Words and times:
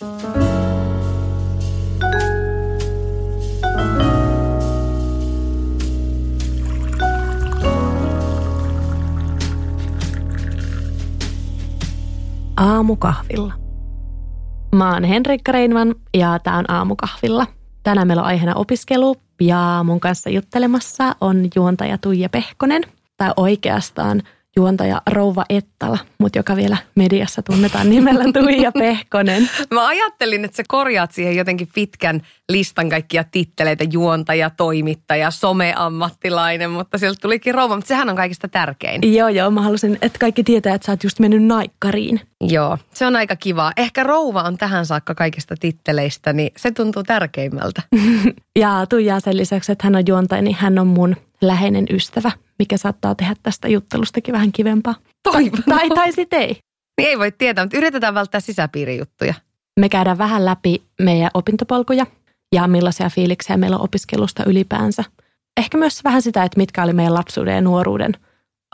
Aamukahvilla. 0.00 0.32
Mä 14.74 14.92
oon 14.92 15.04
Henrikka 15.04 15.52
Reinvan 15.52 15.94
ja 16.14 16.38
tää 16.38 16.56
on 16.56 16.70
Aamukahvilla. 16.70 17.46
Tänään 17.82 18.06
meillä 18.06 18.22
on 18.22 18.26
aiheena 18.26 18.54
opiskelu 18.54 19.16
ja 19.40 19.80
mun 19.84 20.00
kanssa 20.00 20.30
juttelemassa 20.30 21.16
on 21.20 21.48
juontaja 21.54 21.98
Tuija 21.98 22.28
Pehkonen. 22.28 22.82
Tai 23.16 23.32
oikeastaan 23.36 24.22
juontaja 24.58 25.02
Rouva 25.10 25.44
Ettala, 25.48 25.98
mutta 26.18 26.38
joka 26.38 26.56
vielä 26.56 26.76
mediassa 26.94 27.42
tunnetaan 27.42 27.90
nimellä 27.90 28.24
Tuija 28.32 28.72
Pehkonen. 28.72 29.50
Mä 29.74 29.86
ajattelin, 29.86 30.44
että 30.44 30.56
sä 30.56 30.62
korjaat 30.68 31.12
siihen 31.12 31.36
jotenkin 31.36 31.68
pitkän 31.74 32.22
listan 32.48 32.88
kaikkia 32.88 33.24
titteleitä, 33.24 33.84
juontaja, 33.92 34.50
toimittaja, 34.50 35.30
someammattilainen, 35.30 36.70
mutta 36.70 36.98
sieltä 36.98 37.18
tulikin 37.22 37.54
rouva, 37.54 37.76
mutta 37.76 37.88
sehän 37.88 38.08
on 38.08 38.16
kaikista 38.16 38.48
tärkein. 38.48 39.14
Joo, 39.14 39.28
joo, 39.28 39.50
mä 39.50 39.62
halusin, 39.62 39.98
että 40.02 40.18
kaikki 40.18 40.44
tietää, 40.44 40.74
että 40.74 40.86
sä 40.86 40.92
oot 40.92 41.04
just 41.04 41.18
mennyt 41.18 41.42
naikkariin. 41.42 42.20
Joo, 42.40 42.78
se 42.94 43.06
on 43.06 43.16
aika 43.16 43.36
kiva. 43.36 43.72
Ehkä 43.76 44.02
rouva 44.02 44.42
on 44.42 44.58
tähän 44.58 44.86
saakka 44.86 45.14
kaikista 45.14 45.54
titteleistä, 45.60 46.32
niin 46.32 46.52
se 46.56 46.70
tuntuu 46.70 47.02
tärkeimmältä. 47.02 47.82
ja 48.62 48.86
Tuija 48.88 49.20
sen 49.20 49.36
lisäksi, 49.36 49.72
että 49.72 49.86
hän 49.86 49.96
on 49.96 50.04
juontaja, 50.08 50.42
niin 50.42 50.56
hän 50.60 50.78
on 50.78 50.86
mun 50.86 51.16
läheinen 51.42 51.86
ystävä, 51.90 52.30
mikä 52.58 52.76
saattaa 52.76 53.14
tehdä 53.14 53.34
tästä 53.42 53.68
juttelustakin 53.68 54.32
vähän 54.32 54.52
kivempaa. 54.52 54.94
Toivon. 55.22 55.62
Tai, 55.68 55.88
tai 55.88 56.12
sitten 56.12 56.40
ei. 56.40 56.58
Niin 56.98 57.08
ei 57.08 57.18
voi 57.18 57.32
tietää, 57.32 57.64
mutta 57.64 57.76
yritetään 57.76 58.14
välttää 58.14 58.40
sisäpiirijuttuja. 58.40 59.34
Me 59.80 59.88
käydään 59.88 60.18
vähän 60.18 60.44
läpi 60.44 60.82
meidän 61.00 61.30
opintopolkuja 61.34 62.06
ja 62.54 62.66
millaisia 62.68 63.10
fiiliksiä 63.10 63.56
meillä 63.56 63.76
on 63.76 63.84
opiskelusta 63.84 64.44
ylipäänsä. 64.44 65.04
Ehkä 65.56 65.78
myös 65.78 66.04
vähän 66.04 66.22
sitä, 66.22 66.44
että 66.44 66.56
mitkä 66.56 66.82
oli 66.82 66.92
meidän 66.92 67.14
lapsuuden 67.14 67.54
ja 67.54 67.60
nuoruuden 67.60 68.12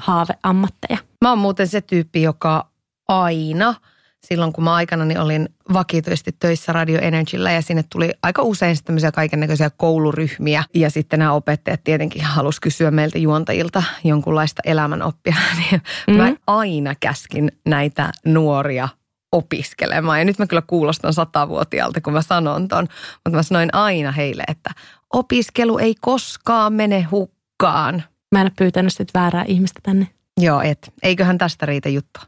haaveammatteja. 0.03 0.99
Mä 1.25 1.31
oon 1.31 1.39
muuten 1.39 1.69
se 1.69 1.81
tyyppi, 1.81 2.23
joka 2.23 2.69
aina– 3.09 3.75
silloin, 4.25 4.53
kun 4.53 4.65
mä 4.65 4.75
aikana 4.75 5.23
olin 5.23 5.49
vakituisesti 5.73 6.37
töissä 6.39 6.73
Radio 6.73 6.99
Energyllä 7.01 7.53
ja 7.53 7.63
sinne 7.63 7.85
tuli 7.93 8.11
aika 8.23 8.43
usein 8.43 8.77
tämmöisiä 8.85 9.13
kaikennäköisiä 9.13 9.71
kouluryhmiä. 9.77 10.65
Ja 10.75 10.91
sitten 10.91 11.19
nämä 11.19 11.33
opettajat 11.33 11.85
tietenkin 11.85 12.25
halusi 12.25 12.61
kysyä 12.61 12.91
meiltä 12.91 13.19
juontajilta 13.19 13.83
jonkunlaista 14.05 14.63
elämänoppia. 14.65 15.35
Niin 15.59 15.83
mm. 16.07 16.17
Mä 16.17 16.35
aina 16.47 16.95
käskin 17.01 17.53
näitä 17.67 18.13
nuoria 18.25 18.89
opiskelemaan. 19.33 20.19
Ja 20.19 20.25
nyt 20.25 20.39
mä 20.39 20.47
kyllä 20.47 20.63
kuulostan 20.67 21.13
satavuotiaalta, 21.13 22.01
kun 22.01 22.13
mä 22.13 22.23
sanon 22.23 22.69
ton. 22.69 22.89
Mutta 23.25 23.37
mä 23.37 23.43
sanoin 23.43 23.69
aina 23.73 24.13
heille, 24.13 24.45
että 24.49 24.71
opiskelu 25.13 25.79
ei 25.79 25.95
koskaan 26.01 26.73
mene 26.73 27.03
hukkaan. 27.03 28.03
Mä 28.33 28.41
en 28.41 28.45
ole 28.45 28.53
pyytänyt 28.59 28.93
sit 28.93 29.09
väärää 29.15 29.45
ihmistä 29.47 29.81
tänne. 29.83 30.09
Joo, 30.41 30.61
et. 30.61 30.93
Eiköhän 31.03 31.39
tästä 31.39 31.67
riitä 31.67 31.89
juttua. 31.89 32.23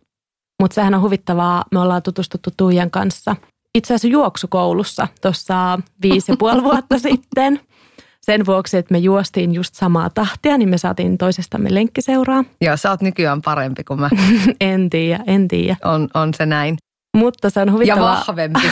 Mutta 0.63 0.75
sehän 0.75 0.95
on 0.95 1.03
huvittavaa. 1.03 1.65
Me 1.73 1.81
ollaan 1.81 2.03
tutustuttu 2.03 2.51
Tuijan 2.57 2.91
kanssa 2.91 3.37
itse 3.77 3.95
asiassa 3.95 4.09
juoksukoulussa 4.09 5.09
tuossa 5.23 5.79
viisi 6.03 6.33
ja 6.33 6.37
puoli 6.41 6.63
vuotta 6.63 6.99
sitten. 6.99 7.61
Sen 8.23 8.47
vuoksi, 8.47 8.77
että 8.77 8.93
me 8.93 8.99
juostiin 8.99 9.55
just 9.55 9.75
samaa 9.75 10.11
tahtia, 10.11 10.59
niin 10.59 10.69
me 10.69 10.79
saatiin 10.79 11.19
toisestamme 11.19 11.75
lenkkiseuraa. 11.75 12.45
Joo, 12.61 12.77
sä 12.77 12.91
oot 12.91 13.03
nykyään 13.03 13.43
parempi 13.43 13.85
kuin 13.85 14.01
mä. 14.01 14.11
en 14.61 14.91
tiedä, 14.91 15.25
en 15.27 15.49
tiedä. 15.49 15.77
On, 15.85 16.09
on 16.15 16.35
se 16.35 16.47
näin. 16.47 16.77
Mutta 17.17 17.51
se 17.51 17.61
on 17.61 17.73
huvittavaa. 17.73 18.15
Ja 18.15 18.25
vahvempi. 18.27 18.61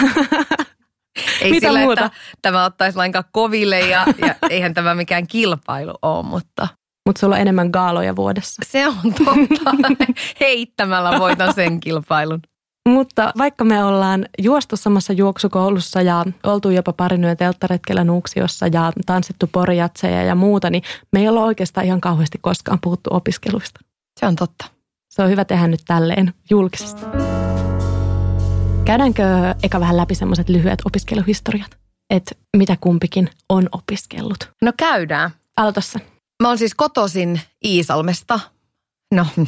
Ei 1.40 1.50
Mitä 1.50 1.66
sillä, 1.66 1.80
muuta? 1.80 2.04
että 2.04 2.18
tämä 2.42 2.64
ottaisi 2.64 2.96
lainkaan 2.98 3.24
koville 3.32 3.80
ja, 3.80 4.06
ja 4.18 4.34
eihän 4.50 4.74
tämä 4.74 4.94
mikään 4.94 5.26
kilpailu 5.26 5.94
ole, 6.02 6.22
mutta 6.22 6.68
Mutta 7.06 7.20
sulla 7.20 7.34
on 7.34 7.40
enemmän 7.40 7.70
gaaloja 7.70 8.16
vuodessa. 8.16 8.62
se 8.66 8.88
on 8.88 8.96
totta. 9.02 9.70
Heittämällä 10.40 11.18
voitan 11.18 11.54
sen 11.54 11.80
kilpailun. 11.80 12.40
Mutta 12.88 13.32
vaikka 13.38 13.64
me 13.64 13.84
ollaan 13.84 14.26
juostu 14.38 14.76
samassa 14.76 15.12
juoksukoulussa 15.12 16.02
ja 16.02 16.24
oltu 16.44 16.70
jopa 16.70 16.92
parin 16.92 17.24
yön 17.24 17.36
telttaretkellä 17.36 18.04
Nuuksiossa 18.04 18.66
ja 18.66 18.92
tanssittu 19.06 19.46
porjatseja 19.52 20.22
ja 20.22 20.34
muuta, 20.34 20.70
niin 20.70 20.82
me 21.12 21.20
ei 21.20 21.28
olla 21.28 21.44
oikeastaan 21.44 21.86
ihan 21.86 22.00
kauheasti 22.00 22.38
koskaan 22.40 22.78
puhuttu 22.82 23.10
opiskeluista. 23.12 23.80
Se 24.20 24.26
on 24.26 24.36
totta. 24.36 24.64
Se 25.08 25.22
on 25.22 25.30
hyvä 25.30 25.44
tehdä 25.44 25.66
nyt 25.66 25.80
tälleen 25.86 26.34
julkisesti. 26.50 27.02
Käydäänkö 28.84 29.22
eka 29.62 29.80
vähän 29.80 29.96
läpi 29.96 30.14
semmoiset 30.14 30.48
lyhyet 30.48 30.82
opiskeluhistoriat? 30.84 31.78
Että 32.10 32.34
mitä 32.56 32.76
kumpikin 32.80 33.30
on 33.48 33.68
opiskellut. 33.72 34.50
No 34.62 34.72
käydään. 34.76 35.30
Aloita 35.56 35.80
sä. 35.80 36.00
Mä 36.42 36.48
oon 36.48 36.58
siis 36.58 36.74
kotoisin 36.74 37.40
Iisalmesta. 37.64 38.40
No, 39.14 39.26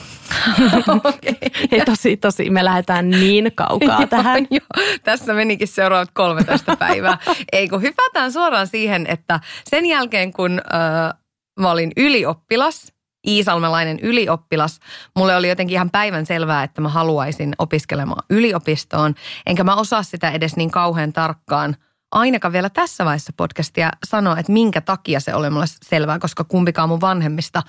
okei. 1.05 1.39
Ei 1.73 1.85
tosi, 1.85 2.17
tosi, 2.17 2.51
me 2.51 2.65
lähdetään 2.65 3.11
niin 3.11 3.53
kaukaa 3.55 4.07
tähän. 4.07 4.47
Joo, 4.51 4.99
tässä 5.05 5.35
menikin 5.35 5.69
seuraavat 5.69 6.11
13 6.15 6.77
päivää. 6.77 7.19
Ei 7.53 7.69
kun 7.69 7.83
hypätään 7.83 8.33
suoraan 8.33 8.67
siihen, 8.67 9.07
että 9.09 9.41
sen 9.71 9.87
jälkeen 9.87 10.33
kun 10.33 10.61
äh, 10.75 11.21
mä 11.61 11.71
olin 11.71 11.93
ylioppilas, 11.97 12.93
Iisalmelainen 13.27 14.01
ylioppilas, 14.01 14.81
mulle 15.17 15.37
oli 15.37 15.49
jotenkin 15.49 15.75
ihan 15.75 15.91
päivän 15.91 16.27
selvää, 16.27 16.63
että 16.63 16.81
mä 16.81 16.89
haluaisin 16.89 17.55
opiskelemaan 17.59 18.23
yliopistoon. 18.31 19.15
Enkä 19.47 19.65
mä 19.65 19.75
osaa 19.75 20.03
sitä 20.03 20.31
edes 20.31 20.57
niin 20.57 20.71
kauhean 20.71 21.13
tarkkaan 21.13 21.77
ainakaan 22.13 22.53
vielä 22.53 22.71
tässä 22.71 23.05
vaiheessa 23.05 23.33
podcastia 23.37 23.91
sanoa, 24.07 24.39
että 24.39 24.53
minkä 24.53 24.81
takia 24.81 25.21
se 25.21 25.35
oli 25.35 25.51
mulle 25.51 25.67
selvää, 25.69 26.19
koska 26.19 26.45
kumpikaan 26.45 26.89
mun 26.89 27.01
vanhemmista 27.01 27.63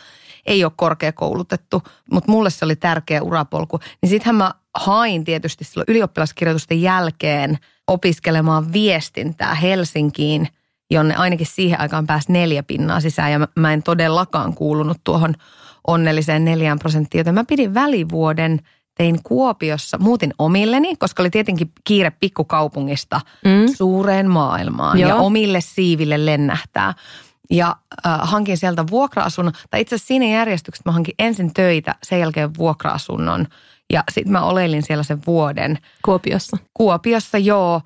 ei 0.45 0.63
ole 0.63 0.71
korkeakoulutettu, 0.75 1.83
mutta 2.11 2.31
mulle 2.31 2.49
se 2.49 2.65
oli 2.65 2.75
tärkeä 2.75 3.21
urapolku. 3.21 3.79
Niin 4.01 4.09
sittenhän 4.09 4.35
mä 4.35 4.53
hain 4.77 5.23
tietysti 5.23 5.63
silloin 5.63 5.85
ylioppilaskirjoitusten 5.87 6.81
jälkeen 6.81 7.57
opiskelemaan 7.87 8.73
viestintää 8.73 9.55
Helsinkiin, 9.55 10.47
jonne 10.91 11.15
ainakin 11.15 11.47
siihen 11.47 11.81
aikaan 11.81 12.07
pääsi 12.07 12.31
neljä 12.31 12.63
pinnaa 12.63 12.99
sisään 12.99 13.31
ja 13.31 13.47
mä- 13.55 13.73
en 13.73 13.83
todellakaan 13.83 14.53
kuulunut 14.53 14.97
tuohon 15.03 15.33
onnelliseen 15.87 16.45
neljään 16.45 16.79
prosenttiin, 16.79 17.19
joten 17.19 17.33
mä 17.33 17.43
pidin 17.47 17.73
välivuoden 17.73 18.59
tein 18.97 19.19
Kuopiossa, 19.23 19.97
muutin 19.97 20.33
omilleni, 20.39 20.95
koska 20.95 21.23
oli 21.23 21.29
tietenkin 21.29 21.71
kiire 21.83 22.11
pikkukaupungista 22.11 23.21
Mm. 23.45 23.73
suureen 23.75 24.29
maailmaan 24.29 24.99
Joo. 24.99 25.09
ja 25.09 25.15
omille 25.15 25.61
siiville 25.61 26.25
lennähtää. 26.25 26.93
Ja 27.51 27.75
äh, 28.05 28.19
hankin 28.21 28.57
sieltä 28.57 28.85
vuokra-asunnon, 28.91 29.53
tai 29.69 29.81
itse 29.81 29.95
asiassa 29.95 30.07
siinä 30.07 30.25
järjestyksessä 30.25 30.89
mä 30.89 30.91
hankin 30.91 31.15
ensin 31.19 31.53
töitä, 31.53 31.95
sen 32.03 32.19
jälkeen 32.19 32.55
vuokra-asunnon. 32.57 33.47
Ja 33.93 34.03
sitten 34.11 34.31
mä 34.31 34.41
oleilin 34.41 34.83
siellä 34.83 35.03
sen 35.03 35.21
vuoden 35.27 35.77
Kuopiossa. 36.05 36.57
Kuopiossa, 36.73 37.37
joo. 37.37 37.81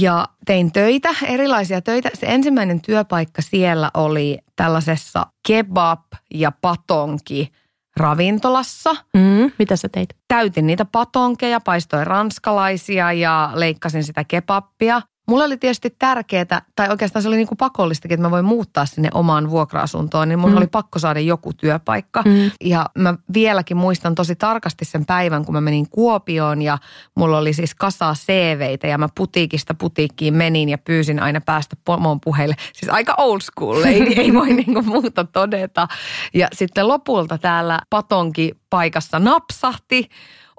Ja 0.00 0.28
tein 0.46 0.72
töitä, 0.72 1.08
erilaisia 1.26 1.80
töitä. 1.80 2.10
Se 2.14 2.26
ensimmäinen 2.26 2.80
työpaikka 2.80 3.42
siellä 3.42 3.90
oli 3.94 4.38
tällaisessa 4.56 5.26
kebab- 5.48 6.18
ja 6.34 6.52
patonki 6.60 7.52
ravintolassa. 7.96 8.96
Mm. 9.14 9.52
Mitä 9.58 9.76
sä 9.76 9.88
teit? 9.88 10.08
Täytin 10.28 10.66
niitä 10.66 10.84
patonkeja, 10.84 11.60
paistoin 11.60 12.06
ranskalaisia 12.06 13.12
ja 13.12 13.50
leikkasin 13.54 14.04
sitä 14.04 14.24
kebappia. 14.24 15.02
Mulle 15.28 15.44
oli 15.44 15.56
tietysti 15.56 15.96
tärkeää, 15.98 16.62
tai 16.76 16.88
oikeastaan 16.88 17.22
se 17.22 17.28
oli 17.28 17.36
niin 17.36 17.46
kuin 17.48 17.58
pakollistakin, 17.58 18.14
että 18.14 18.26
mä 18.26 18.30
voin 18.30 18.44
muuttaa 18.44 18.86
sinne 18.86 19.08
omaan 19.14 19.50
vuokra-asuntoon, 19.50 20.28
niin 20.28 20.38
mun 20.38 20.50
Mm. 20.50 20.56
oli 20.56 20.66
pakko 20.66 20.98
saada 20.98 21.20
joku 21.20 21.52
työpaikka. 21.52 22.22
Mm. 22.22 22.50
Ja 22.64 22.86
mä 22.98 23.14
vieläkin 23.34 23.76
muistan 23.76 24.14
tosi 24.14 24.36
tarkasti 24.36 24.84
sen 24.84 25.06
päivän, 25.06 25.44
kun 25.44 25.54
mä 25.54 25.60
menin 25.60 25.88
Kuopioon 25.90 26.62
ja 26.62 26.78
mulla 27.14 27.38
oli 27.38 27.52
siis 27.52 27.74
kasaa 27.74 28.14
CVitä 28.14 28.86
ja 28.86 28.98
mä 28.98 29.08
putiikista 29.14 29.74
putiikkiin 29.74 30.34
menin 30.34 30.68
ja 30.68 30.78
pyysin 30.78 31.20
aina 31.22 31.40
päästä 31.40 31.76
pomon 31.84 32.20
puheille. 32.20 32.54
Siis 32.72 32.92
aika 32.92 33.14
old 33.18 33.40
school, 33.40 33.82
ei, 33.84 34.14
ei 34.22 34.32
voi 34.34 34.52
niinku 34.52 34.82
muuta 34.82 35.24
todeta. 35.24 35.88
Ja 36.34 36.48
sitten 36.52 36.88
lopulta 36.88 37.38
täällä 37.38 37.80
patonki 37.90 38.52
paikassa 38.70 39.18
napsahti, 39.18 40.08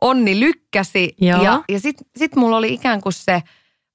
onni 0.01 0.39
lykkäsi 0.39 1.15
Joo. 1.21 1.43
ja, 1.43 1.63
ja 1.69 1.79
sitten 1.79 2.07
sit 2.17 2.35
mulla 2.35 2.57
oli 2.57 2.73
ikään 2.73 3.01
kuin 3.01 3.13
se 3.13 3.41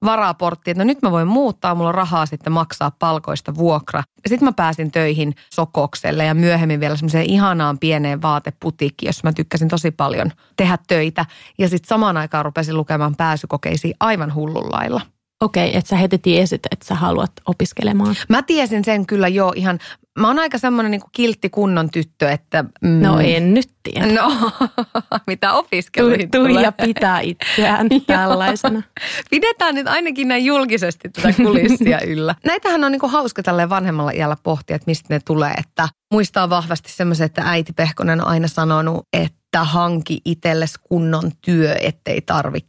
varaportti, 0.05 0.71
että 0.71 0.83
no 0.83 0.87
nyt 0.87 1.01
mä 1.01 1.11
voin 1.11 1.27
muuttaa, 1.27 1.75
mulla 1.75 1.89
on 1.89 1.95
rahaa 1.95 2.25
sitten 2.25 2.53
maksaa 2.53 2.91
palkoista 2.99 3.55
vuokra. 3.55 4.03
Sitten 4.27 4.47
mä 4.47 4.53
pääsin 4.53 4.91
töihin 4.91 5.35
Sokokselle 5.53 6.25
ja 6.25 6.33
myöhemmin 6.33 6.79
vielä 6.79 6.95
semmoiseen 6.95 7.25
ihanaan 7.25 7.79
pieneen 7.79 8.21
vaateputiikkiin, 8.21 9.07
jossa 9.07 9.27
mä 9.27 9.33
tykkäsin 9.33 9.67
tosi 9.67 9.91
paljon 9.91 10.31
tehdä 10.57 10.77
töitä. 10.87 11.25
Ja 11.57 11.69
sitten 11.69 11.87
samaan 11.87 12.17
aikaan 12.17 12.45
rupesin 12.45 12.77
lukemaan 12.77 13.15
pääsykokeisiin 13.15 13.93
aivan 13.99 14.33
hullunlailla. 14.33 15.01
Okei, 15.41 15.77
että 15.77 15.89
sä 15.89 15.95
heti 15.95 16.17
tiesit, 16.17 16.61
että 16.71 16.85
sä 16.85 16.95
haluat 16.95 17.31
opiskelemaan. 17.45 18.15
Mä 18.29 18.41
tiesin 18.41 18.85
sen 18.85 19.05
kyllä 19.05 19.27
jo 19.27 19.53
ihan, 19.55 19.79
mä 20.19 20.27
oon 20.27 20.39
aika 20.39 20.57
semmoinen 20.57 20.91
niin 20.91 21.01
kiltti 21.11 21.49
kunnon 21.49 21.89
tyttö, 21.89 22.29
että... 22.29 22.65
Mm, 22.81 23.01
no 23.01 23.19
en 23.19 23.53
nyt 23.53 23.69
tiedä. 23.83 24.05
No, 24.05 24.51
mitä 25.27 25.53
opiskeluihin 25.53 26.31
tu, 26.31 26.37
Tuija 26.37 26.71
pitää 26.71 27.19
itseään 27.19 27.87
tällaisena. 28.07 28.81
Pidetään 29.29 29.75
nyt 29.75 29.87
ainakin 29.87 30.27
näin 30.27 30.45
julkisesti 30.45 31.09
tätä 31.09 31.33
kulissia 31.33 31.99
yllä. 32.13 32.35
Näitähän 32.45 32.83
on 32.83 32.91
niin 32.91 32.99
kuin 32.99 33.11
hauska 33.11 33.43
tälleen 33.43 33.69
vanhemmalla 33.69 34.11
iällä 34.11 34.37
pohtia, 34.43 34.75
että 34.75 34.89
mistä 34.89 35.13
ne 35.13 35.19
tulee. 35.25 35.53
Että 35.57 35.89
muistaa 36.11 36.49
vahvasti 36.49 36.91
semmoisen, 36.91 37.25
että 37.25 37.41
äiti 37.45 37.73
Pehkonen 37.73 38.21
on 38.21 38.27
aina 38.27 38.47
sanonut, 38.47 39.07
että 39.13 39.63
hanki 39.63 40.21
itsellesi 40.25 40.79
kunnon 40.83 41.31
työ, 41.45 41.75
ettei 41.81 42.21
tarvi 42.21 42.59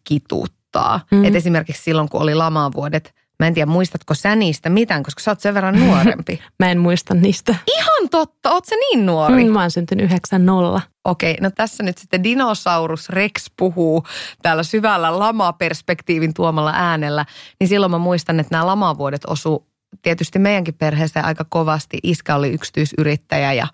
kituuttaa. 0.73 1.01
Mm. 1.11 1.25
Et 1.25 1.35
esimerkiksi 1.35 1.83
silloin, 1.83 2.09
kun 2.09 2.23
oli 2.23 2.35
lamavuodet– 2.35 3.13
Mä 3.39 3.47
en 3.47 3.55
tiedä, 3.55 3.71
muistatko 3.71 4.15
sä 4.15 4.37
niistä 4.37 4.69
mitään, 4.69 5.03
koska 5.03 5.23
sä 5.23 5.31
oot 5.31 5.41
sen 5.41 5.55
verran 5.55 5.81
nuorempi. 5.81 6.41
Mä 6.59 6.71
en 6.71 6.79
muista 6.79 7.15
niistä. 7.15 7.55
Ihan 7.67 8.09
totta, 8.11 8.51
oot 8.51 8.65
sä 8.65 8.75
niin 8.77 9.07
nuori? 9.07 9.45
Mm, 9.45 9.53
mä 9.53 9.61
oon 9.61 9.71
syntynyt 9.71 10.11
9-0. 10.11 10.81
Okei, 11.05 11.37
no 11.41 11.51
tässä 11.51 11.83
nyt 11.83 11.99
sitten 11.99 12.25
dinosaurus 12.25 13.09
Rex 13.09 13.51
puhuu 13.57 14.05
täällä 14.43 14.63
syvällä 14.63 15.19
lamaperspektiivin 15.19 16.35
tuomalla 16.35 16.73
äänellä. 16.75 17.27
Niin 17.61 17.69
silloin 17.69 17.91
mä 17.93 17.99
muistan, 17.99 18.41
että 18.41 18.55
nämä 18.55 18.67
lamavuodet 18.67 19.25
osu 19.27 19.67
tietysti 20.03 20.39
meidänkin 20.39 20.75
perheeseen 20.75 21.25
aika 21.25 21.45
kovasti. 21.49 21.99
Iskä 22.03 22.35
oli 22.35 22.53
yksityisyrittäjä 22.53 23.53
ja 23.53 23.67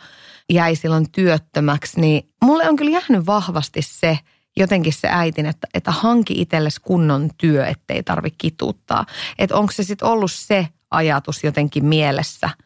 jäi 0.50 0.76
silloin 0.76 1.12
työttömäksi. 1.12 2.00
Niin 2.00 2.28
mulle 2.44 2.68
on 2.68 2.76
kyllä 2.76 2.90
jäänyt 2.90 3.26
vahvasti 3.26 3.82
se– 3.82 4.18
jotenkin 4.58 4.92
se 4.92 5.08
äitin, 5.10 5.46
että, 5.46 5.68
että 5.74 5.90
hanki 5.90 6.40
itsellesi 6.40 6.80
kunnon 6.80 7.30
työ, 7.38 7.66
ettei 7.66 8.02
tarvi 8.02 8.30
kituuttaa. 8.38 9.06
Että 9.38 9.56
onko 9.56 9.72
se 9.72 9.82
sitten 9.82 10.08
ollut 10.08 10.32
se 10.32 10.68
ajatus 10.90 11.44
jotenkin 11.44 11.84
mielessä– 11.84 12.50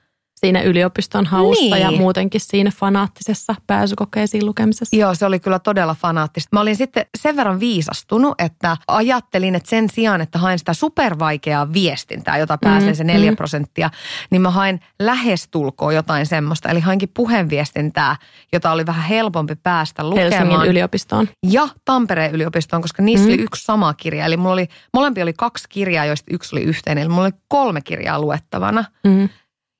siinä 0.46 0.62
yliopiston 0.62 1.26
haussa 1.26 1.64
niin. 1.64 1.80
ja 1.80 1.90
muutenkin 1.90 2.40
siinä 2.40 2.70
fanaattisessa 2.74 3.54
pääsykokeisiin 3.66 4.46
lukemisessa. 4.46 4.96
Joo, 4.96 5.14
se 5.14 5.26
oli 5.26 5.40
kyllä 5.40 5.58
todella 5.58 5.94
fanaattista. 5.94 6.48
Mä 6.52 6.60
olin 6.60 6.76
sitten 6.76 7.06
sen 7.18 7.36
verran 7.36 7.60
viisastunut, 7.60 8.34
että 8.38 8.76
ajattelin, 8.88 9.54
että 9.54 9.70
sen 9.70 9.90
sijaan, 9.90 10.20
että 10.20 10.38
hain 10.38 10.58
sitä 10.58 10.74
supervaikeaa 10.74 11.72
viestintää, 11.72 12.38
jota 12.38 12.58
pääsee 12.58 12.90
mm, 12.90 12.94
se 12.94 13.04
neljä 13.04 13.30
mm. 13.30 13.36
prosenttia, 13.36 13.90
niin 14.30 14.42
mä 14.42 14.50
hain 14.50 14.80
lähestulkoon 14.98 15.94
jotain 15.94 16.26
semmoista. 16.26 16.68
Eli 16.68 16.80
hainkin 16.80 17.08
puheenviestintää, 17.14 18.16
jota 18.52 18.72
oli 18.72 18.86
vähän 18.86 19.04
helpompi 19.04 19.54
päästä 19.56 20.10
lukemaan. 20.10 20.32
Helsingin 20.32 20.70
yliopistoon. 20.70 21.28
Ja 21.50 21.68
Tampereen 21.84 22.34
yliopistoon, 22.34 22.82
koska 22.82 23.02
niissä 23.02 23.26
mm. 23.26 23.32
oli 23.32 23.42
yksi 23.42 23.64
sama 23.64 23.94
kirja. 23.94 24.24
Eli 24.24 24.36
mulla 24.36 24.52
oli, 24.52 24.66
molempi 24.94 25.22
oli 25.22 25.32
kaksi 25.32 25.64
kirjaa, 25.68 26.04
joista 26.04 26.34
yksi 26.34 26.56
oli 26.56 26.64
yhteinen. 26.64 27.02
Eli 27.02 27.08
mulla 27.08 27.24
oli 27.24 27.34
kolme 27.48 27.80
kirjaa 27.80 28.20
luettavana. 28.20 28.84
Mm 29.04 29.28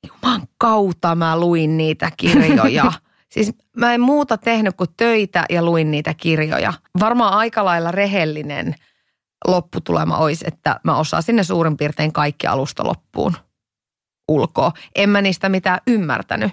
juman 0.09 0.43
kautta 0.59 1.15
mä 1.15 1.41
luin 1.41 1.77
niitä 1.77 2.11
kirjoja. 2.17 2.93
Siis 3.33 3.53
mä 3.77 3.95
en 3.95 4.01
muuta 4.01 4.39
tehnyt 4.39 4.77
kuin 4.77 4.91
töitä 4.97 5.45
ja 5.51 5.65
luin 5.65 5.91
niitä 5.91 6.15
kirjoja. 6.15 6.73
Varmaan 7.01 7.35
aika 7.35 7.65
lailla 7.65 7.91
rehellinen 7.91 8.75
lopputulema 9.47 10.17
olisi, 10.17 10.45
että 10.49 10.81
mä 10.85 10.97
osasin 10.97 11.37
ne 11.37 11.45
suurin 11.45 11.77
piirtein 11.77 12.13
kaikki 12.13 12.47
alusta 12.47 12.85
loppuun 12.85 13.37
ulkoa. 14.29 14.73
En 14.95 15.11
mä 15.11 15.23
niistä 15.23 15.49
mitään 15.49 15.79
ymmärtänyt. 15.87 16.53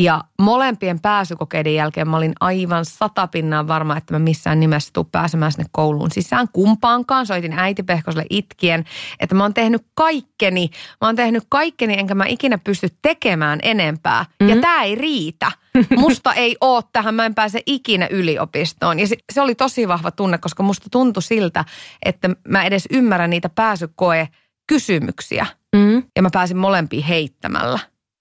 Ja 0.00 0.24
molempien 0.42 1.00
pääsykokeiden 1.00 1.74
jälkeen 1.74 2.08
mä 2.08 2.16
olin 2.16 2.32
aivan 2.40 2.84
satapinnaan 2.84 3.68
varma, 3.68 3.96
että 3.96 4.14
mä 4.14 4.18
missään 4.18 4.60
nimessä 4.60 4.90
tuu 4.92 5.04
pääsemään 5.12 5.52
sinne 5.52 5.68
kouluun 5.72 6.10
sisään 6.10 6.48
kumpaankaan. 6.52 7.26
Soitin 7.26 7.52
äiti 7.52 7.82
Pehkoselle 7.82 8.26
itkien, 8.30 8.84
että 9.20 9.34
mä 9.34 9.44
oon 9.44 9.54
tehnyt 9.54 9.86
kaikkeni. 9.94 10.70
Mä 11.00 11.08
oon 11.08 11.16
tehnyt 11.16 11.42
kaikkeni, 11.48 11.98
enkä 11.98 12.14
mä 12.14 12.26
ikinä 12.26 12.58
pysty 12.58 12.88
tekemään 13.02 13.58
enempää. 13.62 14.22
Mm-hmm. 14.22 14.48
Ja 14.48 14.60
tää 14.60 14.82
ei 14.82 14.94
riitä. 14.94 15.52
Musta 15.96 16.34
ei 16.34 16.56
oo 16.60 16.82
tähän, 16.82 17.14
mä 17.14 17.26
en 17.26 17.34
pääse 17.34 17.62
ikinä 17.66 18.06
yliopistoon. 18.10 18.98
Ja 18.98 19.06
se, 19.06 19.16
se 19.32 19.40
oli 19.40 19.54
tosi 19.54 19.88
vahva 19.88 20.10
tunne, 20.10 20.38
koska 20.38 20.62
musta 20.62 20.86
tuntui 20.90 21.22
siltä, 21.22 21.64
että 22.04 22.30
mä 22.48 22.64
edes 22.64 22.88
ymmärrän 22.90 23.30
niitä 23.30 23.48
pääsykoe 23.48 24.28
kysymyksiä. 24.66 25.46
Mm. 25.76 26.02
Ja 26.16 26.22
mä 26.22 26.28
pääsin 26.32 26.56
molempiin 26.56 27.04
heittämällä. 27.04 27.78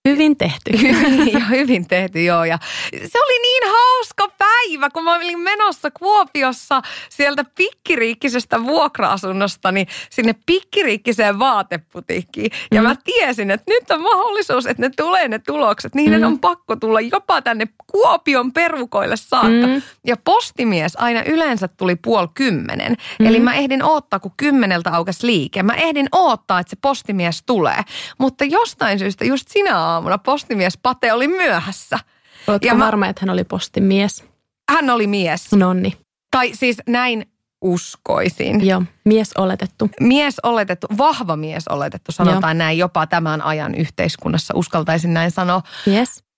Hyvin 0.08 0.38
tehty. 0.38 0.72
ja 1.34 1.40
hyvin 1.40 1.88
tehty, 1.88 2.24
joo. 2.24 2.44
Ja 2.44 2.58
se 2.92 3.20
oli 3.20 3.40
niin 3.42 3.64
hauska 3.72 4.28
päivä, 4.38 4.90
kun 4.90 5.04
mä 5.04 5.16
olin 5.16 5.40
menossa 5.40 5.92
Kuopiossa 5.92 6.82
sieltä 7.10 7.46
pikkiriikkisestä 7.56 8.64
vuokra-asunnostani 8.64 9.86
sinne 10.10 10.36
pikkiriikkiseen 10.46 11.40
vaateputiikkiin. 11.40 12.52
Ja 12.72 12.82
mm. 12.82 12.88
mä 12.88 12.96
tiesin, 13.04 13.52
että 13.52 13.72
nyt 13.72 13.92
on 13.92 14.02
mahdollisuus, 14.02 14.66
että 14.66 14.82
ne 14.82 14.90
tulee 14.98 15.28
ne 15.28 15.40
tulokset. 15.40 15.96
Niiden 15.96 16.22
mm. 16.22 16.28
on 16.28 16.40
pakko 16.40 16.76
tulla 16.76 17.02
jopa 17.02 17.42
tänne 17.42 17.68
Kuopion 17.88 18.54
perukoille 18.54 19.18
saakka. 19.18 19.68
Mm. 19.68 19.82
Ja 20.08 20.16
postimies 20.24 20.96
aina 20.96 21.24
yleensä 21.24 21.68
tuli 21.68 21.96
puoli 21.96 22.28
kymmenen. 22.34 22.98
Mm. 23.20 23.26
Eli 23.26 23.40
mä 23.40 23.54
ehdin 23.54 23.84
odottaa, 23.84 24.20
kun 24.20 24.32
kymmeneltä 24.38 24.92
aukesi 24.92 25.28
liike. 25.28 25.64
Mä 25.64 25.74
ehdin 25.74 26.08
odottaa, 26.12 26.60
että 26.60 26.70
se 26.70 26.78
postimies 26.82 27.44
tulee. 27.46 27.82
Mutta 28.18 28.46
jostain 28.46 29.00
syystä 29.00 29.26
just 29.26 29.48
sinä 29.48 29.89
aamuna 29.94 30.18
postimies 30.18 30.78
Pate 30.78 31.14
oli 31.14 31.28
myöhässä. 31.28 32.00
Oletko 32.48 32.68
ja 32.68 32.80
varma, 32.80 33.06
mä, 33.06 33.10
että 33.10 33.22
hän 33.22 33.30
oli 33.30 33.44
postimies? 33.44 34.24
Hän 34.72 34.90
oli 34.90 35.08
mies. 35.08 35.52
Nonni. 35.52 35.98
Tai 36.32 36.52
siis 36.54 36.78
näin 36.88 37.26
uskoisin. 37.62 38.68
Joo, 38.68 38.84
mies 39.06 39.34
oletettu. 39.38 39.90
Mies 40.00 40.36
oletettu, 40.44 40.88
vahva 40.98 41.36
mies 41.36 41.68
oletettu, 41.68 42.12
sanotaan 42.12 42.58
Joo. 42.58 42.66
näin 42.66 42.78
jopa 42.78 43.08
tämän 43.08 43.42
ajan 43.42 43.76
yhteiskunnassa, 43.76 44.54
uskaltaisin 44.58 45.14
näin 45.14 45.32
sanoa. 45.32 45.62
Yes 45.88 46.29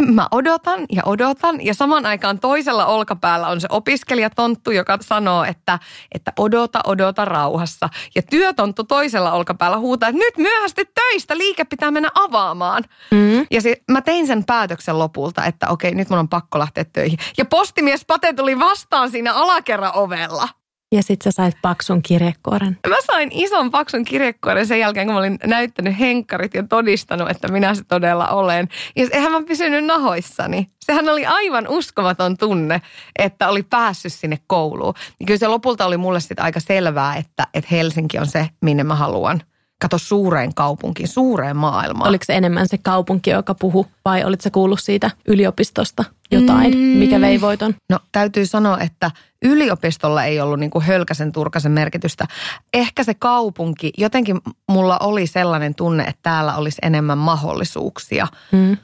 mä 0.00 0.28
odotan 0.30 0.80
ja 0.92 1.02
odotan 1.06 1.64
ja 1.64 1.74
saman 1.74 2.06
aikaan 2.06 2.38
toisella 2.38 2.86
olkapäällä 2.86 3.48
on 3.48 3.60
se 3.60 3.68
opiskelijatonttu, 3.70 4.70
joka 4.70 4.98
sanoo, 5.00 5.44
että, 5.44 5.78
että 6.12 6.32
odota, 6.38 6.80
odota 6.86 7.24
rauhassa. 7.24 7.88
Ja 8.14 8.22
työtonttu 8.22 8.84
toisella 8.84 9.32
olkapäällä 9.32 9.78
huutaa, 9.78 10.08
että 10.08 10.18
nyt 10.18 10.36
myöhästi 10.36 10.84
töistä, 10.94 11.38
liike 11.38 11.64
pitää 11.64 11.90
mennä 11.90 12.10
avaamaan. 12.14 12.84
Mm. 13.10 13.46
Ja 13.50 13.60
se, 13.60 13.76
mä 13.90 14.00
tein 14.00 14.26
sen 14.26 14.44
päätöksen 14.44 14.98
lopulta, 14.98 15.44
että 15.44 15.68
okei, 15.68 15.94
nyt 15.94 16.10
mun 16.10 16.18
on 16.18 16.28
pakko 16.28 16.58
lähteä 16.58 16.84
töihin. 16.84 17.18
Ja 17.38 17.44
postimies 17.44 18.04
Pate 18.04 18.32
tuli 18.32 18.58
vastaan 18.58 19.10
siinä 19.10 19.34
alakerran 19.34 19.92
ovella. 19.94 20.48
Ja 20.92 21.02
sit 21.02 21.22
sä 21.22 21.30
sait 21.30 21.56
paksun 21.62 22.02
kirjekuoren. 22.02 22.78
Mä 22.88 22.96
sain 23.06 23.30
ison 23.32 23.70
paksun 23.70 24.04
kirjekuoren 24.04 24.66
sen 24.66 24.78
jälkeen, 24.78 25.06
kun 25.06 25.14
mä 25.14 25.18
olin 25.18 25.38
näyttänyt 25.46 25.98
henkkarit 25.98 26.54
ja 26.54 26.62
todistanut, 26.62 27.30
että 27.30 27.48
minä 27.48 27.74
se 27.74 27.84
todella 27.84 28.28
olen. 28.28 28.68
Ja 28.96 29.06
eihän 29.12 29.32
mä 29.32 29.42
pysynyt 29.42 29.84
nahoissani. 29.84 30.70
Sehän 30.84 31.08
oli 31.08 31.26
aivan 31.26 31.68
uskomaton 31.68 32.36
tunne, 32.36 32.82
että 33.18 33.48
oli 33.48 33.62
päässyt 33.62 34.12
sinne 34.12 34.38
kouluun. 34.46 34.94
Ja 35.20 35.26
kyllä 35.26 35.38
se 35.38 35.48
lopulta 35.48 35.86
oli 35.86 35.96
mulle 35.96 36.20
sitten 36.20 36.44
aika 36.44 36.60
selvää, 36.60 37.16
että, 37.16 37.46
että 37.54 37.68
Helsinki 37.70 38.18
on 38.18 38.26
se, 38.26 38.48
minne 38.62 38.84
mä 38.84 38.94
haluan– 38.94 39.42
kato 39.82 39.98
suureen 39.98 40.54
kaupunkiin, 40.54 41.08
suureen 41.08 41.56
maailmaan. 41.56 42.08
Oliko 42.08 42.24
se 42.24 42.36
enemmän 42.36 42.68
se 42.68 42.78
kaupunki, 42.78 43.30
joka 43.30 43.54
puhu 43.54 43.86
vai 44.04 44.24
olitko 44.24 44.42
se 44.42 44.50
kuullut 44.50 44.80
siitä 44.80 45.10
yliopistosta 45.28 46.04
jotain, 46.30 46.74
mm. 46.74 46.80
mikä 46.80 47.20
vei 47.20 47.40
voiton? 47.40 47.74
No 47.90 47.98
täytyy 48.12 48.46
sanoa, 48.46 48.78
että 48.78 49.10
yliopistolla 49.44 50.24
ei 50.24 50.40
ollut 50.40 50.60
niin 50.60 50.70
kuin 50.70 50.84
hölkäsen 50.84 51.32
turkasen 51.32 51.72
merkitystä. 51.72 52.26
Ehkä 52.74 53.04
se 53.04 53.14
kaupunki, 53.14 53.92
jotenkin 53.98 54.40
mulla 54.68 54.98
oli 54.98 55.26
sellainen 55.26 55.74
tunne, 55.74 56.04
että 56.04 56.22
täällä 56.22 56.56
olisi 56.56 56.78
enemmän 56.82 57.18
mahdollisuuksia. 57.18 58.26
Mm. 58.52 58.76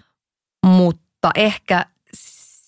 Mutta 0.66 1.30
ehkä 1.34 1.86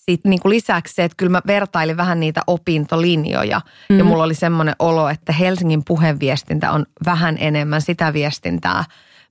sit 0.05 0.25
niin 0.25 0.39
kuin 0.39 0.49
lisäksi 0.49 0.93
se, 0.93 1.03
että 1.03 1.15
kyllä 1.17 1.29
mä 1.29 1.41
vertailin 1.47 1.97
vähän 1.97 2.19
niitä 2.19 2.41
opintolinjoja. 2.47 3.61
Mm. 3.89 3.97
Ja 3.97 4.03
mulla 4.03 4.23
oli 4.23 4.33
semmoinen 4.33 4.75
olo, 4.79 5.09
että 5.09 5.33
Helsingin 5.33 5.83
puheenviestintä 5.85 6.71
on 6.71 6.85
vähän 7.05 7.37
enemmän 7.39 7.81
sitä 7.81 8.13
viestintää, 8.13 8.83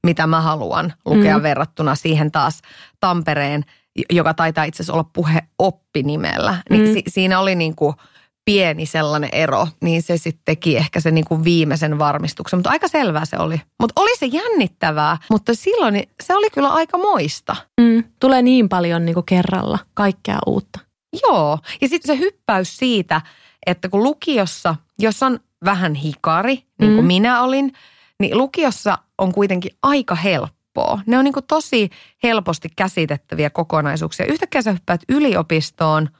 mitä 0.03 0.27
mä 0.27 0.41
haluan 0.41 0.93
lukea 1.05 1.39
mm. 1.39 1.43
verrattuna 1.43 1.95
siihen 1.95 2.33
taas 2.33 2.63
Tampereen, 3.01 3.65
joka 4.11 4.35
taitaa 4.35 4.65
itse 4.65 4.83
asiassa 4.83 4.93
olla 4.93 5.11
puheoppinimellä. 5.13 6.57
Niin 6.71 6.89
mm. 6.89 6.93
si- 6.93 7.05
siinä 7.09 7.41
oli 7.41 7.55
niin 7.55 7.77
kuin– 7.77 7.95
pieni 8.45 8.87
sellainen 8.87 9.31
ero, 9.33 9.69
niin 9.81 10.03
se 10.03 10.17
sitten 10.17 10.43
teki 10.45 10.77
ehkä 10.77 11.01
sen 11.01 11.15
niin 11.15 11.25
kuin 11.25 11.45
viimeisen 11.45 11.99
varmistuksen. 11.99 12.59
Mutta 12.59 12.71
aika 12.71 12.89
selvää 12.89 13.25
se 13.25 13.39
oli. 13.39 13.61
Mutta 13.81 14.01
oli 14.01 14.17
se 14.19 14.27
jännittävää, 14.27 15.17
mutta 15.31 15.55
silloin 15.55 16.03
se 16.23 16.37
oli 16.37 16.51
kyllä 16.51 16.69
aika 16.69 16.99
moista. 16.99 17.57
Mm, 17.81 18.05
tulee 18.21 18.43
niin 18.43 18.69
paljon 18.69 19.05
niin 19.05 19.15
kuin 19.15 19.27
kerralla 19.27 19.79
kaikkea 19.95 20.39
uutta. 20.47 20.79
Joo, 21.23 21.59
ja 21.81 21.89
sitten 21.89 22.17
se 22.17 22.23
hyppäys 22.23 22.77
siitä, 22.77 23.21
että 23.67 23.89
kun 23.89 24.03
lukiossa, 24.03 24.77
jos 24.99 25.23
on 25.23 25.41
vähän 25.65 25.95
hikari, 25.95 26.55
niin 26.81 26.95
kuin 26.95 27.05
mm. 27.05 27.07
minä 27.07 27.43
olin, 27.43 27.73
niin 28.21 28.39
lukiossa 28.39 28.99
on 29.19 29.33
kuitenkin 29.33 29.73
aika 29.83 30.15
helppoa. 30.15 31.01
Ne 31.07 31.19
on 31.19 31.25
niin 31.25 31.33
kuin 31.33 31.47
tosi 31.49 31.91
helposti 32.23 32.69
käsitettäviä 32.77 33.51
kokonaisuuksia. 33.51 34.27
Yhtäkkiä 34.27 34.63
sä 34.63 34.73
hyppäät 34.73 35.01
yliopistoon– 35.09 36.09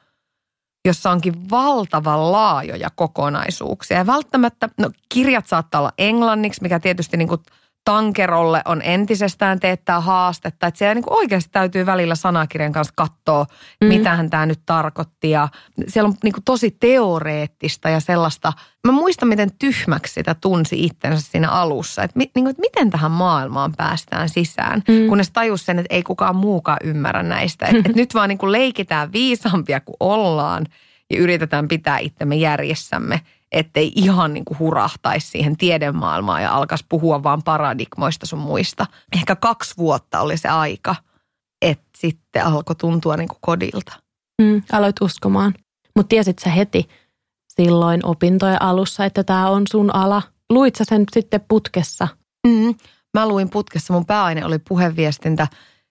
jossa 0.85 1.11
onkin 1.11 1.49
valtavan 1.49 2.31
laajoja 2.31 2.89
kokonaisuuksia. 2.95 3.97
Ja 3.97 4.07
välttämättä, 4.07 4.69
no 4.77 4.89
kirjat 5.09 5.47
saattaa 5.47 5.81
olla 5.81 5.93
englanniksi, 5.97 6.61
mikä 6.61 6.79
tietysti 6.79 7.17
niin 7.17 7.27
kuin 7.27 7.41
tankerolle 7.85 8.61
on 8.65 8.81
entisestään 8.81 9.59
teettää 9.59 9.99
haastetta. 9.99 10.67
Että 10.67 10.77
siellä 10.77 10.95
niin 10.95 11.03
oikeasti 11.09 11.49
täytyy 11.51 11.85
välillä 11.85 12.15
sanakirjan 12.15 12.71
kanssa 12.71 12.93
katsoa, 12.95 13.45
mm. 13.81 13.87
mitähän 13.87 14.29
tämä 14.29 14.45
nyt 14.45 14.59
tarkoitti. 14.65 15.29
Ja 15.29 15.47
siellä 15.87 16.07
on 16.07 16.15
niin 16.23 16.33
tosi 16.45 16.77
teoreettista 16.79 17.89
ja 17.89 17.99
sellaista. 17.99 18.53
Mä 18.87 18.91
muistan, 18.91 19.29
miten 19.29 19.49
tyhmäksi 19.59 20.13
sitä 20.13 20.35
tunsi 20.41 20.85
itsensä 20.85 21.31
siinä 21.31 21.49
alussa. 21.49 22.03
Että, 22.03 22.19
niin 22.19 22.31
kuin, 22.33 22.47
että 22.47 22.61
miten 22.61 22.89
tähän 22.89 23.11
maailmaan 23.11 23.73
päästään 23.77 24.29
sisään. 24.29 24.83
Mm. 24.87 25.07
Kunnes 25.07 25.31
tajus 25.31 25.65
sen, 25.65 25.79
että 25.79 25.95
ei 25.95 26.03
kukaan 26.03 26.35
muukaan 26.35 26.79
ymmärrä 26.83 27.23
näistä. 27.23 27.65
Että, 27.65 27.79
että 27.85 27.91
nyt 27.95 28.13
vaan 28.13 28.29
niin 28.29 28.37
kuin 28.37 28.51
leikitään 28.51 29.11
viisampia 29.11 29.79
kuin 29.79 29.95
ollaan 29.99 30.65
ja 31.13 31.19
yritetään 31.19 31.67
pitää 31.67 31.97
itsemme 31.97 32.35
järjessämme– 32.35 33.21
ettei 33.55 33.91
ihan 33.95 34.33
niin 34.33 34.45
kuin 34.45 34.59
hurahtaisi 34.59 35.27
siihen 35.27 35.57
tiedemaailmaan 35.57 36.43
ja 36.43 36.55
alkaisi 36.55 36.85
puhua 36.89 37.23
vaan 37.23 37.43
paradigmoista 37.43 38.25
sun 38.25 38.39
muista. 38.39 38.85
Ehkä 39.15 39.35
kaksi 39.35 39.77
vuotta 39.77 40.21
oli 40.21 40.37
se 40.37 40.47
aika, 40.47 40.95
että 41.61 41.85
sitten 41.97 42.45
alkoi 42.45 42.75
tuntua 42.75 43.17
niin 43.17 43.27
kuin 43.27 43.39
kodilta. 43.41 43.93
Mm, 44.41 44.61
aloit 44.71 45.01
uskomaan. 45.01 45.53
Mutta 45.95 46.09
tiesit 46.09 46.39
sä 46.39 46.49
heti 46.49 46.89
silloin 47.47 48.05
opintojen 48.05 48.61
alussa, 48.61 49.05
että 49.05 49.23
tämä 49.23 49.49
on 49.49 49.63
sun 49.71 49.95
ala? 49.95 50.21
Luit 50.49 50.75
sä 50.75 50.83
sen 50.87 51.03
sitten 51.13 51.41
putkessa? 51.47 52.07
Mm, 52.47 52.75
mä 53.13 53.27
luin 53.27 53.49
putkessa. 53.49 53.93
Mun 53.93 54.05
pääaine 54.05 54.45
oli 54.45 54.59
puheviestintä. 54.59 55.47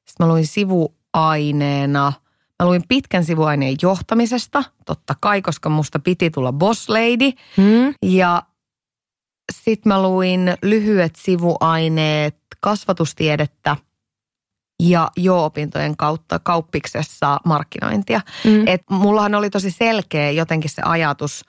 Sitten 0.09 0.26
mä 0.26 0.33
luin 0.33 0.47
sivuaineena– 0.47 2.12
Mä 2.62 2.68
luin 2.68 2.82
pitkän 2.88 3.25
sivuaineen 3.25 3.76
johtamisesta, 3.82 4.64
totta 4.87 5.14
kai, 5.20 5.42
koska 5.42 5.68
musta 5.68 5.99
piti 5.99 6.30
tulla 6.30 6.52
boss 6.52 6.88
lady. 6.88 7.30
Mm. 7.56 7.94
Ja 8.02 8.42
sitten 9.52 9.90
mä 9.92 10.02
luin 10.02 10.54
lyhyet 10.62 11.16
sivuaineet 11.16 12.37
kasvatustiedettä 12.61 13.76
ja 14.82 15.11
jo-opintojen 15.16 15.96
kautta 15.96 16.38
kauppiksessa 16.38 17.40
markkinointia. 17.44 18.20
Mm. 18.44 18.66
Et 18.66 18.82
mullahan 18.90 19.34
oli 19.34 19.50
tosi 19.50 19.70
selkeä 19.70 20.30
jotenkin 20.30 20.70
se 20.70 20.82
ajatus, 20.84 21.44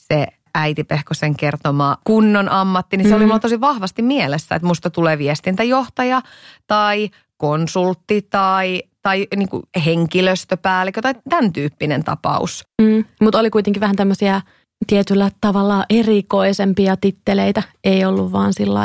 se 0.00 0.26
äiti 0.54 0.84
Pehkosen 0.84 1.36
kertoma 1.36 1.98
kunnon 2.04 2.48
ammatti, 2.48 2.96
niin 2.96 3.04
se 3.04 3.10
mm. 3.10 3.16
oli 3.16 3.26
mulla 3.26 3.38
tosi 3.38 3.60
vahvasti 3.60 4.02
mielessä, 4.02 4.54
että 4.54 4.66
musta 4.66 4.90
tulee 4.90 5.18
viestintäjohtaja 5.18 6.22
tai 6.66 7.10
konsultti 7.36 8.22
tai 8.22 8.82
tai 9.06 9.26
niin 9.36 9.48
kuin 9.48 9.62
henkilöstöpäällikkö 9.84 11.00
tai 11.02 11.14
tämän 11.28 11.52
tyyppinen 11.52 12.04
tapaus. 12.04 12.64
Mm, 12.82 13.04
mutta 13.20 13.38
oli 13.38 13.50
kuitenkin 13.50 13.80
vähän 13.80 13.96
tämmöisiä 13.96 14.40
tietyllä 14.86 15.30
tavalla 15.40 15.84
erikoisempia 15.90 16.96
titteleitä. 16.96 17.62
Ei 17.84 18.04
ollut 18.04 18.32
vaan 18.32 18.54
sillä 18.54 18.80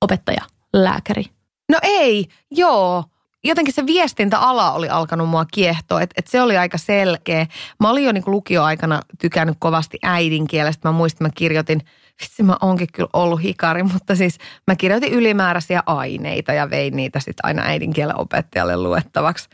opettaja, 0.00 0.42
lääkäri. 0.72 1.24
No 1.72 1.78
ei, 1.82 2.26
joo. 2.50 3.04
Jotenkin 3.44 3.74
se 3.74 3.86
viestintäala 3.86 4.72
oli 4.72 4.88
alkanut 4.88 5.28
mua 5.28 5.44
kiehtoa, 5.52 6.02
että 6.02 6.14
et 6.16 6.26
se 6.26 6.42
oli 6.42 6.56
aika 6.56 6.78
selkeä. 6.78 7.46
Mä 7.80 7.90
olin 7.90 8.04
jo 8.04 8.12
niin 8.12 8.24
lukioaikana 8.26 9.00
tykännyt 9.18 9.56
kovasti 9.58 9.98
äidinkielestä. 10.02 10.88
Mä 10.88 10.92
muistin, 10.92 11.26
mä 11.26 11.30
kirjoitin, 11.34 11.82
vitsi 12.20 12.42
mä 12.42 12.56
oonkin 12.62 12.88
kyllä 12.92 13.08
ollut 13.12 13.42
hikari, 13.42 13.82
mutta 13.82 14.14
siis 14.14 14.38
mä 14.66 14.76
kirjoitin 14.76 15.12
ylimääräisiä 15.12 15.82
aineita 15.86 16.52
ja 16.52 16.70
vein 16.70 16.96
niitä 16.96 17.20
sitten 17.20 17.44
aina 17.46 17.62
äidinkielen 17.62 18.20
opettajalle 18.20 18.76
luettavaksi. 18.76 19.48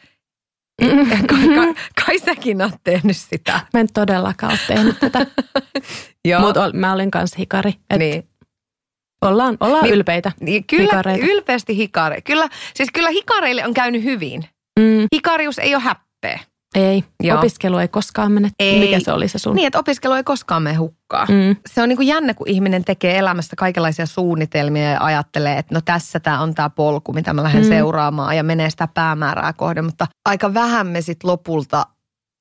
Kai, 1.29 1.49
kai, 1.55 1.75
kai 2.07 2.19
säkin 2.19 2.63
oot 2.63 2.75
tehnyt 2.85 3.17
sitä. 3.17 3.61
Mä 3.75 3.81
en 3.81 3.89
todellakaan 3.95 4.53
ole 4.53 4.61
tehnyt 4.67 4.99
tätä. 5.01 5.27
Mutta 6.41 6.71
mä 6.73 6.93
olin 6.93 7.11
kanssa 7.11 7.37
hikari. 7.39 7.75
Et 7.91 7.99
niin. 7.99 8.29
Ollaan, 9.23 9.57
ollaan 9.61 9.85
niin, 9.85 9.95
ylpeitä 9.95 10.33
niin, 10.41 10.65
Kyllä, 10.67 10.83
hikareita. 10.83 11.27
ylpeästi 11.27 11.77
hikari. 11.77 12.23
Kyllä, 12.23 12.49
siis 12.75 12.89
kyllä 12.93 13.11
hikareille 13.11 13.67
on 13.67 13.75
käynyt 13.75 14.03
hyvin. 14.03 14.45
Mm. 14.81 15.07
Hikarius 15.15 15.59
ei 15.59 15.75
ole 15.75 15.83
häppeä. 15.83 16.41
Ei, 16.77 17.05
Joo. 17.23 17.39
opiskelu 17.39 17.79
ei 17.79 17.89
koskaan 17.89 18.33
mene. 18.33 18.51
Ei. 18.59 18.81
Mikä 18.81 19.01
se 19.01 19.13
oli 19.13 19.29
se 19.29 19.39
sun? 19.39 19.57
Niin, 19.57 19.67
että 19.67 19.79
opiskelu 19.79 20.15
ei 20.15 20.25
koskaan 20.25 20.63
mene 20.63 20.77
hukkaan. 20.77 21.29
Mm. 21.31 21.57
Se 21.67 21.83
on 21.83 21.89
niin 21.89 21.97
kuin 21.97 22.09
jännä, 22.09 22.35
kun 22.35 22.49
ihminen 22.49 22.85
tekee 22.85 23.19
elämästä 23.19 23.57
kaikenlaisia 23.57 24.07
suunnitelmia 24.07 24.91
ja 24.91 25.01
ajattelee, 25.01 25.59
että 25.59 25.75
no 25.75 25.81
tässä 25.85 26.21
tämä 26.21 26.41
on 26.41 26.55
tämä 26.55 26.71
polku, 26.71 27.13
mitä 27.13 27.33
mä 27.33 27.43
lähden 27.43 27.63
mm. 27.63 27.69
seuraamaan 27.69 28.37
ja 28.37 28.43
menee 28.43 28.71
sitä 28.71 28.89
päämäärää 28.95 29.53
kohden. 29.53 29.85
Mutta 29.85 30.07
aika 30.25 30.55
vähän 30.55 30.87
me 30.87 31.01
sitten 31.01 31.31
lopulta 31.31 31.87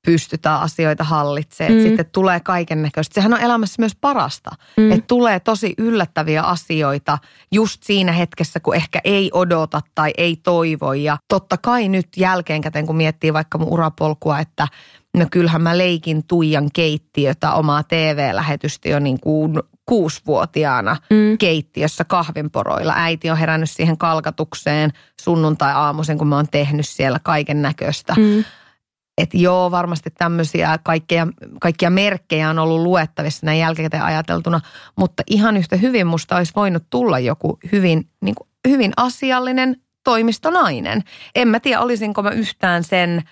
pystytään 0.06 0.60
asioita 0.60 1.04
hallitsemaan. 1.04 1.78
Mm. 1.78 1.82
Sitten 1.82 2.06
tulee 2.12 2.40
kaiken 2.40 2.82
näköistä. 2.82 3.14
Sehän 3.14 3.34
on 3.34 3.40
elämässä 3.40 3.76
myös 3.78 3.96
parasta. 4.00 4.50
Mm. 4.76 4.92
Että 4.92 5.04
tulee 5.06 5.40
tosi 5.40 5.74
yllättäviä 5.78 6.42
asioita 6.42 7.18
just 7.52 7.82
siinä 7.82 8.12
hetkessä, 8.12 8.60
kun 8.60 8.74
ehkä 8.74 9.00
ei 9.04 9.30
odota 9.34 9.80
tai 9.94 10.12
ei 10.18 10.36
toivo. 10.36 10.92
Ja 10.92 11.16
totta 11.28 11.56
kai 11.56 11.88
nyt 11.88 12.08
jälkeenkäteen, 12.16 12.86
kun 12.86 12.96
miettii 12.96 13.32
vaikka 13.32 13.58
mun 13.58 13.68
urapolkua, 13.68 14.38
että 14.38 14.68
no 15.16 15.26
kyllähän 15.30 15.62
mä 15.62 15.78
leikin 15.78 16.24
Tuijan 16.26 16.68
keittiötä, 16.72 17.52
omaa 17.52 17.82
TV-lähetystä 17.82 18.88
jo 18.88 18.98
niin 18.98 19.20
kuin 19.20 19.62
kuusivuotiaana 19.86 20.96
mm. 21.10 21.38
keittiössä 21.38 22.04
kahvinporoilla. 22.04 22.92
Äiti 22.96 23.30
on 23.30 23.36
herännyt 23.36 23.70
siihen 23.70 23.98
kalkatukseen 23.98 24.92
sunnuntai-aamuisen, 25.20 26.18
kun 26.18 26.28
mä 26.28 26.36
oon 26.36 26.48
tehnyt 26.50 26.88
siellä 26.88 27.18
kaiken 27.22 27.62
näköistä. 27.62 28.14
Mm 28.18 28.44
että 29.18 29.36
joo, 29.36 29.70
varmasti 29.70 30.10
tämmöisiä 30.10 30.78
kaikkia, 30.82 31.26
kaikkia 31.60 31.90
merkkejä 31.90 32.50
on 32.50 32.58
ollut 32.58 32.80
luettavissa 32.80 33.46
näin 33.46 33.60
jälkikäteen 33.60 34.02
ajateltuna, 34.02 34.60
mutta 34.96 35.22
ihan 35.26 35.56
yhtä 35.56 35.76
hyvin 35.76 36.06
musta 36.06 36.36
olisi 36.36 36.52
voinut 36.56 36.84
tulla 36.90 37.18
joku 37.18 37.58
hyvin, 37.72 38.08
niin 38.20 38.34
kuin, 38.34 38.48
hyvin 38.68 38.92
asiallinen 38.96 39.76
toimistonainen. 40.04 41.02
En 41.34 41.48
mä 41.48 41.60
tiedä, 41.60 41.80
olisinko 41.80 42.22
mä 42.22 42.30
yhtään 42.30 42.84
sen 42.84 43.22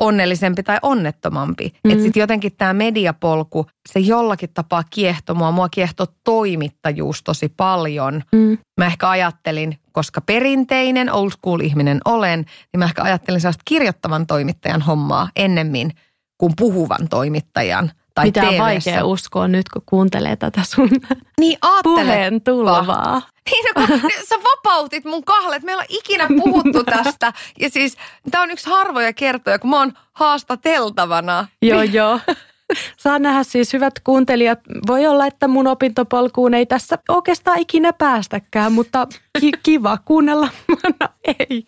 onnellisempi 0.00 0.62
tai 0.62 0.78
onnettomampi. 0.82 1.64
Mm-hmm. 1.64 1.90
Että 1.90 2.02
sitten 2.02 2.20
jotenkin 2.20 2.52
tämä 2.58 2.72
mediapolku, 2.72 3.66
se 3.88 4.00
jollakin 4.00 4.50
tapaa 4.54 4.84
kiehto 4.90 5.34
mua. 5.34 5.50
Mua 5.50 5.68
kiehto 5.68 6.06
toimittajuus 6.24 7.22
tosi 7.22 7.48
paljon. 7.56 8.22
Mm. 8.32 8.58
Mä 8.78 8.86
ehkä 8.86 9.08
ajattelin, 9.10 9.78
koska 9.92 10.20
perinteinen 10.20 11.12
old 11.12 11.30
school 11.30 11.60
ihminen 11.60 12.00
olen, 12.04 12.38
niin 12.72 12.78
mä 12.78 12.84
ehkä 12.84 13.02
ajattelin 13.02 13.40
sellaista 13.40 13.62
kirjoittavan 13.64 14.26
toimittajan 14.26 14.82
hommaa 14.82 15.28
ennemmin 15.36 15.90
kuin 16.38 16.52
puhuvan 16.56 17.08
toimittajan 17.08 17.90
tai 18.20 18.42
Mitä 18.44 18.48
on 18.48 18.58
vaikea 18.58 19.04
uskoa 19.04 19.48
nyt, 19.48 19.68
kun 19.68 19.82
kuuntelee 19.86 20.36
tätä 20.36 20.60
sun 20.64 20.90
niin, 21.40 21.58
puheen 21.82 22.40
tulvaa. 22.40 23.22
Niin, 23.50 23.64
no, 23.64 23.86
kun 23.86 24.10
sä 24.28 24.36
vapautit 24.36 25.04
mun 25.04 25.24
kahlet. 25.24 25.62
Meillä 25.62 25.80
on 25.80 25.86
ikinä 25.88 26.26
puhuttu 26.38 26.84
tästä. 26.84 27.32
Ja 27.60 27.70
siis 27.70 27.96
tämä 28.30 28.42
on 28.42 28.50
yksi 28.50 28.70
harvoja 28.70 29.12
kertoja, 29.12 29.58
kun 29.58 29.70
mä 29.70 29.78
oon 29.78 29.92
haastateltavana. 30.12 31.46
Joo, 31.62 31.82
joo. 31.82 32.20
Saa 32.96 33.18
nähdä 33.18 33.42
siis 33.42 33.72
hyvät 33.72 33.94
kuuntelijat. 34.04 34.58
Voi 34.86 35.06
olla, 35.06 35.26
että 35.26 35.48
mun 35.48 35.66
opintopolkuun 35.66 36.54
ei 36.54 36.66
tässä 36.66 36.98
oikeastaan 37.08 37.58
ikinä 37.58 37.92
päästäkään, 37.92 38.72
mutta 38.72 39.06
ki- 39.40 39.52
kiva 39.62 39.98
kuunnella. 40.04 40.48
Ei, 41.38 41.66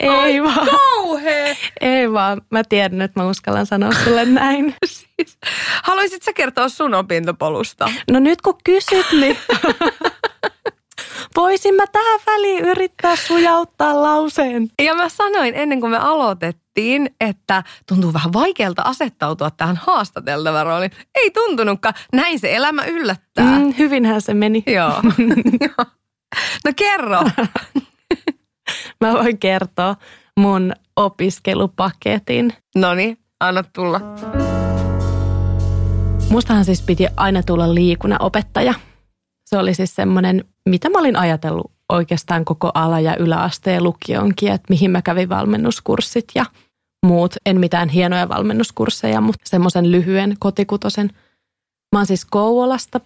ei 0.00 0.08
Ai 0.08 0.42
vaan. 0.42 0.68
kauhea. 0.68 1.56
Ei 1.80 2.12
vaan. 2.12 2.42
Mä 2.50 2.62
tiedän, 2.68 3.02
että 3.02 3.20
mä 3.20 3.26
uskallan 3.28 3.66
sanoa 3.66 3.92
sulle 4.04 4.24
näin. 4.24 4.74
Siis, 4.86 5.38
haluaisit 5.82 6.22
sä 6.22 6.32
kertoa 6.32 6.68
sun 6.68 6.94
opintopolusta? 6.94 7.90
No 8.10 8.20
nyt 8.20 8.42
kun 8.42 8.58
kysyt, 8.64 9.06
niin 9.12 9.36
voisin 11.36 11.74
mä 11.74 11.86
tähän 11.86 12.20
väliin 12.26 12.64
yrittää 12.64 13.16
sujauttaa 13.16 14.02
lauseen. 14.02 14.68
Ja 14.82 14.94
mä 14.94 15.08
sanoin 15.08 15.54
ennen 15.54 15.80
kuin 15.80 15.90
me 15.90 15.98
aloitettiin, 15.98 17.10
että 17.20 17.62
tuntuu 17.88 18.12
vähän 18.12 18.32
vaikealta 18.32 18.82
asettautua 18.82 19.50
tähän 19.50 19.76
haastateltavan 19.76 20.66
rooliin. 20.66 20.90
Ei 21.14 21.30
tuntunutkaan. 21.30 21.94
Näin 22.12 22.38
se 22.38 22.54
elämä 22.56 22.84
yllättää. 22.84 23.58
Mm, 23.58 23.74
hyvinhän 23.78 24.20
se 24.22 24.34
meni. 24.34 24.62
Joo. 24.66 25.02
no 26.64 26.72
kerro. 26.76 27.20
Mä 29.00 29.12
voin 29.12 29.38
kertoa 29.38 29.96
mun 30.40 30.72
opiskelupaketin. 30.96 32.52
No 32.76 32.94
niin, 32.94 33.18
anna 33.40 33.62
tulla. 33.62 34.00
Mustahan 36.30 36.64
siis 36.64 36.82
piti 36.82 37.06
aina 37.16 37.42
tulla 37.42 37.74
liikunnan 37.74 38.22
opettaja. 38.22 38.74
Se 39.46 39.58
oli 39.58 39.74
siis 39.74 39.94
semmoinen 39.94 40.44
mitä 40.68 40.90
mä 40.90 40.98
olin 40.98 41.16
ajatellut 41.16 41.72
oikeastaan 41.88 42.44
koko 42.44 42.70
ala- 42.74 43.00
ja 43.00 43.16
yläasteen 43.16 43.84
lukionkin, 43.84 44.52
että 44.52 44.66
mihin 44.68 44.90
mä 44.90 45.02
kävin 45.02 45.28
valmennuskurssit 45.28 46.24
ja 46.34 46.44
muut. 47.06 47.34
En 47.46 47.60
mitään 47.60 47.88
hienoja 47.88 48.28
valmennuskursseja, 48.28 49.20
mutta 49.20 49.42
semmoisen 49.44 49.90
lyhyen 49.90 50.36
kotikutosen. 50.38 51.10
Mä 51.92 51.98
oon 51.98 52.06
siis 52.06 52.24
Kouvolasta, 52.24 53.00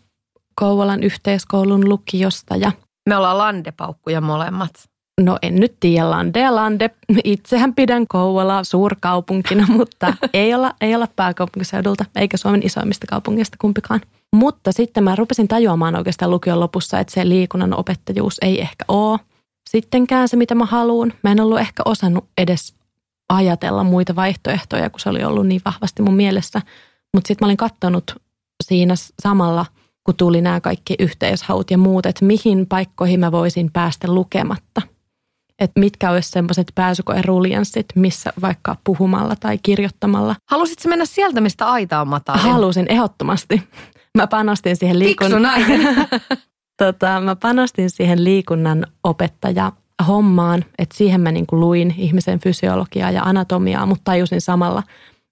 Kouvolan 0.55 1.03
yhteiskoulun 1.03 1.89
lukiosta 1.89 2.57
ja 2.57 2.73
me 3.09 3.17
ollaan 3.17 3.39
landepaukkuja 3.39 4.21
molemmat. 4.21 4.73
No 5.21 5.39
en 5.43 5.55
nyt 5.55 5.77
tiedä, 5.81 6.11
Lande 6.11 6.51
Lande. 6.51 6.91
Itsehän 7.25 7.75
pidän 7.75 8.07
Kouvolaa 8.09 8.65
suurkaupunkina, 8.65 9.67
mutta 9.77 10.15
ei 10.33 10.55
olla, 10.55 10.73
ei 10.81 10.95
olla 10.95 11.09
pääkaupunkiseudulta 11.17 12.05
eikä 12.17 12.37
Suomen 12.37 12.67
isoimmista 12.67 13.07
kaupungeista 13.07 13.57
kumpikaan. 13.61 14.01
Mutta 14.33 14.73
sitten 14.73 15.05
mä 15.05 15.17
rupesin 15.17 15.49
tajuamaan 15.49 15.97
oikeastaan 15.97 16.31
lukion 16.31 16.61
lopussa, 16.61 17.01
että 17.01 17.13
se 17.13 17.29
liikunnan 17.29 17.79
opettajuus 17.79 18.37
ei 18.43 18.61
ehkä 18.61 18.85
ole 18.89 19.21
sittenkään 19.71 20.29
se, 20.29 20.37
mitä 20.37 20.55
mä 20.55 20.65
haluan. 20.65 21.13
Mä 21.23 21.33
en 21.33 21.41
ollut 21.41 21.59
ehkä 21.59 21.83
osannut 21.85 22.25
edes 22.39 22.75
ajatella 23.29 23.85
muita 23.85 24.17
vaihtoehtoja, 24.17 24.91
kun 24.91 25.01
se 25.01 25.09
oli 25.09 25.25
ollut 25.25 25.47
niin 25.47 25.61
vahvasti 25.65 26.03
mun 26.03 26.15
mielessä. 26.15 26.63
Mutta 27.15 27.29
sitten 27.29 27.45
mä 27.45 27.47
olin 27.47 27.57
katsonut 27.57 28.15
siinä 28.65 28.95
samalla, 29.23 29.67
kun 30.05 30.17
tuli 30.17 30.41
nämä 30.41 30.61
kaikki 30.61 30.95
yhteishaut 30.99 31.71
ja 31.71 31.79
muut, 31.79 32.07
että 32.07 32.25
mihin 32.25 32.67
paikkoihin 32.67 33.21
mä 33.21 33.33
voisin 33.33 33.71
päästä 33.73 34.15
lukematta. 34.15 34.83
Että 35.59 35.81
mitkä 35.81 36.11
olisi 36.11 36.31
semmoiset 36.31 36.73
pääsykoeruljanssit, 36.75 37.87
missä 37.95 38.33
vaikka 38.43 38.77
puhumalla 38.85 39.37
tai 39.37 39.59
kirjoittamalla. 39.63 40.37
Halusitko 40.51 40.89
mennä 40.89 41.05
sieltä, 41.05 41.41
mistä 41.41 41.67
aita 41.67 42.01
on 42.01 42.09
matalin? 42.09 42.41
Halusin 42.41 42.87
ehdottomasti. 42.89 43.63
Mä 44.17 44.27
panostin 44.27 44.77
siihen 44.77 44.99
liikunnan. 44.99 45.43
tota, 46.83 47.21
mä 47.21 47.37
panostin 47.37 47.91
siihen 47.91 48.25
liikunnan 48.25 48.87
opettaja 49.05 49.73
hommaan, 50.07 50.65
että 50.79 50.97
siihen 50.97 51.21
mä 51.21 51.33
niin 51.33 51.47
kuin 51.47 51.61
luin 51.61 51.95
ihmisen 51.97 52.41
fysiologiaa 52.41 53.11
ja 53.11 53.23
anatomiaa, 53.23 53.87
mutta 53.87 54.05
tajusin 54.05 54.41
samalla 54.41 54.83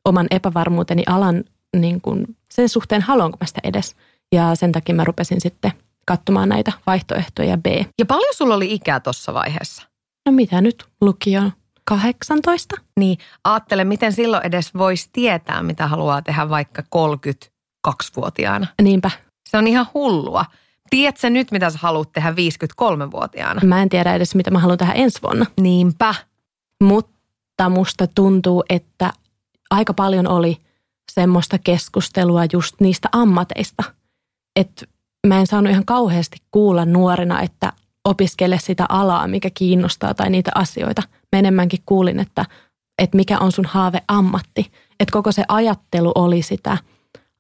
oman 0.05 0.27
epävarmuuteni 0.31 1.03
alan 1.07 1.45
niin 1.77 2.01
kuin 2.01 2.27
sen 2.51 2.69
suhteen, 2.69 3.03
haluanko 3.03 3.39
mä 3.41 3.47
sitä 3.47 3.61
edes. 3.65 3.97
Ja 4.35 4.55
sen 4.55 4.73
takia 4.73 4.95
mä 4.95 5.05
rupesin 5.05 5.41
sitten 5.41 5.73
katsomaan 6.07 6.49
näitä 6.49 6.73
vaihtoehtoja 6.87 7.59
B. 7.59 7.67
Ja 7.99 8.07
paljon 8.07 8.35
sulla 8.35 8.55
oli 8.55 8.75
ikää 8.75 9.01
tuossa 9.01 9.35
vaiheessa? 9.35 9.94
No 10.27 10.33
mitä 10.33 10.61
nyt 10.61 10.87
lukio 11.01 11.43
18? 11.85 12.77
Niin, 13.01 13.19
ajattele, 13.45 13.85
miten 13.85 14.13
silloin 14.13 14.47
edes 14.47 14.75
voisi 14.75 15.09
tietää, 15.13 15.63
mitä 15.63 15.87
haluaa 15.87 16.23
tehdä 16.23 16.49
vaikka 16.49 16.83
32-vuotiaana. 16.83 18.67
Niinpä. 18.83 19.11
Se 19.51 19.59
on 19.59 19.67
ihan 19.67 19.87
hullua. 19.95 20.45
Tiedätkö 20.91 21.31
nyt, 21.31 21.51
mitä 21.51 21.71
sä 21.71 21.79
haluat 21.83 22.13
tehdä 22.13 22.31
53-vuotiaana? 22.31 23.61
Mä 23.65 23.83
en 23.83 23.89
tiedä 23.89 24.15
edes, 24.15 24.35
mitä 24.35 24.51
mä 24.51 24.59
haluan 24.59 24.79
tehdä 24.79 24.93
ensi 24.93 25.23
vuonna. 25.23 25.47
Niinpä. 25.61 26.15
Mutta 26.85 27.69
musta 27.69 28.07
tuntuu, 28.07 28.65
että 28.69 29.13
aika 29.71 29.95
paljon 29.95 30.27
oli 30.29 30.59
semmoista 31.13 31.59
keskustelua 31.59 32.43
just 32.53 32.75
niistä 32.81 33.09
ammateista. 33.13 33.83
Että 34.57 34.87
mä 35.27 35.41
en 35.41 35.47
saanut 35.47 35.71
ihan 35.71 35.85
kauheasti 35.85 36.37
kuulla 36.51 36.85
nuorena, 36.85 37.43
että 37.43 37.73
opiskele 38.05 38.59
sitä 38.59 38.87
alaa, 38.89 39.27
mikä 39.29 39.51
kiinnostaa 39.55 40.15
tai 40.15 40.31
niitä 40.31 40.51
asioita. 40.55 41.03
Mä 41.33 41.39
enemmänkin 41.39 41.81
kuulin, 41.87 42.21
että, 42.21 42.45
että 42.99 43.17
mikä 43.17 43.39
on 43.39 43.53
sun 43.53 43.65
haave 43.65 44.03
ammatti. 44.09 44.73
Että 45.01 45.13
koko 45.13 45.33
se 45.33 45.45
ajattelu 45.49 46.13
oli 46.15 46.43
sitä 46.43 46.79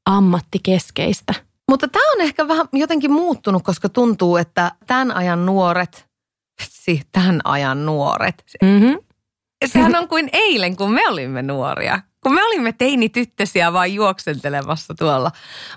ammattikeskeistä. 0.06 1.35
Mutta 1.71 1.88
tämä 1.88 2.12
on 2.12 2.21
ehkä 2.21 2.49
vähän 2.49 2.66
jotenkin 2.73 3.12
muuttunut, 3.12 3.62
koska 3.62 3.88
tuntuu, 3.88 4.37
että 4.37 4.73
tämän 4.87 5.16
ajan 5.16 5.47
nuoret, 5.47 6.06
tämän 7.12 7.40
ajan 7.44 7.87
nuoret, 7.87 8.44
Mm-hmm. 8.62 8.99
sehän 9.66 9.97
on 9.97 10.09
kuin 10.09 10.28
eilen, 10.33 10.76
kun 10.76 10.92
me 10.92 11.09
olimme 11.09 11.42
nuoria. 11.42 12.00
Kun 12.23 12.35
me 12.35 12.44
olimme 12.44 12.73
teinityttösiä 12.73 13.73
vaan 13.73 13.94
juoksentelemassa 13.94 14.94
tuolla. 14.94 15.30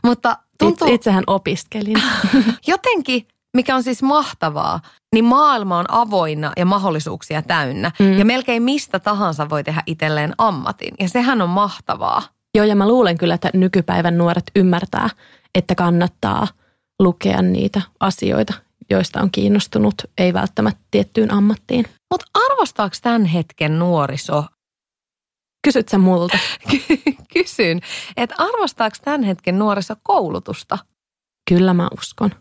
Mutta 0.04 0.38
tuntuu... 0.60 0.88
Itse, 0.88 0.96
itsehän 0.96 1.24
opiskelin. 1.28 2.02
jotenkin, 2.68 3.28
mikä 3.58 3.76
on 3.76 3.84
siis 3.84 4.04
mahtavaa, 4.04 4.80
niin 5.14 5.26
maailma 5.26 5.78
on 5.78 5.86
avoinna 5.88 6.54
ja 6.58 6.66
mahdollisuuksia 6.66 7.42
täynnä. 7.42 7.92
Mm. 8.00 8.18
Ja 8.18 8.26
melkein 8.26 8.64
mistä 8.64 9.00
tahansa 9.00 9.50
voi 9.50 9.64
tehdä 9.64 9.84
itselleen 9.86 10.34
ammatin. 10.38 10.94
Ja 11.00 11.10
sehän 11.10 11.42
on 11.42 11.50
mahtavaa. 11.50 12.22
Joo, 12.56 12.66
ja 12.66 12.76
mä 12.76 12.88
luulen 12.88 13.18
kyllä, 13.18 13.34
että 13.34 13.50
nykypäivän 13.54 14.18
nuoret 14.18 14.52
ymmärtää, 14.56 15.10
että 15.56 15.76
kannattaa 15.76 16.48
lukea 17.00 17.42
niitä 17.42 17.82
asioita, 18.00 18.54
joista 18.90 19.22
on 19.22 19.32
kiinnostunut, 19.32 19.96
ei 20.18 20.34
välttämättä 20.34 20.82
tiettyyn 20.92 21.34
ammattiin. 21.34 21.86
Mutta 22.12 22.26
arvostaako 22.34 22.96
tämän 23.02 23.26
hetken 23.26 23.80
nuoriso? 23.80 24.46
Kysyt 25.64 25.90
sä 25.90 25.98
multa? 25.98 26.38
Kysyn, 27.34 27.82
että 28.18 28.36
arvostaako 28.38 28.98
tämän 29.04 29.24
hetken 29.24 29.60
nuoriso 29.60 29.94
koulutusta? 30.04 30.78
Kyllä 31.50 31.74
mä 31.74 31.88
uskon. 32.00 32.32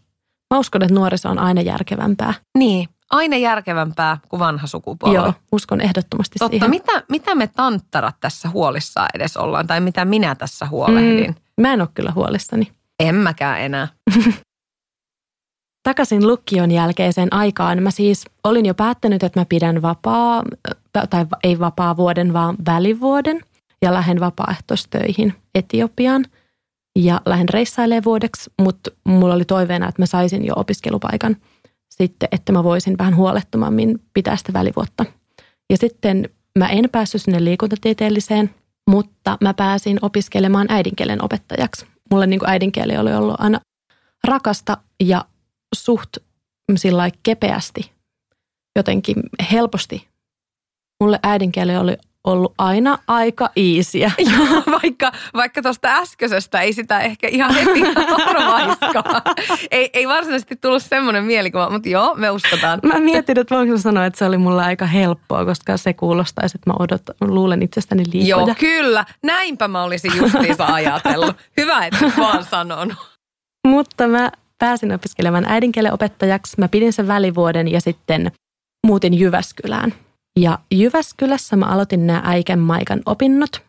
Mä 0.54 0.58
uskon, 0.58 0.82
että 0.82 0.94
nuoriso 0.94 1.28
on 1.28 1.38
aina 1.38 1.60
järkevämpää. 1.60 2.34
Niin, 2.58 2.88
aina 3.10 3.36
järkevämpää 3.36 4.18
kuin 4.28 4.40
vanha 4.40 4.66
sukupolvi. 4.66 5.14
Joo, 5.14 5.32
uskon 5.52 5.80
ehdottomasti 5.80 6.38
Totta, 6.38 6.50
siihen. 6.50 6.70
mitä, 6.70 7.02
mitä 7.08 7.34
me 7.34 7.46
tanttarat 7.46 8.16
tässä 8.20 8.48
huolissaan 8.48 9.08
edes 9.14 9.36
ollaan, 9.36 9.66
tai 9.66 9.80
mitä 9.80 10.04
minä 10.04 10.34
tässä 10.34 10.66
huolehdin? 10.66 11.30
Mm, 11.30 11.62
mä 11.62 11.72
en 11.72 11.80
ole 11.80 11.88
kyllä 11.94 12.12
huolissani. 12.14 12.72
En 13.00 13.14
mäkään 13.14 13.60
enää. 13.60 13.88
Takaisin 15.88 16.26
lukion 16.26 16.70
jälkeiseen 16.70 17.32
aikaan 17.32 17.82
mä 17.82 17.90
siis 17.90 18.24
olin 18.44 18.66
jo 18.66 18.74
päättänyt, 18.74 19.22
että 19.22 19.40
mä 19.40 19.44
pidän 19.48 19.82
vapaa, 19.82 20.42
tai 21.10 21.26
ei 21.42 21.58
vapaa 21.58 21.96
vuoden, 21.96 22.32
vaan 22.32 22.56
välivuoden 22.66 23.40
ja 23.82 23.94
lähden 23.94 24.20
vapaaehtoistöihin 24.20 25.34
Etiopiaan 25.54 26.24
ja 26.96 27.20
lähden 27.26 27.48
reissailemaan 27.48 28.04
vuodeksi, 28.04 28.50
mutta 28.62 28.90
mulla 29.04 29.34
oli 29.34 29.44
toiveena, 29.44 29.88
että 29.88 30.02
mä 30.02 30.06
saisin 30.06 30.44
jo 30.44 30.54
opiskelupaikan 30.56 31.36
sitten, 31.90 32.28
että 32.32 32.52
mä 32.52 32.64
voisin 32.64 32.98
vähän 32.98 33.16
huolettomammin 33.16 34.02
pitää 34.14 34.36
sitä 34.36 34.52
välivuotta. 34.52 35.04
Ja 35.70 35.76
sitten 35.76 36.28
mä 36.58 36.68
en 36.68 36.88
päässyt 36.92 37.22
sinne 37.22 37.44
liikuntatieteelliseen, 37.44 38.54
mutta 38.90 39.38
mä 39.40 39.54
pääsin 39.54 39.98
opiskelemaan 40.02 40.66
äidinkielen 40.70 41.24
opettajaksi. 41.24 41.86
Mulle 42.10 42.26
niin 42.26 42.40
kuin 42.40 42.50
äidinkieli 42.50 42.96
oli 42.96 43.14
ollut 43.14 43.36
aina 43.38 43.60
rakasta 44.24 44.76
ja 45.00 45.24
suht 45.74 46.16
kepeästi, 47.22 47.90
jotenkin 48.76 49.16
helposti. 49.52 50.08
Mulle 51.00 51.20
äidinkieli 51.22 51.76
oli 51.76 51.96
ollut 52.26 52.54
aina 52.58 52.98
aika 53.06 53.50
iisiä. 53.56 54.12
Joo, 54.32 54.62
vaikka, 54.82 55.12
vaikka 55.34 55.62
tuosta 55.62 55.88
äskeisestä 55.88 56.60
ei 56.60 56.72
sitä 56.72 57.00
ehkä 57.00 57.28
ihan 57.28 57.54
heti 57.54 57.82
arvaiskaan. 58.26 59.22
ei, 59.70 59.90
ei 59.92 60.08
varsinaisesti 60.08 60.56
tullut 60.56 60.82
semmoinen 60.82 61.24
mielikuva, 61.24 61.70
mutta 61.70 61.88
joo, 61.88 62.14
me 62.14 62.30
uskotaan. 62.30 62.80
Mä 62.82 63.00
mietin, 63.00 63.38
että 63.38 63.54
voinko 63.54 63.78
sanoa, 63.78 64.06
että 64.06 64.18
se 64.18 64.24
oli 64.24 64.38
mulle 64.38 64.64
aika 64.64 64.86
helppoa, 64.86 65.44
koska 65.44 65.76
se 65.76 65.92
kuulostaisi, 65.92 66.58
että 66.58 66.70
mä 66.70 66.76
odot, 66.78 67.02
luulen 67.20 67.62
itsestäni 67.62 68.02
liikoja. 68.12 68.46
Joo, 68.46 68.54
kyllä. 68.58 69.04
Näinpä 69.22 69.68
mä 69.68 69.82
olisin 69.82 70.16
justiinsa 70.16 70.66
ajatellut. 70.66 71.36
Hyvä, 71.56 71.86
että 71.86 72.12
vaan 72.16 72.44
sanon. 72.44 72.94
Mutta 73.66 74.08
mä 74.08 74.30
pääsin 74.58 74.94
opiskelemaan 74.94 75.44
äidinkielen 75.48 75.92
opettajaksi. 75.92 76.54
Mä 76.58 76.68
pidin 76.68 76.92
sen 76.92 77.08
välivuoden 77.08 77.68
ja 77.68 77.80
sitten 77.80 78.32
muutin 78.86 79.18
Jyväskylään. 79.18 79.94
Ja 80.36 80.58
Jyväskylässä 80.74 81.56
mä 81.56 81.66
aloitin 81.66 82.06
nämä 82.06 82.22
äikän 82.24 82.58
maikan 82.58 83.00
opinnot. 83.06 83.62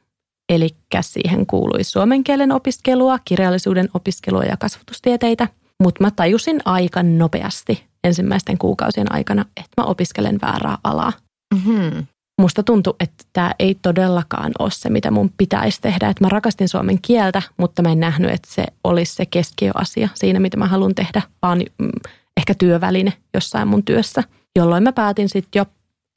Eli 0.50 0.70
siihen 1.02 1.46
kuului 1.46 1.84
suomen 1.84 2.24
kielen 2.24 2.52
opiskelua, 2.52 3.20
kirjallisuuden 3.26 3.90
opiskelua 3.94 4.44
ja 4.44 4.58
kasvatustieteitä. 4.58 5.48
Mutta 5.84 6.04
mä 6.04 6.12
tajusin 6.12 6.60
aika 6.66 7.04
nopeasti 7.04 7.84
ensimmäisten 8.04 8.58
kuukausien 8.58 9.12
aikana, 9.12 9.46
että 9.58 9.82
mä 9.82 9.84
opiskelen 9.84 10.40
väärää 10.42 10.78
alaa. 10.84 11.14
Mm-hmm. 11.56 12.06
Musta 12.42 12.64
tuntui, 12.64 12.96
että 13.00 13.24
tämä 13.34 13.52
ei 13.60 13.78
todellakaan 13.82 14.52
ole 14.60 14.72
se, 14.72 14.90
mitä 14.90 15.12
mun 15.12 15.32
pitäisi 15.38 15.82
tehdä. 15.82 16.10
Että 16.10 16.24
mä 16.24 16.30
rakastin 16.30 16.70
suomen 16.70 17.02
kieltä, 17.02 17.42
mutta 17.58 17.82
mä 17.82 17.92
en 17.92 18.00
nähnyt, 18.00 18.32
että 18.32 18.48
se 18.52 18.66
olisi 18.84 19.16
se 19.16 19.26
keskiöasia 19.26 20.10
siinä, 20.14 20.40
mitä 20.40 20.58
mä 20.58 20.68
haluan 20.68 20.96
tehdä, 20.96 21.22
vaan 21.42 21.62
mm, 21.78 21.90
ehkä 22.38 22.54
työväline 22.54 23.14
jossain 23.34 23.68
mun 23.68 23.84
työssä. 23.84 24.24
Jolloin 24.60 24.84
mä 24.84 24.92
päätin 24.92 25.30
sitten 25.30 25.60
jo 25.60 25.66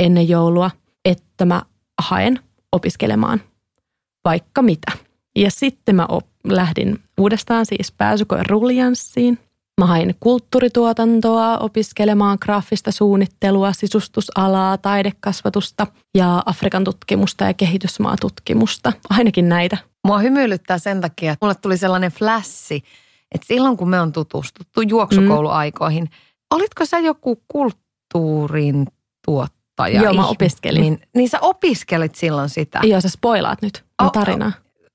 ennen 0.01 0.29
joulua, 0.29 0.71
että 1.05 1.45
mä 1.45 1.63
haen 2.03 2.41
opiskelemaan 2.73 3.41
vaikka 4.25 4.63
mitä. 4.63 4.93
Ja 5.37 5.51
sitten 5.51 5.97
mä 5.97 6.07
op- 6.09 6.27
lähdin 6.45 6.99
uudestaan 7.19 7.67
siis 7.67 7.93
pääsykoen 7.93 8.47
ruljanssiin. 8.47 9.39
Mä 9.81 9.87
hain 9.87 10.15
kulttuurituotantoa 10.21 11.59
opiskelemaan 11.59 12.39
graafista 12.41 12.93
suunnittelua, 12.93 13.73
sisustusalaa, 13.73 14.79
taidekasvatusta 14.79 15.87
ja 16.15 16.43
Afrikan 16.47 16.85
tutkimusta 16.85 17.45
ja 17.45 17.55
kehitysmaatutkimusta. 17.55 18.93
Ainakin 19.11 19.49
näitä. 19.49 19.77
Mua 20.07 20.19
hymyilyttää 20.19 20.79
sen 20.79 21.01
takia, 21.01 21.33
että 21.33 21.47
mulle 21.47 21.55
tuli 21.55 21.77
sellainen 21.77 22.13
flässi, 22.13 22.83
että 23.35 23.47
silloin 23.47 23.77
kun 23.77 23.89
me 23.91 24.01
on 24.01 24.13
tutustuttu 24.13 24.81
juoksukouluaikoihin, 24.81 26.05
mm. 26.05 26.11
olitko 26.51 26.85
sä 26.85 26.99
joku 26.99 27.43
kulttuurin 27.49 28.87
tuottaja? 29.25 29.60
Joo, 29.89 30.15
mä 30.15 30.27
opiskelin. 30.27 30.81
Niin, 30.81 31.03
niin 31.15 31.29
sä 31.29 31.39
opiskelit 31.41 32.15
silloin 32.15 32.49
sitä? 32.49 32.81
Joo, 32.83 33.01
sä 33.01 33.09
spoilaat 33.09 33.63
nyt 33.63 33.85
mun 34.03 34.11
tarinaa. 34.11 34.53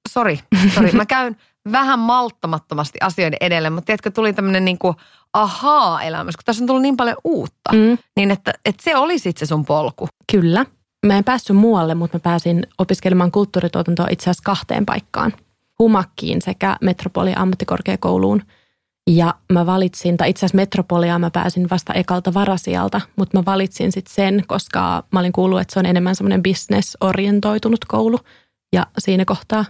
Sori, 0.10 0.40
sori. 0.76 0.92
Mä 0.92 1.06
käyn 1.06 1.38
vähän 1.72 2.00
malttamattomasti 2.00 2.98
asioiden 3.02 3.38
edelle, 3.42 3.70
mutta 3.70 3.86
tiedätkö, 3.86 4.12
tuli 4.12 4.34
tämmöinen 4.34 4.66
niin 4.66 4.78
kuin 4.78 4.96
ahaa 5.34 6.04
elämässä, 6.04 6.38
kun 6.38 6.46
tässä 6.46 6.64
on 6.64 6.68
tullut 6.68 6.82
niin 6.82 6.98
paljon 6.98 7.18
uutta. 7.24 7.74
Mm. 7.74 7.98
Niin 8.16 8.32
että, 8.32 8.54
että 8.66 8.84
se 8.84 8.96
oli 8.96 9.20
sitten 9.20 9.48
se 9.48 9.50
sun 9.50 9.66
polku. 9.66 10.08
Kyllä. 10.32 10.66
Mä 11.06 11.18
en 11.18 11.24
päässyt 11.24 11.56
muualle, 11.56 11.96
mutta 11.96 12.18
mä 12.18 12.20
pääsin 12.20 12.64
opiskelemaan 12.78 13.32
kulttuurituotantoa 13.32 14.08
itse 14.10 14.24
asiassa 14.24 14.44
kahteen 14.46 14.86
paikkaan. 14.86 15.34
Humakkiin 15.80 16.42
sekä 16.42 16.78
Metropolia 16.82 17.40
ammattikorkeakouluun. 17.40 18.42
Ja 19.10 19.36
mä 19.52 19.66
valitsin, 19.66 20.18
tai 20.18 20.30
itse 20.30 20.40
asiassa 20.40 20.56
Metropolia 20.56 21.20
mä 21.20 21.32
pääsin 21.32 21.70
vasta 21.70 21.94
ekalta 21.94 22.34
varasijalta, 22.34 23.02
mutta 23.16 23.38
mä 23.38 23.46
valitsin 23.46 23.92
sitten 23.92 24.14
sen, 24.14 24.44
koska 24.48 25.04
mä 25.12 25.20
olin 25.20 25.32
kuullut, 25.32 25.62
että 25.62 25.74
se 25.74 25.80
on 25.80 25.86
enemmän 25.86 26.16
semmoinen 26.16 26.44
business-orientoitunut 26.44 27.86
koulu. 27.88 28.20
Ja 28.74 28.88
siinä 28.98 29.26
kohtaa 29.26 29.66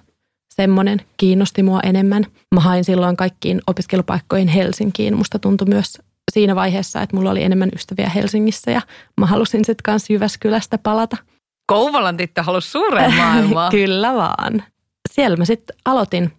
semmoinen 0.54 1.02
kiinnosti 1.18 1.64
mua 1.64 1.80
enemmän. 1.84 2.26
Mä 2.56 2.62
hain 2.62 2.84
silloin 2.84 3.18
kaikkiin 3.18 3.62
opiskelupaikkoihin 3.68 4.48
Helsinkiin. 4.48 5.18
Musta 5.18 5.40
tuntui 5.40 5.68
myös 5.68 5.98
siinä 6.32 6.56
vaiheessa, 6.56 7.02
että 7.02 7.16
mulla 7.16 7.32
oli 7.32 7.44
enemmän 7.44 7.70
ystäviä 7.76 8.10
Helsingissä 8.10 8.72
ja 8.72 8.82
mä 9.18 9.26
halusin 9.26 9.66
sitten 9.66 9.84
kanssa 9.84 10.14
Jyväskylästä 10.14 10.78
palata. 10.78 11.18
Kouvolan 11.68 12.18
tyttö 12.18 12.44
halusi 12.44 12.72
suureen 12.72 13.14
maailmaan. 13.14 13.72
Kyllä 13.78 14.14
vaan. 14.14 14.64
Siellä 15.12 15.38
mä 15.38 15.46
sitten 15.46 15.76
aloitin 15.86 16.32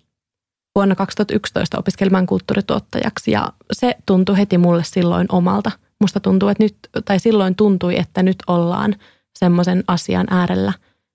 vuonna 0.76 0.94
2011 0.94 1.78
opiskelemaan 1.78 2.26
kulttuurituottajaksi 2.26 3.30
ja 3.30 3.52
se 3.72 3.96
tuntui 4.06 4.38
heti 4.38 4.58
mulle 4.58 4.84
silloin 4.84 5.26
omalta. 5.32 5.70
Musta 6.00 6.20
tuntuu, 6.20 6.48
että 6.48 6.62
nyt, 6.62 6.76
tai 7.04 7.18
silloin 7.18 7.54
tuntui, 7.54 7.98
että 7.98 8.22
nyt 8.22 8.36
ollaan 8.46 8.94
semmoisen 9.38 9.84
asian 9.88 10.26
äärellä, 10.30 10.72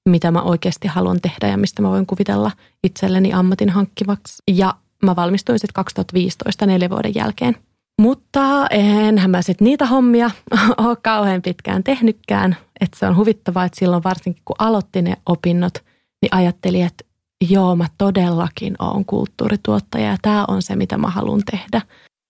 mitä 0.10 0.32
mä 0.32 0.42
oikeasti 0.42 0.88
haluan 0.88 1.22
tehdä 1.22 1.48
ja 1.48 1.58
mistä 1.58 1.82
mä 1.82 1.90
voin 1.90 2.06
kuvitella 2.06 2.52
itselleni 2.84 3.34
ammatin 3.34 3.70
hankkivaksi. 3.70 4.44
Ja 4.52 4.76
mä 5.06 5.16
valmistuin 5.16 5.60
sitten 5.60 5.74
2015 5.74 6.66
neljä 6.66 6.90
vuoden 6.90 7.16
jälkeen. 7.16 7.58
Mutta 8.02 8.68
enhän 8.68 9.32
mä 9.32 9.42
sitten 9.42 9.66
niitä 9.66 9.86
hommia 9.86 10.32
ole 10.78 10.96
kauhean 11.04 11.42
pitkään 11.42 11.84
tehnytkään. 11.84 12.58
Että 12.80 13.00
se 13.00 13.08
on 13.08 13.16
huvittavaa, 13.16 13.66
että 13.66 13.80
silloin 13.80 14.04
varsinkin 14.04 14.44
kun 14.46 14.56
aloitti 14.60 15.02
ne 15.02 15.14
opinnot, 15.26 15.74
niin 16.22 16.36
ajattelin, 16.36 16.86
että 16.86 17.04
joo, 17.50 17.76
mä 17.76 17.88
todellakin 17.98 18.76
oon 18.80 19.06
kulttuurituottaja 19.06 20.06
ja 20.06 20.18
tämä 20.22 20.46
on 20.48 20.62
se, 20.62 20.76
mitä 20.76 20.98
mä 20.98 21.10
haluan 21.10 21.42
tehdä. 21.52 21.82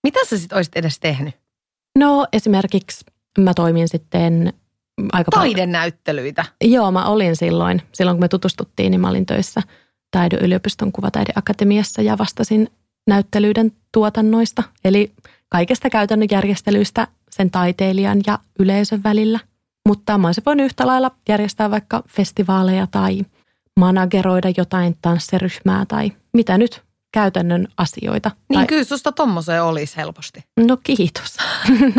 Mitä 0.04 0.19
sä 0.30 0.38
sitten 0.38 0.56
olisit 0.56 0.76
edes 0.76 1.00
tehnyt? 1.00 1.36
No 1.97 2.28
esimerkiksi 2.34 3.06
mä 3.39 3.54
toimin 3.54 3.88
sitten 3.89 4.54
aika 5.13 5.32
paljon. 5.32 5.56
Taidenäyttelyitä. 5.56 6.45
Joo, 6.62 6.91
mä 6.91 7.06
olin 7.06 7.36
silloin. 7.36 7.82
Silloin 7.93 8.17
kun 8.17 8.24
me 8.24 8.28
tutustuttiin, 8.28 8.91
niin 8.91 9.02
mä 9.02 9.10
olin 9.10 9.26
töissä 9.26 9.62
Taideyliopiston 10.12 10.91
kuvataideakatemiassa 10.91 12.02
ja 12.02 12.17
vastasin 12.17 12.69
näyttelyiden 13.08 13.71
tuotannoista. 13.91 14.63
Eli 14.86 15.12
kaikesta 15.50 15.89
käytännön 15.89 16.28
järjestelyistä 16.32 17.08
sen 17.30 17.52
taiteilijan 17.52 18.21
ja 18.28 18.39
yleisön 18.60 19.04
välillä. 19.04 19.39
Mutta 19.88 20.17
mä 20.17 20.28
olisin 20.28 20.43
voinut 20.45 20.65
yhtä 20.65 20.88
lailla 20.88 21.12
järjestää 21.30 21.71
vaikka 21.71 22.04
festivaaleja 22.08 22.88
tai 22.88 23.21
manageroida 23.79 24.49
jotain 24.57 24.97
tanssiryhmää 25.01 25.86
tai 25.86 26.12
mitä 26.34 26.57
nyt 26.57 26.84
käytännön 27.13 27.67
asioita. 27.77 28.31
Niin 28.49 28.60
tai, 28.60 28.67
kyllä 28.67 28.84
susta 28.84 29.12
tommoseen 29.12 29.63
olisi 29.63 29.97
helposti. 29.97 30.43
No 30.60 30.77
kiitos. 30.84 31.38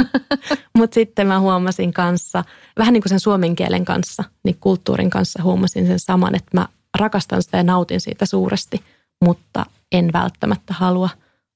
Mutta 0.78 0.94
sitten 0.94 1.26
mä 1.26 1.40
huomasin 1.40 1.92
kanssa, 1.92 2.44
vähän 2.78 2.92
niin 2.92 3.02
kuin 3.02 3.10
sen 3.10 3.20
suomen 3.20 3.56
kielen 3.56 3.84
kanssa, 3.84 4.24
niin 4.44 4.56
kulttuurin 4.60 5.10
kanssa 5.10 5.42
huomasin 5.42 5.86
sen 5.86 5.98
saman, 5.98 6.34
että 6.34 6.50
mä 6.58 6.68
rakastan 6.98 7.42
sitä 7.42 7.56
ja 7.56 7.62
nautin 7.62 8.00
siitä 8.00 8.26
suuresti, 8.26 8.84
mutta 9.24 9.66
en 9.92 10.12
välttämättä 10.12 10.74
halua 10.74 11.10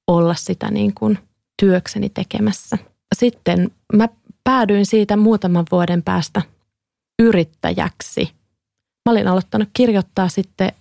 olla 0.07 0.35
sitä 0.35 0.70
niin 0.70 0.94
kuin 0.94 1.18
työkseni 1.62 2.09
tekemässä. 2.09 2.79
Sitten 3.14 3.70
mä 3.92 4.09
päädyin 4.44 4.87
siitä 4.87 5.16
muutaman 5.16 5.64
vuoden 5.72 6.02
päästä 6.02 6.42
yrittäjäksi. 7.18 8.36
Mä 9.07 9.11
olin 9.11 9.29
aloittanut 9.29 9.69
kirjoittaa 9.73 10.29
sitten 10.29 10.73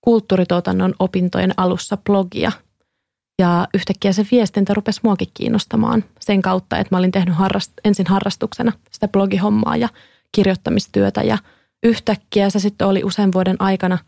kulttuurituotannon 0.00 0.94
opintojen 0.98 1.54
alussa 1.56 1.96
blogia. 1.96 2.52
Ja 3.38 3.68
yhtäkkiä 3.74 4.12
se 4.12 4.26
viestintä 4.30 4.74
rupesi 4.74 5.00
muakin 5.04 5.28
kiinnostamaan 5.34 6.04
sen 6.20 6.42
kautta, 6.42 6.78
että 6.78 6.94
mä 6.94 6.98
olin 6.98 7.12
tehnyt 7.12 7.34
harrast, 7.34 7.72
ensin 7.84 8.06
harrastuksena 8.06 8.72
sitä 8.90 9.08
blogihommaa 9.08 9.76
ja 9.76 9.88
kirjoittamistyötä. 10.32 11.22
Ja 11.22 11.38
yhtäkkiä 11.82 12.50
se 12.50 12.58
sitten 12.58 12.86
oli 12.86 13.04
usean 13.04 13.32
vuoden 13.32 13.56
aikana 13.58 13.98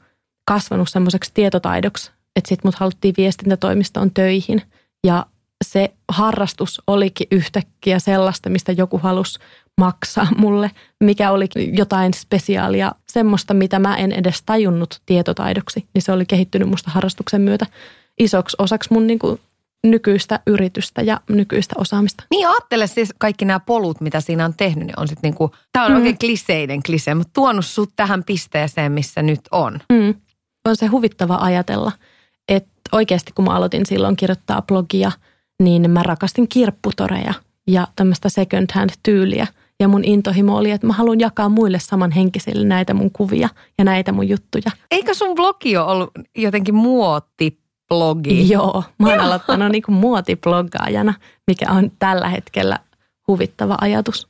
kasvanut 0.44 0.88
semmoiseksi 0.88 1.30
tietotaidoksi, 1.34 2.10
että 2.36 2.48
sitten 2.48 2.68
mut 2.68 2.74
haluttiin 2.74 3.14
viestintätoimistoon 3.16 4.10
töihin. 4.10 4.62
Ja 5.06 5.26
se 5.64 5.94
harrastus 6.08 6.82
olikin 6.86 7.26
yhtäkkiä 7.30 7.98
sellaista, 7.98 8.50
mistä 8.50 8.72
joku 8.72 8.98
halusi 8.98 9.38
maksaa 9.80 10.28
mulle, 10.36 10.70
mikä 11.00 11.30
oli 11.30 11.48
jotain 11.72 12.14
spesiaalia, 12.14 12.92
semmoista, 13.08 13.54
mitä 13.54 13.78
mä 13.78 13.96
en 13.96 14.12
edes 14.12 14.42
tajunnut 14.46 15.00
tietotaidoksi, 15.06 15.84
niin 15.94 16.02
se 16.02 16.12
oli 16.12 16.26
kehittynyt 16.26 16.68
musta 16.68 16.90
harrastuksen 16.90 17.40
myötä 17.40 17.66
isoksi 18.18 18.56
osaksi 18.58 18.92
mun 18.92 19.06
niin 19.06 19.18
kuin 19.18 19.40
nykyistä 19.84 20.40
yritystä 20.46 21.02
ja 21.02 21.20
nykyistä 21.28 21.74
osaamista. 21.78 22.24
Niin 22.30 22.48
ajattele 22.48 22.86
siis 22.86 23.14
kaikki 23.18 23.44
nämä 23.44 23.60
polut, 23.60 24.00
mitä 24.00 24.20
siinä 24.20 24.44
on 24.44 24.54
tehnyt, 24.54 24.86
niin 24.86 25.00
on 25.00 25.08
sitten 25.08 25.28
niinku, 25.28 25.50
tämä 25.72 25.86
on 25.86 25.92
mm. 25.92 25.96
oikein 25.96 26.18
kliseiden 26.18 26.82
klise, 26.82 27.14
mutta 27.14 27.30
tuonut 27.34 27.66
sut 27.66 27.90
tähän 27.96 28.24
pisteeseen, 28.24 28.92
missä 28.92 29.22
nyt 29.22 29.40
on. 29.50 29.80
Mm. 29.92 30.14
On 30.68 30.76
se 30.76 30.86
huvittava 30.86 31.38
ajatella, 31.40 31.92
että 32.48 32.70
oikeasti 32.92 33.32
kun 33.34 33.44
mä 33.44 33.54
aloitin 33.54 33.86
silloin 33.86 34.16
kirjoittaa 34.16 34.62
blogia, 34.62 35.12
niin 35.62 35.90
mä 35.90 36.02
rakastin 36.02 36.48
kirpputoreja 36.48 37.34
ja 37.66 37.88
tämmöistä 37.96 38.28
second 38.28 38.70
hand 38.74 38.90
tyyliä– 39.02 39.46
ja 39.80 39.88
mun 39.88 40.04
intohimo 40.04 40.56
oli, 40.56 40.70
että 40.70 40.86
mä 40.86 40.92
haluan 40.92 41.20
jakaa 41.20 41.48
muille 41.48 41.78
samanhenkisille 41.78 42.66
näitä 42.66 42.94
mun 42.94 43.10
kuvia 43.10 43.48
ja 43.78 43.84
näitä 43.84 44.12
mun 44.12 44.28
juttuja. 44.28 44.70
Eikö 44.90 45.14
sun 45.14 45.34
blogi 45.34 45.76
ole 45.76 45.92
ollut 45.92 46.10
jotenkin 46.38 46.74
muotiblogi? 46.74 48.48
Joo, 48.48 48.82
mä 48.98 49.08
oon 49.08 49.20
aloittanut 49.20 49.72
niin 49.72 49.82
kuin 49.82 49.96
muotibloggaajana, 49.96 51.14
mikä 51.46 51.66
on 51.70 51.90
tällä 51.98 52.28
hetkellä 52.28 52.78
huvittava 53.28 53.76
ajatus. 53.80 54.28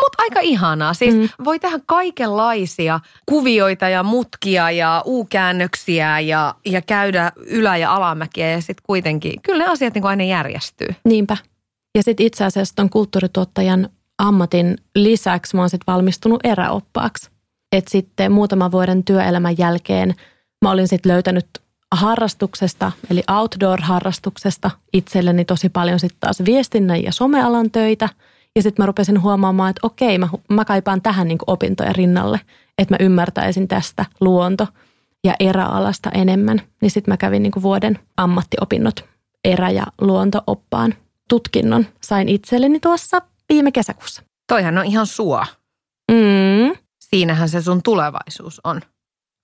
Mutta 0.00 0.22
aika 0.22 0.40
ihanaa. 0.40 0.94
Siis 0.94 1.14
mm. 1.14 1.28
voi 1.44 1.58
tehdä 1.58 1.78
kaikenlaisia 1.86 3.00
kuvioita 3.28 3.88
ja 3.88 4.02
mutkia 4.02 4.70
ja 4.70 5.02
u-käännöksiä 5.06 6.20
ja, 6.20 6.54
ja 6.66 6.82
käydä 6.82 7.32
ylä- 7.36 7.76
ja 7.76 7.94
alamäkiä 7.94 8.50
ja 8.50 8.60
sitten 8.60 8.84
kuitenkin, 8.86 9.42
kyllä 9.42 9.64
ne 9.64 9.70
asiat 9.70 9.94
niin 9.94 10.04
aina 10.04 10.24
järjestyy. 10.24 10.88
Niinpä. 11.04 11.36
Ja 11.96 12.02
sitten 12.02 12.26
itse 12.26 12.44
asiassa 12.44 12.74
ton 12.74 12.90
kulttuurituottajan 12.90 13.88
ammatin 14.22 14.78
lisäksi 14.94 15.56
mä 15.56 15.62
oon 15.62 15.70
sitten 15.70 15.92
valmistunut 15.92 16.40
eräoppaaksi. 16.44 17.30
Et 17.72 17.88
sitten 17.88 18.32
muutaman 18.32 18.72
vuoden 18.72 19.04
työelämän 19.04 19.58
jälkeen 19.58 20.14
mä 20.64 20.70
olin 20.70 20.88
sitten 20.88 21.12
löytänyt 21.12 21.46
harrastuksesta, 21.94 22.92
eli 23.10 23.22
outdoor-harrastuksesta 23.30 24.70
itselleni 24.92 25.44
tosi 25.44 25.68
paljon 25.68 26.00
sitten 26.00 26.20
taas 26.20 26.42
viestinnän 26.46 27.02
ja 27.02 27.12
somealan 27.12 27.70
töitä. 27.70 28.08
Ja 28.56 28.62
sitten 28.62 28.82
mä 28.82 28.86
rupesin 28.86 29.22
huomaamaan, 29.22 29.70
että 29.70 29.86
okei, 29.86 30.18
mä, 30.18 30.28
mä 30.50 30.64
kaipaan 30.64 31.02
tähän 31.02 31.28
niin 31.28 31.38
opintoja 31.46 31.92
rinnalle, 31.92 32.40
että 32.78 32.94
mä 32.94 33.04
ymmärtäisin 33.04 33.68
tästä 33.68 34.04
luonto- 34.20 34.68
ja 35.24 35.34
eräalasta 35.40 36.10
enemmän. 36.10 36.60
Niin 36.82 36.90
sitten 36.90 37.12
mä 37.12 37.16
kävin 37.16 37.42
niin 37.42 37.62
vuoden 37.62 37.98
ammattiopinnot 38.16 39.04
erä- 39.44 39.70
ja 39.70 39.86
luontooppaan 40.00 40.94
tutkinnon. 41.28 41.86
Sain 42.02 42.28
itselleni 42.28 42.80
tuossa 42.80 43.22
viime 43.52 43.72
kesäkuussa. 43.72 44.22
Toihan 44.52 44.78
on 44.78 44.84
ihan 44.84 45.06
sua. 45.06 45.46
Mm. 46.12 46.76
Siinähän 47.00 47.48
se 47.48 47.62
sun 47.62 47.82
tulevaisuus 47.82 48.60
on. 48.64 48.80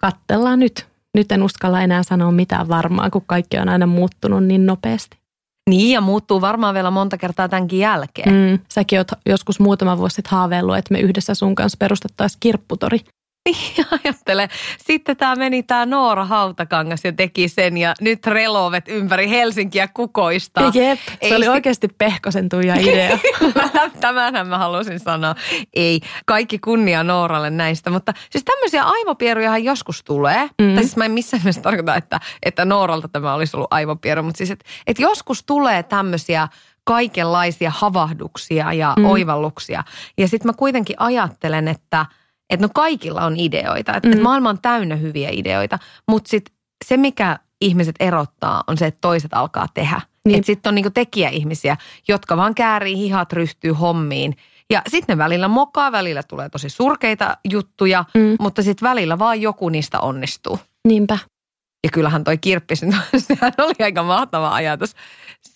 Kattellaan 0.00 0.58
nyt. 0.58 0.86
Nyt 1.14 1.32
en 1.32 1.42
uskalla 1.42 1.82
enää 1.82 2.02
sanoa 2.02 2.32
mitään 2.32 2.68
varmaa, 2.68 3.10
kun 3.10 3.22
kaikki 3.26 3.58
on 3.58 3.68
aina 3.68 3.86
muuttunut 3.86 4.44
niin 4.44 4.66
nopeasti. 4.66 5.18
Niin, 5.70 5.94
ja 5.94 6.00
muuttuu 6.00 6.40
varmaan 6.40 6.74
vielä 6.74 6.90
monta 6.90 7.18
kertaa 7.18 7.48
tämänkin 7.48 7.78
jälkeen. 7.78 8.32
Mm. 8.32 8.58
Säkin 8.68 8.98
oot 8.98 9.08
joskus 9.26 9.60
muutama 9.60 9.98
vuosi 9.98 10.14
sitten 10.14 10.30
haaveillut, 10.30 10.76
että 10.76 10.94
me 10.94 11.00
yhdessä 11.00 11.34
sun 11.34 11.54
kanssa 11.54 11.76
perustettaisiin 11.78 12.40
kirpputori. 12.40 12.98
Niin 13.52 13.86
ajattele. 14.04 14.48
Sitten 14.78 15.16
tämä 15.16 15.36
meni 15.36 15.62
tämä 15.62 15.86
Noora 15.86 16.24
Hautakangas 16.24 17.04
ja 17.04 17.12
teki 17.12 17.48
sen 17.48 17.76
ja 17.76 17.94
nyt 18.00 18.26
relovet 18.26 18.88
ympäri 18.88 19.30
Helsinkiä 19.30 19.88
kukoista. 19.88 20.60
Jep, 20.74 20.98
se 21.06 21.16
Ei 21.20 21.34
oli 21.34 21.44
sti- 21.44 21.48
oikeasti 21.48 21.88
Pehkosen 21.88 22.48
Tuija 22.48 22.74
idea. 22.74 23.18
Tämänhän 24.00 24.48
mä 24.48 24.58
halusin 24.58 25.00
sanoa. 25.00 25.34
Ei, 25.74 26.00
kaikki 26.26 26.58
kunnia 26.58 27.02
Nooralle 27.02 27.50
näistä, 27.50 27.90
mutta 27.90 28.12
siis 28.30 28.44
tämmöisiä 28.44 28.84
aivopierujahan 28.84 29.64
joskus 29.64 30.04
tulee. 30.04 30.50
Mm. 30.62 30.74
Tai 30.74 30.84
siis 30.84 30.96
mä 30.96 31.04
en 31.04 31.12
missään 31.12 31.40
nimessä 31.40 31.62
tarkoita, 31.62 31.96
että, 31.96 32.20
että 32.42 32.64
Nooralta 32.64 33.08
tämä 33.08 33.34
olisi 33.34 33.56
ollut 33.56 33.72
aivopieru, 33.72 34.22
mutta 34.22 34.38
siis 34.38 34.50
että, 34.50 34.64
että 34.86 35.02
joskus 35.02 35.44
tulee 35.44 35.82
tämmöisiä 35.82 36.48
kaikenlaisia 36.84 37.72
havahduksia 37.74 38.72
ja 38.72 38.94
mm. 38.98 39.04
oivalluksia. 39.04 39.84
Ja 40.18 40.28
sitten 40.28 40.48
mä 40.48 40.52
kuitenkin 40.52 40.96
ajattelen, 40.98 41.68
että– 41.68 42.06
että 42.50 42.66
no 42.66 42.70
kaikilla 42.74 43.24
on 43.24 43.36
ideoita, 43.36 43.94
että 43.96 44.08
mm. 44.08 44.12
et 44.12 44.22
maailma 44.22 44.48
on 44.48 44.58
täynnä 44.62 44.96
hyviä 44.96 45.28
ideoita, 45.32 45.78
mutta 46.08 46.28
sitten 46.28 46.54
se, 46.84 46.96
mikä 46.96 47.38
ihmiset 47.60 47.96
erottaa, 48.00 48.64
on 48.66 48.78
se, 48.78 48.86
että 48.86 48.98
toiset 49.00 49.34
alkaa 49.34 49.66
tehdä. 49.74 50.00
Niin. 50.24 50.44
Sitten 50.44 50.70
on 50.70 50.74
niinku 50.74 50.90
tekijäihmisiä, 50.90 51.76
jotka 52.08 52.36
vaan 52.36 52.54
käärii 52.54 52.96
hihat, 52.96 53.32
ryhtyy 53.32 53.72
hommiin. 53.72 54.36
Ja 54.70 54.82
sitten 54.88 55.18
ne 55.18 55.24
välillä 55.24 55.48
mokaa, 55.48 55.92
välillä 55.92 56.22
tulee 56.22 56.48
tosi 56.48 56.68
surkeita 56.68 57.36
juttuja, 57.50 58.04
mm. 58.14 58.36
mutta 58.40 58.62
sitten 58.62 58.88
välillä 58.88 59.18
vaan 59.18 59.40
joku 59.40 59.68
niistä 59.68 60.00
onnistuu. 60.00 60.58
Niinpä. 60.88 61.18
Ja 61.84 61.90
kyllähän 61.92 62.24
toi 62.24 62.38
kirppis, 62.38 62.80
sehän 63.16 63.52
oli 63.66 63.84
aika 63.84 64.02
mahtava 64.02 64.54
ajatus. 64.54 64.94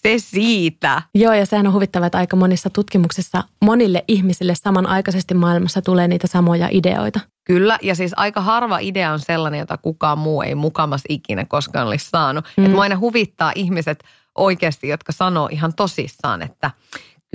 Se 0.03 0.15
siitä. 0.19 1.03
Joo, 1.15 1.33
ja 1.33 1.47
sehän 1.47 1.67
on 1.67 1.73
huvittava, 1.73 2.07
että 2.07 2.19
aika 2.19 2.37
monissa 2.37 2.71
tutkimuksissa 2.71 3.45
monille 3.61 4.05
ihmisille 4.09 4.55
samanaikaisesti 4.55 5.35
maailmassa 5.35 5.83
tulee 5.83 6.09
niitä 6.09 6.27
samoja 6.27 6.69
ideoita. 6.71 7.21
Kyllä, 7.45 7.79
ja 7.83 7.95
siis 7.95 8.13
aika 8.17 8.41
harva 8.41 8.79
idea 8.79 9.13
on 9.13 9.21
sellainen, 9.21 9.61
jota 9.61 9.77
kukaan 9.77 10.19
muu 10.19 10.43
ei 10.43 10.55
mukamas 10.55 11.03
ikinä 11.09 11.45
koskaan 11.45 11.87
olisi 11.87 12.09
saanut. 12.11 12.45
Mm. 12.57 12.67
Että 12.67 12.81
aina 12.81 12.99
huvittaa 12.99 13.53
ihmiset 13.55 14.05
oikeasti, 14.35 14.89
jotka 14.89 15.13
sanoo 15.13 15.49
ihan 15.53 15.75
tosissaan, 15.75 16.43
että 16.43 16.71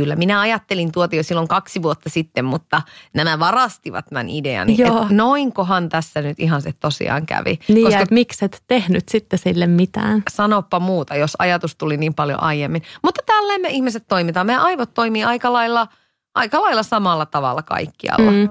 Kyllä, 0.01 0.15
minä 0.15 0.39
ajattelin 0.39 0.91
tuota 0.91 1.15
jo 1.15 1.23
silloin 1.23 1.47
kaksi 1.47 1.81
vuotta 1.81 2.09
sitten, 2.09 2.45
mutta 2.45 2.81
nämä 3.13 3.39
varastivat 3.39 4.05
tämän 4.05 4.29
idean. 4.29 4.77
Joo. 4.77 5.07
noinkohan 5.09 5.89
tässä 5.89 6.21
nyt 6.21 6.39
ihan 6.39 6.61
se 6.61 6.73
tosiaan 6.73 7.25
kävi. 7.25 7.59
Niin, 7.67 7.85
Koska, 7.85 7.99
että 7.99 8.13
miksi 8.13 8.45
et 8.45 8.63
tehnyt 8.67 9.09
sitten 9.09 9.39
sille 9.39 9.67
mitään? 9.67 10.23
Sanoppa 10.29 10.79
muuta, 10.79 11.15
jos 11.15 11.35
ajatus 11.39 11.75
tuli 11.75 11.97
niin 11.97 12.13
paljon 12.13 12.43
aiemmin. 12.43 12.81
Mutta 13.03 13.21
tälleen 13.25 13.61
me 13.61 13.69
ihmiset 13.69 14.07
toimitaan. 14.07 14.45
Meidän 14.45 14.63
aivot 14.63 14.93
toimii 14.93 15.23
aika 15.23 15.53
lailla, 15.53 15.87
aika 16.35 16.61
lailla 16.61 16.83
samalla 16.83 17.25
tavalla 17.25 17.63
kaikkialla. 17.63 18.31
Mm. 18.31 18.49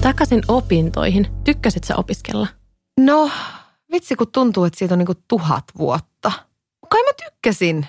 Takaisin 0.00 0.42
opintoihin. 0.48 1.26
Tykkäsit 1.44 1.84
sä 1.84 1.96
opiskella? 1.96 2.46
No, 3.00 3.30
vitsi 3.92 4.16
kun 4.16 4.32
tuntuu, 4.32 4.64
että 4.64 4.78
siitä 4.78 4.94
on 4.94 4.98
niinku 4.98 5.22
tuhat 5.28 5.64
vuotta. 5.78 6.32
Kai 6.88 7.02
mä 7.02 7.10
tykkäsin 7.24 7.86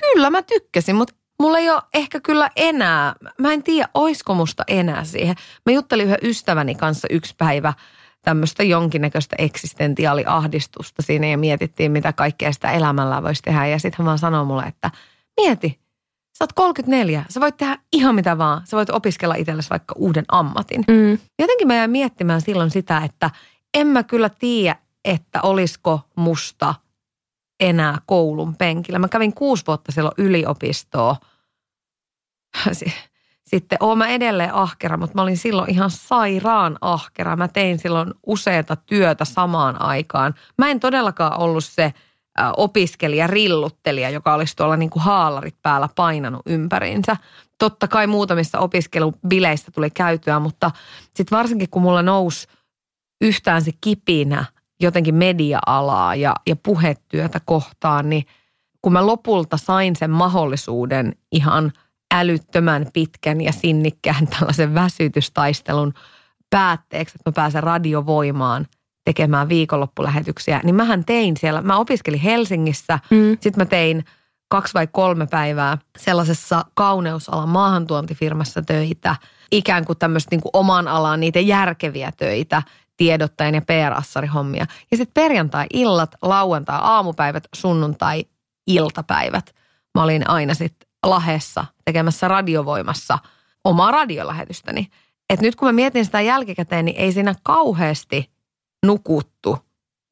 kyllä 0.00 0.30
mä 0.30 0.42
tykkäsin, 0.42 0.96
mutta 0.96 1.14
mulla 1.42 1.58
ei 1.58 1.70
ole 1.70 1.82
ehkä 1.94 2.20
kyllä 2.20 2.50
enää, 2.56 3.14
mä 3.38 3.52
en 3.52 3.62
tiedä, 3.62 3.88
oisko 3.94 4.34
musta 4.34 4.64
enää 4.66 5.04
siihen. 5.04 5.34
Mä 5.66 5.72
juttelin 5.72 6.06
yhden 6.06 6.18
ystäväni 6.22 6.74
kanssa 6.74 7.08
yksi 7.10 7.34
päivä 7.38 7.72
tämmöistä 8.22 8.62
jonkinnäköistä 8.62 9.36
eksistentiaaliahdistusta 9.38 11.02
siinä 11.02 11.26
ja 11.26 11.38
mietittiin, 11.38 11.92
mitä 11.92 12.12
kaikkea 12.12 12.52
sitä 12.52 12.72
elämällä 12.72 13.22
voisi 13.22 13.42
tehdä. 13.42 13.66
Ja 13.66 13.78
sitten 13.78 13.98
hän 13.98 14.06
vaan 14.06 14.18
sanoi 14.18 14.44
mulle, 14.44 14.62
että 14.62 14.90
mieti, 15.40 15.78
sä 16.38 16.44
oot 16.44 16.52
34, 16.52 17.24
sä 17.28 17.40
voit 17.40 17.56
tehdä 17.56 17.78
ihan 17.92 18.14
mitä 18.14 18.38
vaan. 18.38 18.62
Sä 18.64 18.76
voit 18.76 18.90
opiskella 18.90 19.34
itsellesi 19.34 19.70
vaikka 19.70 19.94
uuden 19.98 20.24
ammatin. 20.28 20.84
Mm. 20.88 21.18
Jotenkin 21.38 21.66
mä 21.66 21.74
jäin 21.74 21.90
miettimään 21.90 22.40
silloin 22.40 22.70
sitä, 22.70 22.98
että 23.04 23.30
en 23.74 23.86
mä 23.86 24.02
kyllä 24.02 24.28
tiedä, 24.28 24.76
että 25.04 25.42
olisiko 25.42 26.00
musta– 26.16 26.74
enää 27.60 27.98
koulun 28.06 28.56
penkillä. 28.56 28.98
Mä 28.98 29.08
kävin 29.08 29.34
kuusi 29.34 29.64
vuotta 29.66 29.92
silloin 29.92 30.14
yliopistoa. 30.18 31.16
Sitten 33.46 33.78
oon 33.80 33.98
mä 33.98 34.08
edelleen 34.08 34.54
ahkera, 34.54 34.96
mutta 34.96 35.14
mä 35.14 35.22
olin 35.22 35.36
silloin 35.36 35.70
ihan 35.70 35.90
sairaan 35.90 36.78
ahkera. 36.80 37.36
Mä 37.36 37.48
tein 37.48 37.78
silloin 37.78 38.14
useita 38.26 38.76
työtä 38.76 39.24
samaan 39.24 39.82
aikaan. 39.82 40.34
Mä 40.58 40.70
en 40.70 40.80
todellakaan 40.80 41.40
ollut 41.40 41.64
se 41.64 41.92
opiskelija, 42.56 43.26
rilluttelija, 43.26 44.10
joka 44.10 44.34
olisi 44.34 44.56
tuolla 44.56 44.76
niin 44.76 44.90
kuin 44.90 45.02
haalarit 45.02 45.56
päällä 45.62 45.88
painanut 45.96 46.42
ympäriinsä. 46.46 47.16
Totta 47.58 47.88
kai 47.88 48.06
muutamissa 48.06 48.58
opiskelubileissä 48.58 49.70
tuli 49.70 49.90
käytyä, 49.90 50.38
mutta 50.38 50.70
sitten 51.14 51.38
varsinkin 51.38 51.70
kun 51.70 51.82
mulla 51.82 52.02
nousi 52.02 52.46
yhtään 53.20 53.62
se 53.62 53.70
kipinä– 53.80 54.44
jotenkin 54.80 55.14
media-alaa 55.14 56.14
ja, 56.14 56.34
ja 56.46 56.56
puhetyötä 56.56 57.40
kohtaan, 57.44 58.10
niin 58.10 58.26
kun 58.82 58.92
mä 58.92 59.06
lopulta 59.06 59.56
sain 59.56 59.96
sen 59.96 60.10
mahdollisuuden 60.10 61.14
ihan 61.32 61.72
älyttömän 62.14 62.86
pitkän 62.92 63.40
ja 63.40 63.52
sinnikkään 63.52 64.28
tällaisen 64.38 64.74
väsytystaistelun 64.74 65.94
päätteeksi, 66.50 67.16
että 67.16 67.30
mä 67.30 67.32
pääsen 67.32 67.62
radiovoimaan 67.62 68.66
tekemään 69.04 69.48
viikonloppulähetyksiä, 69.48 70.60
niin 70.64 70.74
mähän 70.74 71.04
tein 71.04 71.36
siellä, 71.36 71.62
mä 71.62 71.76
opiskelin 71.76 72.20
Helsingissä, 72.20 72.98
mm. 73.10 73.38
sitten 73.40 73.60
mä 73.60 73.64
tein 73.64 74.04
kaksi 74.48 74.74
vai 74.74 74.86
kolme 74.86 75.26
päivää 75.26 75.78
sellaisessa 75.98 76.64
kauneusalan 76.74 77.48
maahantuontifirmassa 77.48 78.62
töitä, 78.62 79.16
ikään 79.52 79.84
kuin 79.84 79.98
tämmöistä 79.98 80.28
niin 80.30 80.40
kuin 80.40 80.50
oman 80.52 80.88
alan 80.88 81.20
niitä 81.20 81.40
järkeviä 81.40 82.12
töitä 82.16 82.62
tiedottajan 82.98 83.54
ja 83.54 83.62
PR-assarihommia. 83.62 84.66
Ja 84.90 84.96
sitten 84.96 85.22
perjantai-illat, 85.22 86.14
lauantai-aamupäivät, 86.22 87.44
sunnuntai-iltapäivät. 87.54 89.54
Mä 89.94 90.02
olin 90.02 90.30
aina 90.30 90.54
sitten 90.54 90.88
Lahessa 91.06 91.64
tekemässä 91.84 92.28
radiovoimassa 92.28 93.18
omaa 93.64 93.90
radiolähetystäni. 93.90 94.88
Et 95.30 95.40
nyt 95.40 95.56
kun 95.56 95.68
mä 95.68 95.72
mietin 95.72 96.04
sitä 96.04 96.20
jälkikäteen, 96.20 96.84
niin 96.84 96.96
ei 96.96 97.12
siinä 97.12 97.34
kauheasti 97.42 98.30
nukuttu, 98.86 99.58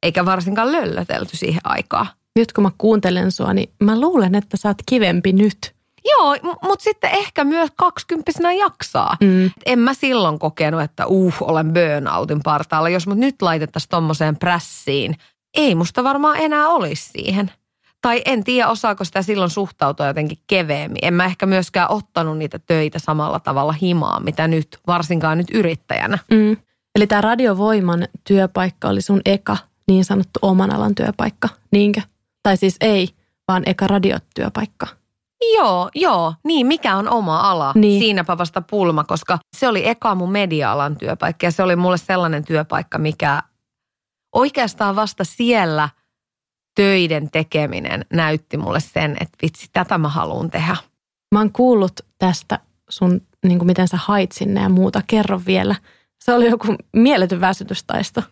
eikä 0.03 0.25
varsinkaan 0.25 0.73
löllötelty 0.73 1.37
siihen 1.37 1.61
aikaan. 1.65 2.07
Nyt 2.39 2.53
kun 2.53 2.65
mä 2.65 2.71
kuuntelen 2.79 3.33
sua, 3.33 3.55
niin 3.55 3.75
mä 3.83 4.01
luulen, 4.01 4.35
että 4.35 4.57
sä 4.57 4.69
oot 4.69 4.79
kivempi 4.87 5.33
nyt. 5.33 5.76
Joo, 6.11 6.37
mutta 6.63 6.83
sitten 6.83 7.11
ehkä 7.11 7.45
myös 7.45 7.71
kaksikymppisenä 7.77 8.53
jaksaa. 8.53 9.17
Mm. 9.21 9.51
En 9.67 9.79
mä 9.79 9.95
silloin 9.95 10.39
kokenut, 10.39 10.83
että 10.83 11.07
uh, 11.07 11.35
olen 11.41 11.73
burnoutin 11.73 12.41
partaalla. 12.43 12.89
Jos 12.89 13.07
mut 13.07 13.19
nyt 13.19 13.43
laitettaisiin 13.43 13.91
tommoseen 13.91 14.37
prässiin, 14.37 15.17
ei 15.55 15.75
musta 15.75 16.05
varmaan 16.05 16.37
enää 16.37 16.69
olisi 16.69 17.11
siihen. 17.11 17.51
Tai 18.03 18.23
en 18.25 18.45
tiedä, 18.45 18.69
osaako 18.69 19.05
sitä 19.05 19.23
silloin 19.23 19.51
suhtautua 19.51 20.07
jotenkin 20.07 20.39
keveemmin. 20.47 20.99
En 21.03 21.15
mä 21.15 21.25
ehkä 21.25 21.47
myöskään 21.47 21.91
ottanut 21.91 22.39
niitä 22.39 22.59
töitä 22.59 22.99
samalla 22.99 23.41
tavalla 23.41 23.73
himaa, 23.73 24.21
mitä 24.21 24.49
nyt, 24.49 24.79
varsinkaan 24.87 25.39
nyt 25.39 25.51
yrittäjänä. 25.51 26.19
Mm. 26.31 26.57
Eli 26.97 27.07
tämä 27.07 27.21
radiovoiman 27.21 28.09
työpaikka 28.25 28.89
oli 28.89 29.01
sun 29.01 29.21
eka 29.25 29.57
niin 29.89 30.05
sanottu 30.05 30.39
oman 30.43 30.71
alan 30.71 30.95
työpaikka, 30.95 31.49
niinkö? 31.73 32.01
Tai 32.43 32.57
siis 32.57 32.77
ei, 32.81 33.09
vaan 33.49 33.63
eka 33.67 33.87
radiotyöpaikka. 33.87 34.87
Joo, 35.55 35.91
joo. 35.95 36.35
Niin, 36.45 36.67
mikä 36.67 36.97
on 36.97 37.09
oma 37.09 37.41
ala? 37.41 37.73
Niin. 37.75 38.01
Siinäpä 38.01 38.39
vasta 38.39 38.61
pulma, 38.61 39.05
koska 39.05 39.39
se 39.57 39.69
oli 39.69 39.89
eka 39.89 40.15
mun 40.15 40.31
media-alan 40.31 40.97
työpaikka 40.97 41.47
ja 41.47 41.51
se 41.51 41.63
oli 41.63 41.77
mulle 41.77 41.99
sellainen 41.99 42.45
työpaikka, 42.45 42.99
mikä 42.99 43.43
oikeastaan 44.35 44.97
vasta 44.97 45.25
siellä 45.25 45.89
töiden 46.75 47.31
tekeminen 47.31 48.05
näytti 48.13 48.57
mulle 48.57 48.81
sen, 48.81 49.17
että 49.21 49.39
vitsi, 49.43 49.67
tätä 49.73 49.99
mä 49.99 50.09
haluan 50.09 50.51
tehdä. 50.51 50.77
Mä 51.33 51.39
oon 51.39 51.53
kuullut 51.53 52.01
tästä 52.19 52.61
sun, 52.89 53.21
niin 53.45 53.59
kuin 53.59 53.67
miten 53.67 53.89
sä 53.89 53.97
hait 53.97 54.33
sinne 54.33 54.61
ja 54.61 54.69
muuta. 54.69 55.03
Kerro 55.07 55.41
vielä. 55.47 55.75
Se 56.25 56.33
oli 56.33 56.51
joku 56.51 56.77
mieletön 56.93 57.41
väsytystaisto. 57.41 58.23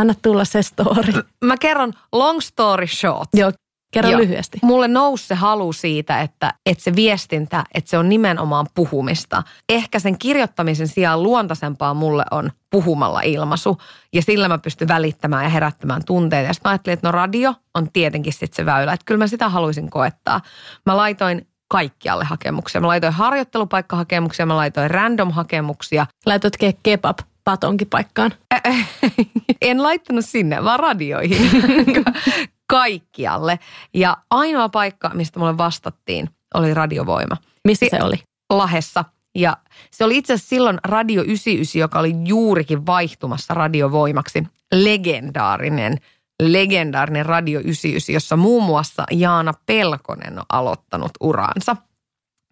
Anna 0.00 0.14
tulla 0.22 0.44
se 0.44 0.62
story. 0.62 1.12
Mä 1.44 1.56
kerron 1.56 1.92
long 2.12 2.40
story 2.40 2.86
short. 2.86 3.28
Joo, 3.34 3.52
Kerro 3.90 4.10
Joo. 4.10 4.20
lyhyesti. 4.20 4.58
Mulle 4.62 4.88
nousi 4.88 5.26
se 5.26 5.34
halu 5.34 5.72
siitä, 5.72 6.20
että, 6.20 6.54
että 6.66 6.84
se 6.84 6.96
viestintä, 6.96 7.64
että 7.74 7.90
se 7.90 7.98
on 7.98 8.08
nimenomaan 8.08 8.66
puhumista. 8.74 9.42
Ehkä 9.68 9.98
sen 9.98 10.18
kirjoittamisen 10.18 10.88
sijaan 10.88 11.22
luontaisempaa 11.22 11.94
mulle 11.94 12.24
on 12.30 12.50
puhumalla 12.70 13.20
ilmaisu. 13.20 13.78
Ja 14.12 14.22
sillä 14.22 14.48
mä 14.48 14.58
pystyn 14.58 14.88
välittämään 14.88 15.44
ja 15.44 15.50
herättämään 15.50 16.04
tunteita. 16.04 16.46
Ja 16.46 16.52
sitten 16.54 16.68
mä 16.68 16.72
ajattelin, 16.72 16.94
että 16.94 17.08
no 17.08 17.12
radio 17.12 17.54
on 17.74 17.92
tietenkin 17.92 18.32
sitten 18.32 18.56
se 18.56 18.66
väylä. 18.66 18.92
Että 18.92 19.04
kyllä 19.04 19.18
mä 19.18 19.26
sitä 19.26 19.48
haluaisin 19.48 19.90
koettaa. 19.90 20.40
Mä 20.86 20.96
laitoin 20.96 21.46
kaikkialle 21.68 22.24
hakemuksia. 22.24 22.80
Mä 22.80 22.86
laitoin 22.86 23.12
harjoittelupaikkahakemuksia, 23.12 24.46
mä 24.46 24.56
laitoin 24.56 24.90
random-hakemuksia. 24.90 26.06
Laitoit 26.26 26.56
ke- 26.64 26.78
kebab 26.82 27.18
patonkipaikkaan? 27.44 28.32
en 29.60 29.82
laittanut 29.82 30.24
sinne, 30.24 30.64
vaan 30.64 30.80
radioihin. 30.80 31.50
kaikkialle. 32.70 33.58
Ja 33.94 34.16
ainoa 34.30 34.68
paikka, 34.68 35.10
mistä 35.14 35.38
mulle 35.38 35.58
vastattiin, 35.58 36.30
oli 36.54 36.74
radiovoima. 36.74 37.36
Missä 37.64 37.86
se 37.90 38.02
oli? 38.02 38.16
Lahessa. 38.50 39.04
Ja 39.34 39.56
se 39.90 40.04
oli 40.04 40.16
itse 40.16 40.32
asiassa 40.32 40.48
silloin 40.48 40.78
Radio 40.84 41.22
99, 41.22 41.80
joka 41.80 41.98
oli 41.98 42.14
juurikin 42.24 42.86
vaihtumassa 42.86 43.54
radiovoimaksi. 43.54 44.42
Legendaarinen, 44.74 45.98
legendaarinen 46.42 47.26
Radio 47.26 47.60
99, 47.60 48.12
jossa 48.12 48.36
muun 48.36 48.64
muassa 48.64 49.04
Jaana 49.10 49.52
Pelkonen 49.66 50.38
on 50.38 50.44
aloittanut 50.48 51.12
uransa. 51.20 51.76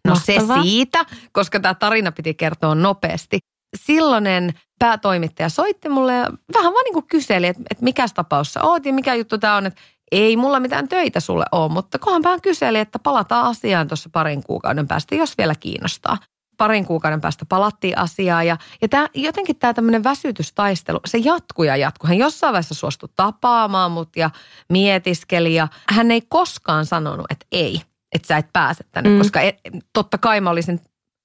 No 0.04 0.14
Mahtava. 0.14 0.54
se 0.54 0.62
siitä, 0.62 1.04
koska 1.32 1.60
tämä 1.60 1.74
tarina 1.74 2.12
piti 2.12 2.34
kertoa 2.34 2.74
nopeasti. 2.74 3.38
Silloinen 3.76 4.54
päätoimittaja 4.78 5.48
soitti 5.48 5.88
mulle 5.88 6.14
ja 6.14 6.26
vähän 6.54 6.72
vaan 6.72 6.84
niin 6.84 6.92
kuin 6.92 7.06
kyseli, 7.06 7.46
että, 7.46 7.62
että 7.70 7.84
mikä 7.84 8.06
tapaus 8.14 8.52
sä 8.52 8.62
oot 8.62 8.86
ja 8.86 8.92
mikä 8.92 9.14
juttu 9.14 9.38
tämä 9.38 9.56
on, 9.56 9.66
että 9.66 9.80
ei 10.12 10.36
mulla 10.36 10.60
mitään 10.60 10.88
töitä 10.88 11.20
sulle 11.20 11.44
ole, 11.52 11.72
mutta 11.72 11.98
kohan 11.98 12.22
vähän 12.22 12.40
kyseli, 12.40 12.78
että 12.78 12.98
palataan 12.98 13.46
asiaan 13.46 13.88
tuossa 13.88 14.10
parin 14.12 14.42
kuukauden 14.42 14.88
päästä, 14.88 15.14
jos 15.14 15.38
vielä 15.38 15.54
kiinnostaa. 15.54 16.18
parin 16.56 16.86
kuukauden 16.86 17.20
päästä 17.20 17.44
palattiin 17.48 17.98
asiaa 17.98 18.42
ja, 18.42 18.56
ja 18.82 18.88
tää, 18.88 19.08
jotenkin 19.14 19.56
tämä 19.56 19.74
tämmöinen 19.74 20.04
väsytystaistelu, 20.04 21.00
se 21.06 21.18
jatkuu 21.18 21.64
ja 21.64 21.76
jatkuu. 21.76 22.08
Hän 22.08 22.18
jossain 22.18 22.52
vaiheessa 22.52 22.74
suostui 22.74 23.08
tapaamaan 23.16 23.92
mut 23.92 24.16
ja 24.16 24.30
mietiskeli 24.68 25.54
ja 25.54 25.68
hän 25.88 26.10
ei 26.10 26.22
koskaan 26.28 26.86
sanonut, 26.86 27.26
että 27.30 27.46
ei, 27.52 27.82
että 28.12 28.28
sä 28.28 28.36
et 28.36 28.52
pääse 28.52 28.84
tänne, 28.92 29.10
mm. 29.10 29.18
koska 29.18 29.40
et, 29.40 29.58
totta 29.92 30.18
kai 30.18 30.40
mä 30.40 30.50
olisin, 30.50 30.80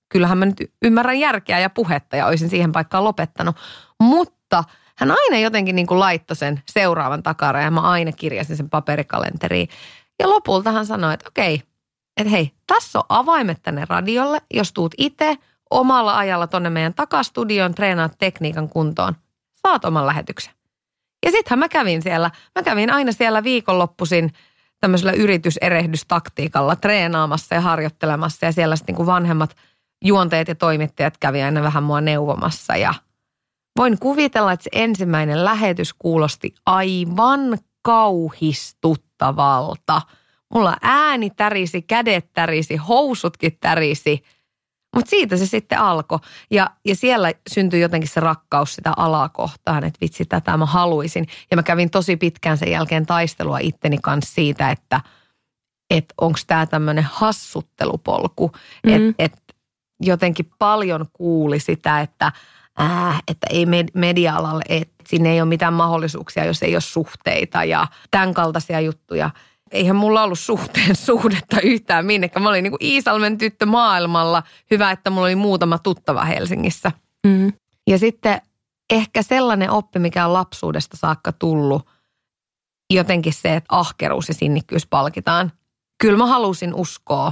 kyllähän 0.09 0.37
mä 0.37 0.45
nyt 0.45 0.71
ymmärrän 0.81 1.19
järkeä 1.19 1.59
ja 1.59 1.69
puhetta 1.69 2.15
ja 2.15 2.25
olisin 2.25 2.49
siihen 2.49 2.71
paikkaan 2.71 3.03
lopettanut, 3.03 3.55
mutta 3.99 4.63
hän 5.03 5.17
aina 5.23 5.43
jotenkin 5.43 5.75
niin 5.75 5.87
kuin 5.87 5.99
laittoi 5.99 6.35
sen 6.35 6.61
seuraavan 6.71 7.23
takara 7.23 7.61
ja 7.61 7.71
mä 7.71 7.81
aina 7.81 8.11
kirjasin 8.11 8.57
sen 8.57 8.69
paperikalenteriin. 8.69 9.67
Ja 10.19 10.29
lopulta 10.29 10.71
hän 10.71 10.85
sanoi, 10.85 11.13
että 11.13 11.27
okei, 11.27 11.61
että 12.17 12.29
hei, 12.29 12.51
tässä 12.67 12.99
on 12.99 13.05
avaimet 13.09 13.57
tänne 13.61 13.85
radiolle, 13.89 14.41
jos 14.53 14.73
tuut 14.73 14.93
itse 14.97 15.37
omalla 15.69 16.17
ajalla 16.17 16.47
tonne 16.47 16.69
meidän 16.69 16.93
takastudioon 16.93 17.75
treenaat 17.75 18.13
tekniikan 18.17 18.69
kuntoon. 18.69 19.15
Saat 19.53 19.85
oman 19.85 20.07
lähetyksen. 20.07 20.53
Ja 21.25 21.31
sittenhän 21.31 21.59
mä 21.59 21.69
kävin 21.69 22.01
siellä, 22.01 22.31
mä 22.55 22.63
kävin 22.63 22.93
aina 22.93 23.11
siellä 23.11 23.43
viikonloppuisin 23.43 24.33
tämmöisellä 24.79 25.11
yrityserehdystaktiikalla 25.11 26.75
treenaamassa 26.75 27.55
ja 27.55 27.61
harjoittelemassa. 27.61 28.45
Ja 28.45 28.51
siellä 28.51 28.75
sitten 28.75 28.95
niin 28.95 29.05
vanhemmat 29.05 29.55
juonteet 30.05 30.47
ja 30.47 30.55
toimittajat 30.55 31.17
kävi 31.17 31.41
aina 31.41 31.63
vähän 31.63 31.83
mua 31.83 32.01
neuvomassa. 32.01 32.75
Ja 32.75 32.93
voin 33.77 33.99
kuvitella, 33.99 34.51
että 34.51 34.63
se 34.63 34.69
ensimmäinen 34.73 35.45
lähetys 35.45 35.93
kuulosti 35.93 36.53
aivan 36.65 37.57
kauhistuttavalta– 37.81 40.01
Mulla 40.53 40.77
ääni 40.81 41.29
tärisi, 41.29 41.81
kädet 41.81 42.33
tärisi, 42.33 42.75
housutkin 42.75 43.57
tärisi. 43.59 44.23
Mutta 44.95 45.09
siitä 45.09 45.38
se 45.38 45.45
sitten 45.45 45.79
alkoi. 45.79 46.19
Ja, 46.51 46.69
ja 46.86 46.95
siellä 46.95 47.31
syntyi 47.49 47.81
jotenkin 47.81 48.09
se 48.09 48.19
rakkaus 48.19 48.75
sitä 48.75 48.93
alaa 48.97 49.29
kohtaan, 49.29 49.83
että 49.83 49.97
vitsi, 50.01 50.25
tätä 50.25 50.57
mä 50.57 50.65
haluaisin. 50.65 51.27
Ja 51.51 51.57
mä 51.57 51.63
kävin 51.63 51.89
tosi 51.89 52.17
pitkään 52.17 52.57
sen 52.57 52.71
jälkeen 52.71 53.05
taistelua 53.05 53.57
itteni 53.62 53.97
kanssa 54.01 54.33
siitä, 54.33 54.71
että 54.71 55.01
et 55.89 56.13
onko 56.21 56.39
tämä 56.47 56.65
tämmöinen 56.65 57.07
hassuttelupolku. 57.12 58.47
Mm-hmm. 58.47 59.09
Että 59.09 59.23
et 59.23 59.55
jotenkin 60.01 60.51
paljon 60.59 61.05
kuuli 61.13 61.59
sitä, 61.59 62.01
että, 62.01 62.31
äh, 62.81 63.21
että 63.27 63.47
ei 63.49 63.65
media-alalle, 63.93 64.63
että 64.69 65.03
sinne 65.07 65.31
ei 65.31 65.41
ole 65.41 65.49
mitään 65.49 65.73
mahdollisuuksia, 65.73 66.45
jos 66.45 66.63
ei 66.63 66.75
ole 66.75 66.81
suhteita 66.81 67.63
ja 67.63 67.88
tämän 68.12 68.33
kaltaisia 68.33 68.79
juttuja– 68.79 69.29
eihän 69.73 69.95
mulla 69.95 70.23
ollut 70.23 70.39
suhteen 70.39 70.95
suhdetta 71.05 71.62
yhtään 71.62 72.05
minnekään. 72.05 72.43
Mä 72.43 72.49
olin 72.49 72.63
niin 72.63 72.71
kuin 72.71 72.86
Iisalmen 72.86 73.38
tyttö 73.38 73.65
maailmalla. 73.65 74.43
Hyvä, 74.71 74.91
että 74.91 75.09
mulla 75.09 75.27
oli 75.27 75.36
muutama 75.36 75.77
tuttava 75.77 76.25
Helsingissä. 76.25 76.91
Mm. 77.27 77.53
Ja 77.88 77.99
sitten 77.99 78.41
ehkä 78.89 79.21
sellainen 79.21 79.71
oppi, 79.71 79.99
mikä 79.99 80.25
on 80.25 80.33
lapsuudesta 80.33 80.97
saakka 80.97 81.31
tullut, 81.31 81.89
jotenkin 82.93 83.33
se, 83.33 83.55
että 83.55 83.77
ahkeruus 83.77 84.27
ja 84.27 84.33
sinnikkyys 84.33 84.88
palkitaan. 84.88 85.51
Kyllä 86.01 86.17
mä 86.17 86.25
halusin 86.25 86.73
uskoa 86.73 87.31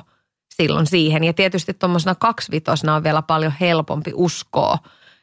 silloin 0.55 0.87
siihen. 0.87 1.23
Ja 1.23 1.33
tietysti 1.33 1.73
tuommoisena 1.73 2.15
kaksivitosena 2.15 2.95
on 2.95 3.03
vielä 3.03 3.21
paljon 3.21 3.53
helpompi 3.59 4.11
uskoa 4.15 4.77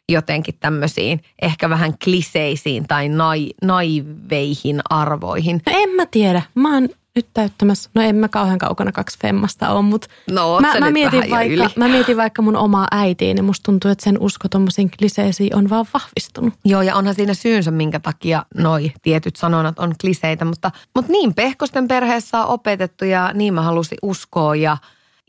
jotenkin 0.08 0.54
tämmöisiin 0.60 1.22
ehkä 1.42 1.70
vähän 1.70 1.98
kliseisiin 2.04 2.86
tai 2.88 3.08
nai, 3.08 3.50
naiveihin 3.62 4.80
arvoihin. 4.90 5.60
No 5.66 5.72
en 5.76 5.90
mä 5.90 6.06
tiedä. 6.06 6.42
Mä 6.54 6.74
oon 6.74 6.88
nyt 7.18 7.26
täyttämässä, 7.34 7.90
no 7.94 8.02
en 8.02 8.16
mä 8.16 8.28
kauhean 8.28 8.58
kaukana 8.58 8.92
kaksi 8.92 9.18
femmasta 9.22 9.68
ole, 9.70 9.82
mutta 9.82 10.08
no, 10.30 10.60
mä, 10.60 10.80
mä, 10.80 10.90
mietin 10.90 11.30
vaikka, 11.30 11.70
mä 11.76 11.88
mietin 11.88 12.16
vaikka 12.16 12.42
mun 12.42 12.56
omaa 12.56 12.88
äitiin 12.90 13.36
ja 13.36 13.42
musta 13.42 13.64
tuntuu, 13.64 13.90
että 13.90 14.04
sen 14.04 14.20
usko 14.20 14.48
tommosiin 14.48 14.90
kliseisiin 14.98 15.56
on 15.56 15.70
vaan 15.70 15.86
vahvistunut. 15.94 16.54
Joo 16.64 16.82
ja 16.82 16.94
onhan 16.94 17.14
siinä 17.14 17.34
syynsä, 17.34 17.70
minkä 17.70 18.00
takia 18.00 18.42
noi 18.54 18.92
tietyt 19.02 19.36
sanonat 19.36 19.78
on 19.78 19.94
kliseitä, 20.00 20.44
mutta, 20.44 20.70
mutta 20.94 21.12
niin 21.12 21.34
Pehkosten 21.34 21.88
perheessä 21.88 22.38
on 22.38 22.48
opetettu 22.48 23.04
ja 23.04 23.30
niin 23.34 23.54
mä 23.54 23.62
halusin 23.62 23.98
uskoa 24.02 24.56
ja 24.56 24.76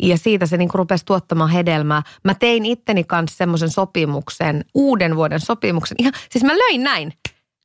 ja 0.01 0.17
siitä 0.17 0.45
se 0.45 0.57
niin 0.57 0.69
rupesi 0.73 1.05
tuottamaan 1.05 1.49
hedelmää. 1.49 2.03
Mä 2.23 2.33
tein 2.33 2.65
itteni 2.65 3.03
kanssa 3.03 3.37
semmoisen 3.37 3.69
sopimuksen, 3.69 4.65
uuden 4.73 5.15
vuoden 5.15 5.39
sopimuksen. 5.39 5.95
Ihan, 5.99 6.13
siis 6.29 6.43
mä 6.43 6.57
löin 6.57 6.83
näin 6.83 7.13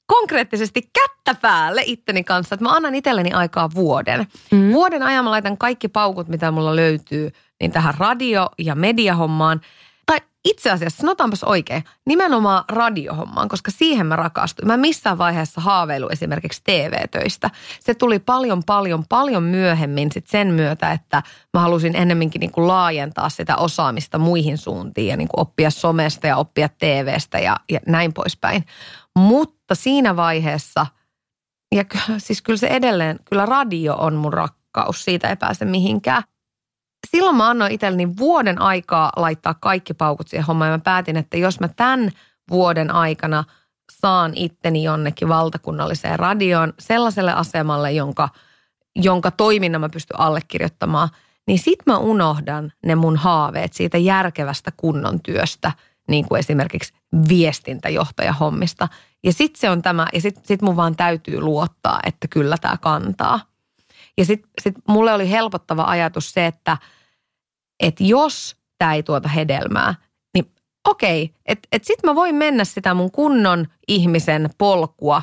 konkreettisesti 0.06 0.82
kättä 0.82 1.40
päälle 1.42 1.82
itteni 1.84 2.24
kanssa, 2.24 2.54
että 2.54 2.64
mä 2.64 2.72
annan 2.72 2.94
itselleni 2.94 3.32
aikaa 3.32 3.70
vuoden. 3.74 4.26
Mm. 4.50 4.72
Vuoden 4.72 5.02
ajan 5.02 5.24
mä 5.24 5.30
laitan 5.30 5.58
kaikki 5.58 5.88
paukut, 5.88 6.28
mitä 6.28 6.50
mulla 6.50 6.76
löytyy, 6.76 7.30
niin 7.60 7.72
tähän 7.72 7.94
radio- 7.98 8.50
ja 8.58 8.74
mediahommaan. 8.74 9.60
Tai 10.06 10.18
itse 10.44 10.70
asiassa, 10.70 11.00
sanotaanpas 11.00 11.44
oikein, 11.44 11.84
nimenomaan 12.06 12.64
radiohommaan, 12.68 13.48
koska 13.48 13.70
siihen 13.70 14.06
mä 14.06 14.16
rakastuin. 14.16 14.66
Mä 14.66 14.76
missään 14.76 15.18
vaiheessa 15.18 15.60
haaveilu 15.60 16.08
esimerkiksi 16.08 16.60
TV-töistä. 16.64 17.50
Se 17.80 17.94
tuli 17.94 18.18
paljon, 18.18 18.62
paljon, 18.66 19.04
paljon 19.08 19.42
myöhemmin 19.42 20.12
sit 20.12 20.26
sen 20.26 20.48
myötä, 20.48 20.92
että 20.92 21.22
mä 21.54 21.60
halusin 21.60 21.96
ennemminkin 21.96 22.40
niin 22.40 22.52
kuin 22.52 22.68
laajentaa 22.68 23.28
sitä 23.28 23.56
osaamista 23.56 24.18
muihin 24.18 24.58
suuntiin 24.58 25.08
ja 25.08 25.16
niin 25.16 25.28
kuin 25.28 25.40
oppia 25.40 25.70
somesta 25.70 26.26
ja 26.26 26.36
oppia 26.36 26.68
TVstä 26.68 27.38
ja, 27.38 27.56
ja 27.70 27.80
näin 27.86 28.12
poispäin. 28.12 28.64
Mutta 29.18 29.74
siinä 29.74 30.16
vaiheessa, 30.16 30.86
ja 31.74 31.84
siis 32.18 32.42
kyllä 32.42 32.56
se 32.56 32.66
edelleen, 32.66 33.18
kyllä 33.24 33.46
radio 33.46 33.96
on 33.96 34.14
mun 34.14 34.32
rakkaus, 34.32 35.04
siitä 35.04 35.28
ei 35.28 35.36
pääse 35.36 35.64
mihinkään. 35.64 36.22
Silloin 37.10 37.36
mä 37.36 37.48
annoin 37.48 37.72
itselleni 37.72 38.16
vuoden 38.16 38.60
aikaa 38.62 39.12
laittaa 39.16 39.54
kaikki 39.54 39.94
paukut 39.94 40.28
siihen 40.28 40.46
hommaan 40.46 40.70
ja 40.70 40.76
mä 40.76 40.82
päätin, 40.84 41.16
että 41.16 41.36
jos 41.36 41.60
mä 41.60 41.68
tämän 41.68 42.10
vuoden 42.50 42.90
aikana 42.90 43.44
saan 43.92 44.32
itteni 44.34 44.82
jonnekin 44.82 45.28
valtakunnalliseen 45.28 46.18
radioon 46.18 46.72
sellaiselle 46.78 47.32
asemalle, 47.32 47.92
jonka, 47.92 48.28
jonka 48.96 49.30
toiminnan 49.30 49.80
mä 49.80 49.88
pystyn 49.88 50.20
allekirjoittamaan, 50.20 51.08
niin 51.46 51.58
sit 51.58 51.78
mä 51.86 51.98
unohdan 51.98 52.72
ne 52.86 52.94
mun 52.94 53.16
haaveet 53.16 53.72
siitä 53.72 53.98
järkevästä 53.98 54.72
kunnon 54.76 55.20
työstä– 55.20 55.72
niin 56.08 56.28
kuin 56.28 56.38
esimerkiksi 56.38 56.92
viestintäjohtajahommista. 57.28 58.88
Ja 59.24 59.32
sitten 59.32 59.60
se 59.60 59.70
on 59.70 59.82
tämä, 59.82 60.06
ja 60.12 60.20
sitten 60.20 60.44
sit 60.46 60.62
mun 60.62 60.76
vaan 60.76 60.96
täytyy 60.96 61.40
luottaa, 61.40 62.00
että 62.06 62.28
kyllä 62.28 62.56
tämä 62.60 62.76
kantaa. 62.76 63.40
Ja 64.18 64.24
sitten 64.24 64.50
sit 64.62 64.74
mulle 64.88 65.12
oli 65.12 65.30
helpottava 65.30 65.84
ajatus 65.84 66.30
se, 66.30 66.46
että, 66.46 66.76
että 67.80 68.04
jos 68.04 68.56
tämä 68.78 68.94
ei 68.94 69.02
tuota 69.02 69.28
hedelmää, 69.28 69.94
niin 70.34 70.52
okei, 70.88 71.34
että 71.46 71.68
et 71.72 71.84
sitten 71.84 72.10
mä 72.10 72.14
voin 72.14 72.34
mennä 72.34 72.64
sitä 72.64 72.94
mun 72.94 73.10
kunnon 73.10 73.66
ihmisen 73.88 74.50
polkua 74.58 75.22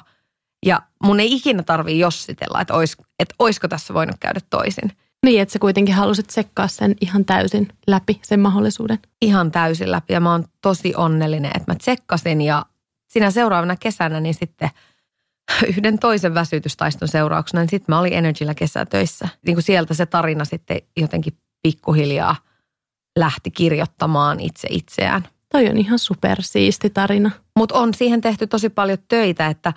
ja 0.66 0.82
mun 1.04 1.20
ei 1.20 1.34
ikinä 1.34 1.64
tarvii 1.64 2.00
jossitella, 2.00 2.62
että 2.62 2.74
ois, 2.74 2.98
et 3.20 3.34
oisko 3.40 3.68
tässä 3.68 3.94
voinut 3.94 4.16
käydä 4.20 4.40
toisin. 4.50 4.92
Niin, 5.26 5.42
että 5.42 5.54
sä 5.54 5.60
kuitenkin 5.60 5.96
halusit 5.96 6.30
sekkaa 6.30 6.68
sen 6.68 6.96
ihan 7.02 7.26
täysin 7.26 7.68
läpi, 7.88 8.20
sen 8.24 8.40
mahdollisuuden. 8.40 9.00
Ihan 9.22 9.52
täysin 9.52 9.92
läpi 9.92 10.14
ja 10.14 10.20
mä 10.20 10.32
oon 10.32 10.46
tosi 10.62 10.96
onnellinen, 10.96 11.52
että 11.56 11.72
mä 11.72 11.76
tsekkasin 11.76 12.42
ja 12.42 12.66
sinä 13.08 13.32
seuraavana 13.32 13.76
kesänä 13.76 14.20
niin 14.20 14.34
sitten 14.34 14.70
yhden 15.78 16.00
toisen 16.00 16.34
väsytystaiston 16.34 17.08
seurauksena, 17.08 17.62
niin 17.62 17.70
sitten 17.70 17.96
mä 17.96 18.00
olin 18.00 18.14
Energyllä 18.14 18.54
kesätöissä. 18.54 19.28
Niin 19.46 19.56
kuin 19.56 19.64
sieltä 19.64 19.94
se 19.94 20.06
tarina 20.06 20.46
sitten 20.46 20.82
jotenkin 20.98 21.34
pikkuhiljaa 21.64 22.36
lähti 23.20 23.52
kirjoittamaan 23.52 24.40
itse 24.40 24.68
itseään. 24.72 25.28
Toi 25.52 25.70
on 25.70 25.78
ihan 25.78 26.00
supersiisti 26.00 26.90
tarina. 26.90 27.32
Mutta 27.56 27.76
on 27.76 27.94
siihen 27.94 28.22
tehty 28.22 28.48
tosi 28.48 28.70
paljon 28.70 28.98
töitä, 29.08 29.48
että 29.48 29.74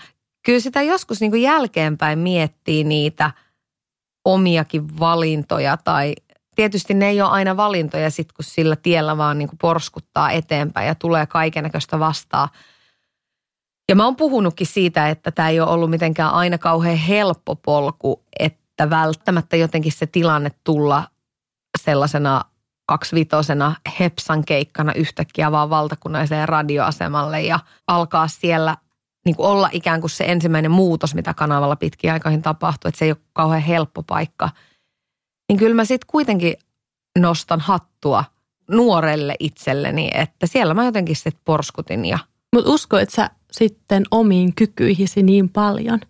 kyllä 0.47 0.61
sitä 0.61 0.83
joskus 0.83 1.21
niin 1.21 1.31
kuin 1.31 1.43
jälkeenpäin 1.43 2.19
miettii 2.19 2.85
niitä– 2.85 3.31
omiakin 4.25 4.99
valintoja 4.99 5.77
tai 5.77 6.15
tietysti 6.57 6.95
ne 6.95 7.09
ei 7.09 7.23
ole 7.23 7.31
aina 7.31 7.57
valintoja 7.57 8.11
sit, 8.11 8.33
kun 8.33 8.45
sillä 8.45 8.77
tiellä 8.77 9.17
vaan 9.17 9.39
niin 9.39 9.49
kuin 9.49 9.59
porskuttaa 9.59 10.31
eteenpäin 10.31 10.87
ja 10.87 10.95
tulee 10.95 11.27
kaikennäköistä 11.27 11.99
vastaan. 11.99 12.49
Ja 13.89 13.97
mä 13.97 14.05
oon 14.05 14.17
puhunutkin 14.17 14.67
siitä, 14.67 15.09
että 15.09 15.31
tämä 15.31 15.49
ei 15.49 15.61
ole 15.61 15.71
ollut 15.71 15.91
mitenkään 15.91 16.33
aina 16.33 16.59
kauhean 16.59 16.97
helppo 16.97 17.57
polku, 17.57 18.25
että 18.39 18.91
välttämättä 18.91 19.57
jotenkin 19.57 19.93
se 19.93 20.07
tilanne 20.07 20.51
tulla 20.65 21.09
sellaisena 21.85 22.45
kaksivitosena 22.87 23.75
Hepsan 24.01 24.45
keikkana 24.45 24.93
yhtäkkiä 24.93 25.53
vaan 25.53 25.71
valtakunnalliseen 25.71 26.49
radioasemalle 26.49 27.43
ja 27.43 27.61
alkaa 27.87 28.29
siellä 28.29 28.77
niin 29.25 29.37
kuin 29.37 29.47
olla 29.47 29.69
ikään 29.73 30.01
kuin 30.01 30.11
se 30.11 30.25
ensimmäinen 30.25 30.71
muutos, 30.71 31.15
mitä 31.15 31.35
kanavalla 31.35 31.77
pitkin 31.77 32.13
aikoihin 32.13 32.43
tapahtuu, 32.43 32.89
että 32.89 32.99
se 32.99 33.05
ei 33.05 33.11
ole 33.11 33.21
kauhean 33.33 33.63
helppo 33.63 34.03
paikka. 34.03 34.51
Niin 35.49 35.59
kyllä 35.59 35.75
mä 35.75 35.85
sitten 35.85 36.07
kuitenkin 36.11 36.55
nostan 37.19 37.61
hattua 37.61 38.25
nuorelle 38.71 39.35
itselleni, 39.39 40.11
että 40.15 40.47
siellä 40.47 40.75
mä 40.75 40.85
jotenkin 40.85 41.17
sitten 41.17 41.43
porskutin. 41.45 42.05
Ja... 42.05 42.19
Mutta 42.55 42.71
uskoit 42.71 43.11
sä 43.11 43.31
sitten 43.59 44.03
omiin 44.11 44.55
kykyihisi 44.55 45.23
niin 45.23 45.49
paljon? 45.49 46.01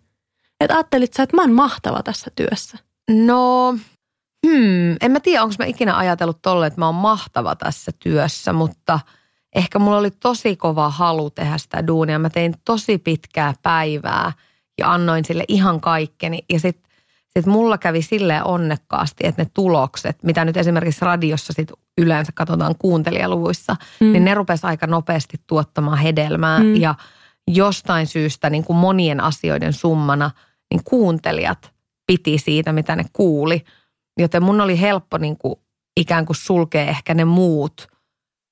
Että 0.61 0.75
ajattelit 0.75 1.13
sä, 1.13 1.23
että 1.23 1.37
mä 1.37 1.43
oon 1.43 1.53
mahtava 1.53 2.03
tässä 2.03 2.31
työssä? 2.37 2.79
No, 3.11 3.75
Hmm, 4.47 4.97
en 5.01 5.13
mä 5.13 5.21
tiedä, 5.21 5.43
onko 5.43 5.55
mä 5.59 5.65
ikinä 5.65 5.97
ajatellut 5.97 6.43
tolle, 6.43 6.67
että 6.67 6.81
mä 6.81 6.87
oon 6.87 6.95
mahtava 6.95 7.57
tässä 7.57 7.93
työssä, 7.99 8.53
mutta 8.53 9.01
ehkä 9.55 9.79
mulla 9.79 9.99
oli 9.99 10.11
tosi 10.11 10.57
kova 10.57 10.89
halu 10.89 11.31
tehdä 11.31 11.59
sitä 11.59 11.87
duunia. 11.87 12.19
Mä 12.19 12.31
tein 12.31 12.55
tosi 12.65 12.99
pitkää 12.99 13.55
päivää 13.63 14.33
ja 14.79 14.93
annoin 14.93 15.25
sille 15.25 15.45
ihan 15.49 15.81
kaikkeni. 15.81 16.39
Ja 16.53 16.61
sitten 16.61 16.91
sit 17.37 17.47
mulla 17.47 17.79
kävi 17.79 18.03
silleen 18.03 18.45
onnekkaasti, 18.45 19.27
että 19.27 19.43
ne 19.43 19.51
tulokset, 19.55 20.23
mitä 20.23 20.45
nyt 20.45 20.57
esimerkiksi 20.57 21.05
radiossa 21.05 21.53
sit 21.53 21.73
yleensä 21.99 22.33
katsotaan 22.35 22.75
kuuntelijaluvuissa, 22.79 23.77
mm. 24.01 24.13
niin 24.13 24.25
ne 24.25 24.35
rupes 24.35 24.65
aika 24.65 24.87
nopeasti 24.87 25.37
tuottamaan 25.47 25.99
hedelmää. 25.99 26.59
Mm. 26.59 26.77
Ja 26.77 26.95
jostain 27.51 28.07
syystä 28.07 28.51
niin 28.51 28.65
kuin 28.65 28.77
monien 28.77 29.21
asioiden 29.21 29.73
summana, 29.73 30.31
niin 30.71 30.85
kuuntelijat 30.85 31.73
piti 32.07 32.39
siitä, 32.39 32.73
mitä 32.73 32.97
ne 32.97 33.05
kuuli. 33.13 33.65
Joten 34.19 34.43
mun 34.43 34.61
oli 34.61 34.81
helppo 34.81 35.19
niin 35.19 35.37
kuin 35.37 35.55
ikään 36.01 36.27
kuin 36.27 36.37
sulkea 36.37 36.83
ehkä 36.83 37.15
ne 37.15 37.25
muut 37.25 37.89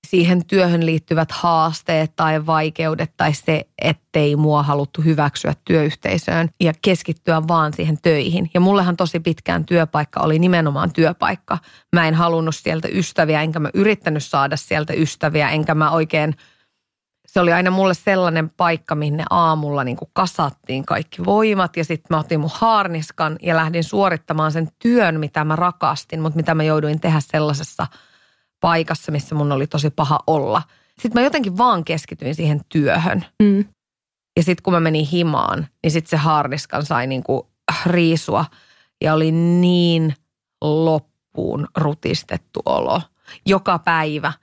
siihen 0.09 0.47
työhön 0.47 0.86
liittyvät 0.86 1.32
haasteet 1.32 2.12
tai 2.16 2.47
vaikeudet 2.47 3.12
tai 3.16 3.34
se, 3.34 3.66
ettei 3.82 4.36
mua 4.36 4.62
haluttu 4.62 5.03
hyväksyä 5.03 5.55
työyhteisöön 5.64 6.49
ja 6.61 6.72
keskittyä 6.82 7.43
vaan 7.49 7.72
siihen 7.72 7.99
töihin. 8.03 8.51
Ja 8.55 8.61
mullehan 8.61 8.97
tosi 8.97 9.20
pitkään 9.20 9.64
työpaikka 9.64 10.20
oli 10.20 10.38
nimenomaan 10.38 10.93
työpaikka. 10.93 11.59
Mä 11.93 12.09
en 12.09 12.14
halunnut 12.14 12.55
sieltä 12.55 12.88
ystäviä, 12.93 13.43
enkä 13.43 13.59
mä 13.59 13.70
yrittänyt 13.74 14.24
saada 14.24 14.57
sieltä 14.57 14.93
ystäviä, 14.93 15.51
enkä 15.51 15.74
mä 15.74 15.90
oikein– 15.90 16.34
se 17.32 17.40
oli 17.40 17.52
aina 17.52 17.70
mulle 17.70 17.94
sellainen 17.94 18.50
paikka, 18.50 18.94
minne 18.94 19.24
aamulla 19.30 19.84
niin 19.84 19.96
kuin 19.96 20.10
kasattiin 20.12 20.86
kaikki 20.86 21.24
voimat 21.24 21.76
ja 21.76 21.84
sitten 21.84 22.16
mä 22.16 22.20
otin 22.20 22.40
mun 22.40 22.50
haarniskan 22.54 23.36
ja 23.42 23.56
lähdin 23.56 23.84
suorittamaan 23.84 24.52
sen 24.52 24.68
työn, 24.78 25.20
mitä 25.20 25.44
mä 25.44 25.56
rakastin, 25.56 26.20
mutta 26.20 26.36
mitä 26.36 26.54
mä 26.54 26.62
jouduin 26.62 27.00
tehdä 27.00 27.20
sellaisessa 27.20 27.86
paikassa, 28.60 29.12
missä 29.12 29.34
mun 29.34 29.52
oli 29.52 29.66
tosi 29.66 29.90
paha 29.90 30.18
olla. 30.26 30.62
Sitten 31.00 31.22
mä 31.22 31.24
jotenkin 31.24 31.58
vaan 31.58 31.84
keskityin 31.84 32.34
siihen 32.34 32.60
työhön. 32.68 33.24
Mm. 33.42 33.64
Ja 34.36 34.42
sitten 34.42 34.62
kun 34.62 34.72
mä 34.72 34.80
menin 34.80 35.06
himaan, 35.06 35.66
niin 35.82 35.90
sitten 35.90 36.10
se 36.10 36.16
haarniskan 36.16 36.86
sai 36.86 37.06
niin 37.06 37.22
kuin 37.22 37.42
riisua 37.86 38.44
ja 39.02 39.14
oli 39.14 39.32
niin 39.32 40.14
loppuun 40.60 41.68
rutistettu 41.76 42.62
olo 42.66 43.00
joka 43.46 43.78
päivä– 43.78 44.32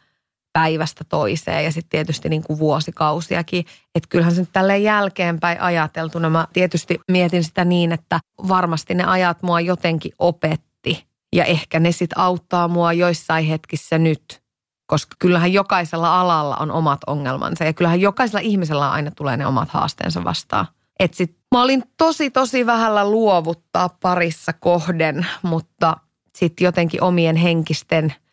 päivästä 0.54 1.04
toiseen 1.04 1.64
ja 1.64 1.72
sitten 1.72 1.90
tietysti 1.90 2.30
niin 2.30 2.44
kuin 2.44 2.60
vuosikausiakin. 2.60 3.66
Että 3.96 4.10
kyllähän 4.10 4.36
se 4.36 4.42
nyt 4.42 4.50
tälleen 4.52 4.84
jälkeenpäin 4.84 5.62
ajateltuna 5.62 6.30
mä 6.30 6.48
tietysti 6.54 7.00
mietin 7.12 7.44
sitä 7.44 7.66
niin, 7.66 7.92
että 7.92 8.20
varmasti 8.48 8.94
ne 8.94 9.04
ajat 9.04 9.44
mua 9.44 9.62
jotenkin 9.62 10.12
opetti 10.20 11.08
ja 11.36 11.46
ehkä 11.46 11.80
ne 11.80 11.92
sitten 11.92 12.20
auttaa 12.20 12.68
mua 12.68 12.94
joissain 12.94 13.46
hetkissä 13.46 13.98
nyt. 13.98 14.42
Koska 14.88 15.16
kyllähän 15.20 15.54
jokaisella 15.54 16.22
alalla 16.22 16.58
on 16.58 16.72
omat 16.72 17.00
ongelmansa 17.08 17.64
ja 17.64 17.74
kyllähän 17.74 18.02
jokaisella 18.02 18.40
ihmisellä 18.40 18.92
aina 18.92 19.12
tulee 19.12 19.38
ne 19.38 19.46
omat 19.46 19.70
haasteensa 19.70 20.24
vastaan. 20.24 20.68
Et 21.00 21.14
sit 21.14 21.38
mä 21.56 21.62
olin 21.62 21.84
tosi 21.98 22.30
tosi 22.30 22.66
vähällä 22.66 23.12
luovuttaa 23.12 23.90
parissa 23.90 24.54
kohden, 24.54 25.28
mutta 25.42 25.98
sitten 26.38 26.66
jotenkin 26.66 27.04
omien 27.04 27.36
henkisten– 27.36 28.14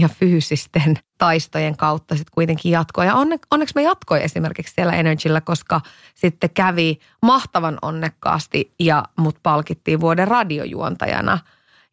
ja, 0.00 0.08
fyysisten 0.08 0.98
taistojen 1.18 1.76
kautta 1.76 2.16
sitten 2.16 2.32
kuitenkin 2.34 2.72
jatkoi. 2.72 3.06
Ja 3.06 3.14
onne, 3.14 3.38
onneksi 3.50 3.74
me 3.74 3.82
jatkoi 3.82 4.22
esimerkiksi 4.22 4.74
siellä 4.74 4.92
Energyllä, 4.92 5.40
koska 5.40 5.80
sitten 6.14 6.50
kävi 6.50 6.98
mahtavan 7.22 7.78
onnekkaasti 7.82 8.74
ja 8.78 9.04
mut 9.18 9.38
palkittiin 9.42 10.00
vuoden 10.00 10.28
radiojuontajana. 10.28 11.38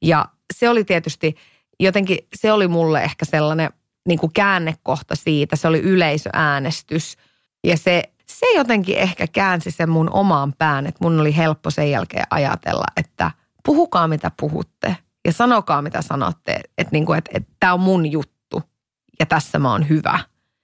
Ja 0.02 0.26
se 0.54 0.70
oli 0.70 0.84
tietysti 0.84 1.36
jotenkin, 1.80 2.18
se 2.36 2.52
oli 2.52 2.68
mulle 2.68 3.04
ehkä 3.04 3.26
sellainen 3.26 3.70
niin 4.08 4.20
kuin 4.20 4.34
käännekohta 4.34 5.16
siitä. 5.16 5.56
Se 5.56 5.68
oli 5.68 5.80
yleisöäänestys 5.80 7.18
ja 7.64 7.78
se, 7.78 8.04
se 8.26 8.46
jotenkin 8.56 8.98
ehkä 8.98 9.28
käänsi 9.28 9.72
sen 9.72 9.90
mun 9.90 10.10
omaan 10.14 10.54
pään, 10.58 10.88
että 10.88 11.04
mun 11.04 11.20
oli 11.20 11.38
helppo 11.38 11.70
sen 11.70 11.92
jälkeen 11.92 12.26
ajatella, 12.30 12.86
että 12.98 13.32
puhukaa 13.66 14.08
mitä 14.08 14.32
puhutte– 14.38 14.96
ja 15.26 15.34
sanokaa 15.34 15.82
mitä 15.82 16.02
sanotte, 16.02 16.62
että 16.78 16.92
niinku, 16.92 17.14
et, 17.14 17.30
et, 17.34 17.48
tämä 17.60 17.74
on 17.74 17.80
mun 17.80 18.12
juttu 18.12 18.62
ja 19.20 19.26
tässä 19.26 19.60
mä 19.60 19.72
oon 19.72 19.90
hyvä. 19.90 20.20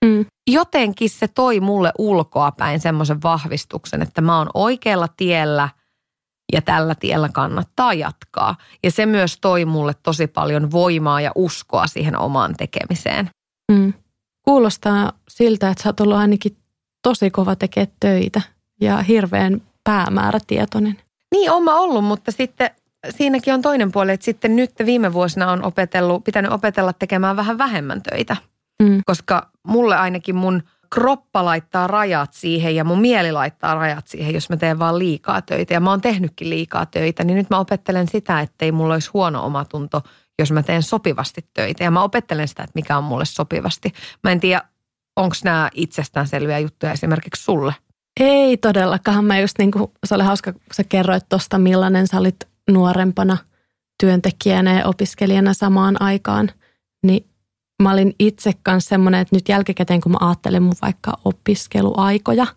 Mm. 0.05 0.25
Jotenkin 0.47 1.09
se 1.09 1.27
toi 1.27 1.59
mulle 1.59 1.91
ulkoa 1.97 2.51
päin 2.51 2.79
semmoisen 2.79 3.23
vahvistuksen, 3.23 4.01
että 4.01 4.21
mä 4.21 4.37
oon 4.37 4.49
oikealla 4.53 5.07
tiellä 5.17 5.69
ja 6.53 6.61
tällä 6.61 6.95
tiellä 6.95 7.29
kannattaa 7.29 7.93
jatkaa. 7.93 8.55
Ja 8.83 8.91
se 8.91 9.05
myös 9.05 9.37
toi 9.41 9.65
mulle 9.65 9.93
tosi 10.03 10.27
paljon 10.27 10.71
voimaa 10.71 11.21
ja 11.21 11.31
uskoa 11.35 11.87
siihen 11.87 12.17
omaan 12.17 12.55
tekemiseen. 12.57 13.29
Mm. 13.71 13.93
Kuulostaa 14.41 15.11
siltä, 15.29 15.69
että 15.69 15.83
sä 15.83 15.89
oot 15.89 15.99
ollut 15.99 16.17
ainakin 16.17 16.57
tosi 17.03 17.31
kova 17.31 17.55
tekemään 17.55 17.95
töitä 17.99 18.41
ja 18.81 19.01
hirveän 19.01 19.61
päämäärätietoinen. 19.83 20.97
Niin, 21.31 21.51
on 21.51 21.63
mä 21.63 21.79
ollut, 21.79 22.05
mutta 22.05 22.31
sitten 22.31 22.71
siinäkin 23.09 23.53
on 23.53 23.61
toinen 23.61 23.91
puoli, 23.91 24.11
että 24.11 24.25
sitten 24.25 24.55
nyt 24.55 24.71
viime 24.85 25.13
vuosina 25.13 25.51
on 25.51 25.63
opetellut, 25.63 26.23
pitänyt 26.23 26.51
opetella 26.51 26.93
tekemään 26.93 27.35
vähän 27.35 27.57
vähemmän 27.57 28.01
töitä. 28.01 28.37
Mm. 28.83 29.01
Koska 29.05 29.49
mulle 29.67 29.95
ainakin 29.95 30.35
mun 30.35 30.63
kroppa 30.89 31.45
laittaa 31.45 31.87
rajat 31.87 32.33
siihen 32.33 32.75
ja 32.75 32.83
mun 32.83 33.01
mieli 33.01 33.31
laittaa 33.31 33.75
rajat 33.75 34.07
siihen, 34.07 34.33
jos 34.33 34.49
mä 34.49 34.57
teen 34.57 34.79
vaan 34.79 34.99
liikaa 34.99 35.41
töitä. 35.41 35.73
Ja 35.73 35.79
mä 35.79 35.89
oon 35.89 36.01
tehnytkin 36.01 36.49
liikaa 36.49 36.85
töitä, 36.85 37.23
niin 37.23 37.37
nyt 37.37 37.49
mä 37.49 37.59
opettelen 37.59 38.07
sitä, 38.07 38.41
ettei 38.41 38.71
mulla 38.71 38.93
olisi 38.93 39.09
huono 39.13 39.45
omatunto, 39.45 40.01
jos 40.39 40.51
mä 40.51 40.63
teen 40.63 40.83
sopivasti 40.83 41.45
töitä. 41.53 41.83
Ja 41.83 41.91
mä 41.91 42.03
opettelen 42.03 42.47
sitä, 42.47 42.63
että 42.63 42.71
mikä 42.75 42.97
on 42.97 43.03
mulle 43.03 43.25
sopivasti. 43.25 43.93
Mä 44.23 44.31
en 44.31 44.39
tiedä, 44.39 44.61
onko 45.15 45.35
nämä 45.43 45.69
itsestäänselviä 45.73 46.59
juttuja 46.59 46.91
esimerkiksi 46.91 47.43
sulle? 47.43 47.73
Ei 48.19 48.57
todellakaan. 48.57 49.25
Mä 49.25 49.39
just 49.39 49.57
niin 49.57 49.71
kuin, 49.71 49.91
se 50.05 50.15
oli 50.15 50.23
hauska, 50.23 50.53
kun 50.53 50.61
sä 50.73 50.83
kerroit 50.83 51.29
tuosta, 51.29 51.57
millainen 51.57 52.07
sä 52.07 52.17
olit 52.17 52.47
nuorempana 52.71 53.37
työntekijänä 53.99 54.79
ja 54.79 54.87
opiskelijana 54.87 55.53
samaan 55.53 56.01
aikaan, 56.01 56.51
niin 57.03 57.25
mä 57.83 57.91
olin 57.91 58.15
itse 58.19 58.51
kanssa 58.63 58.89
semmoinen, 58.89 59.21
että 59.21 59.35
nyt 59.35 59.49
jälkikäteen 59.49 60.01
kun 60.01 60.11
mä 60.11 60.17
ajattelen 60.21 60.63
mun 60.63 60.75
vaikka 60.81 61.17
opiskeluaikoja, 61.25 62.47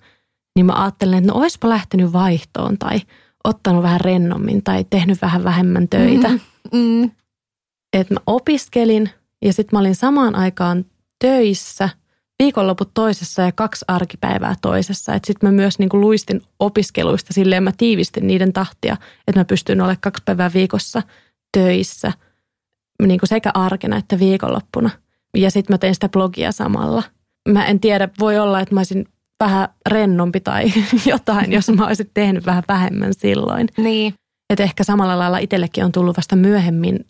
niin 0.56 0.66
mä 0.66 0.82
ajattelen, 0.82 1.18
että 1.18 1.32
no 1.32 1.38
oispa 1.38 1.68
lähtenyt 1.68 2.12
vaihtoon 2.12 2.78
tai 2.78 3.00
ottanut 3.44 3.82
vähän 3.82 4.00
rennommin 4.00 4.62
tai 4.62 4.84
tehnyt 4.90 5.22
vähän 5.22 5.44
vähemmän 5.44 5.88
töitä. 5.88 6.28
Mm-hmm. 6.28 6.78
Mm. 6.78 7.10
Että 7.92 8.14
mä 8.14 8.20
opiskelin 8.26 9.10
ja 9.44 9.52
sitten 9.52 9.76
mä 9.76 9.80
olin 9.80 9.94
samaan 9.94 10.34
aikaan 10.34 10.84
töissä– 11.18 11.88
viikonloput 12.42 12.90
toisessa 12.94 13.42
ja 13.42 13.52
kaksi 13.52 13.84
arkipäivää 13.88 14.54
toisessa. 14.62 15.12
Sitten 15.12 15.48
mä 15.48 15.52
myös 15.52 15.78
niin 15.78 15.88
kuin 15.88 16.00
luistin 16.00 16.42
opiskeluista 16.58 17.32
silleen, 17.32 17.62
mä 17.62 17.72
tiivistin 17.76 18.26
niiden 18.26 18.52
tahtia, 18.52 18.96
että 19.28 19.40
mä 19.40 19.44
pystyin 19.44 19.80
olemaan 19.80 19.96
kaksi 20.00 20.22
päivää 20.24 20.50
viikossa 20.54 21.02
töissä 21.52 22.12
niin 23.06 23.20
kuin 23.20 23.28
sekä 23.28 23.50
arkena 23.54 23.96
että 23.96 24.18
viikonloppuna. 24.18 24.90
Ja 25.36 25.50
sitten 25.50 25.74
mä 25.74 25.78
tein 25.78 25.94
sitä 25.94 26.08
blogia 26.08 26.52
samalla. 26.52 27.02
Mä 27.48 27.66
en 27.66 27.80
tiedä, 27.80 28.08
voi 28.20 28.38
olla, 28.38 28.60
että 28.60 28.74
mä 28.74 28.80
olisin 28.80 29.06
vähän 29.40 29.68
rennompi 29.88 30.40
tai 30.40 30.72
jotain, 31.06 31.52
jos 31.52 31.68
mä 31.68 31.86
olisin 31.86 32.10
tehnyt 32.14 32.46
vähän 32.46 32.62
vähemmän 32.68 33.14
silloin. 33.14 33.68
Niin. 33.76 34.14
Että 34.50 34.64
ehkä 34.64 34.84
samalla 34.84 35.18
lailla 35.18 35.38
itsellekin 35.38 35.84
on 35.84 35.92
tullut 35.92 36.16
vasta 36.16 36.36
myöhemmin 36.36 37.06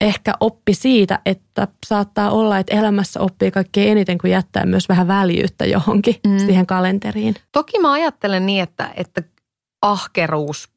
ehkä 0.00 0.34
oppi 0.40 0.74
siitä, 0.74 1.18
että 1.26 1.68
saattaa 1.86 2.30
olla, 2.30 2.58
että 2.58 2.74
elämässä 2.74 3.20
oppii 3.20 3.50
kaikkein 3.50 3.90
eniten, 3.90 4.18
kun 4.18 4.30
jättää 4.30 4.66
myös 4.66 4.88
vähän 4.88 5.08
väljyyttä 5.08 5.66
johonkin 5.66 6.16
mm. 6.26 6.38
siihen 6.38 6.66
kalenteriin. 6.66 7.34
Toki 7.52 7.78
mä 7.78 7.92
ajattelen 7.92 8.46
niin, 8.46 8.62
että, 8.62 8.90
että 8.96 9.22
ahkeruus 9.82 10.68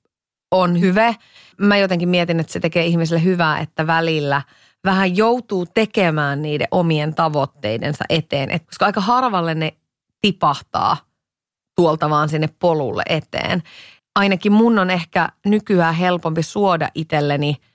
on 0.51 0.79
hyvä. 0.79 1.13
Mä 1.57 1.77
jotenkin 1.77 2.09
mietin, 2.09 2.39
että 2.39 2.53
se 2.53 2.59
tekee 2.59 2.85
ihmiselle 2.85 3.23
hyvää, 3.23 3.59
että 3.59 3.87
välillä 3.87 4.41
vähän 4.83 5.17
joutuu 5.17 5.65
tekemään 5.65 6.41
niiden 6.41 6.67
omien 6.71 7.15
tavoitteidensa 7.15 8.05
eteen. 8.09 8.51
Et 8.51 8.65
koska 8.65 8.85
aika 8.85 9.01
harvalle 9.01 9.55
ne 9.55 9.73
tipahtaa 10.21 10.97
tuolta 11.75 12.09
vaan 12.09 12.29
sinne 12.29 12.49
polulle 12.59 13.03
eteen. 13.09 13.63
Ainakin 14.15 14.51
mun 14.51 14.79
on 14.79 14.89
ehkä 14.89 15.29
nykyään 15.45 15.95
helpompi 15.95 16.43
suoda 16.43 16.89
itselleni– 16.95 17.55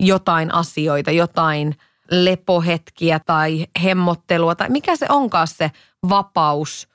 jotain 0.00 0.54
asioita, 0.54 1.10
jotain 1.10 1.76
lepohetkiä 2.10 3.20
tai 3.26 3.66
hemmottelua 3.82 4.54
tai 4.54 4.68
mikä 4.70 4.96
se 4.96 5.06
onkaan 5.08 5.46
se 5.46 5.70
vapaus, 6.08 6.88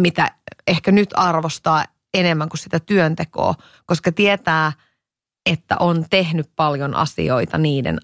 mitä 0.00 0.30
ehkä 0.66 0.92
nyt 0.92 1.10
arvostaa 1.14 1.84
enemmän 2.14 2.48
kuin 2.48 2.58
sitä 2.58 2.80
työntekoa, 2.80 3.54
koska 3.86 4.12
tietää, 4.12 4.72
että 5.50 5.76
on 5.80 6.04
tehnyt 6.10 6.50
paljon 6.56 6.94
asioita 6.94 7.58
niiden 7.58 7.98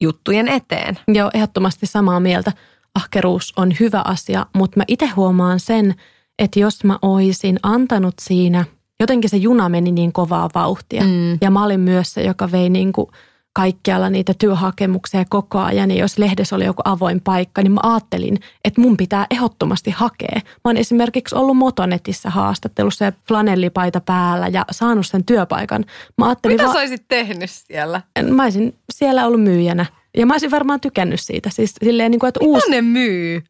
juttujen 0.00 0.48
eteen. 0.48 0.98
Joo, 1.08 1.30
ehdottomasti 1.34 1.86
samaa 1.86 2.20
mieltä. 2.20 2.52
Ahkeruus 2.94 3.52
on 3.56 3.72
hyvä 3.80 4.02
asia, 4.04 4.46
mutta 4.56 4.80
mä 4.80 4.84
itse 4.88 5.06
huomaan 5.06 5.60
sen, 5.60 5.94
että 6.38 6.60
jos 6.60 6.84
mä 6.84 6.98
oisin 7.02 7.58
antanut 7.62 8.14
siinä, 8.20 8.64
jotenkin 9.00 9.30
se 9.30 9.36
juna 9.36 9.68
meni 9.68 9.92
niin 9.92 10.12
kovaa 10.12 10.50
vauhtia. 10.54 11.04
Mm. 11.04 11.38
Ja 11.40 11.50
mä 11.50 11.64
olin 11.64 11.80
myös 11.80 12.14
se, 12.14 12.22
joka 12.22 12.52
vei 12.52 12.70
niin 12.70 12.92
kuin– 12.92 13.06
kaikkialla 13.60 14.10
niitä 14.10 14.34
työhakemuksia 14.38 15.24
koko 15.28 15.58
ajan. 15.58 15.90
Ja 15.90 15.96
jos 15.96 16.18
lehdessä 16.18 16.56
oli 16.56 16.64
joku 16.64 16.82
avoin 16.84 17.20
paikka, 17.20 17.62
niin 17.62 17.72
mä 17.72 17.80
ajattelin, 17.82 18.38
että 18.64 18.80
mun 18.80 18.96
pitää 18.96 19.26
ehdottomasti 19.30 19.90
hakea. 19.90 20.34
Mä 20.44 20.60
oon 20.64 20.76
esimerkiksi 20.76 21.34
ollut 21.34 21.56
Motonetissä 21.56 22.30
haastattelussa 22.30 23.04
ja 23.04 23.12
flanellipaita 23.28 24.00
päällä 24.00 24.48
ja 24.48 24.64
saanut 24.70 25.06
sen 25.06 25.24
työpaikan. 25.24 25.84
Mä 26.18 26.26
ajattelin 26.26 26.54
Mitä 26.54 26.68
va- 26.68 26.72
sä 26.72 26.78
olisit 26.78 27.04
tehnyt 27.08 27.50
siellä? 27.50 28.02
Mä 28.30 28.42
olisin 28.42 28.74
siellä 28.92 29.26
ollut 29.26 29.42
myyjänä. 29.42 29.86
Ja 30.16 30.26
mä 30.26 30.34
olisin 30.34 30.50
varmaan 30.50 30.80
tykännyt 30.80 31.20
siitä. 31.20 31.50
Siis 31.50 31.74
silleen, 31.84 32.10
niin 32.10 32.20
kuin, 32.20 32.28
että 32.28 32.40
Mitä 32.40 32.48
uusi... 32.48 32.70
ne 32.70 32.82
myy? 32.82 33.42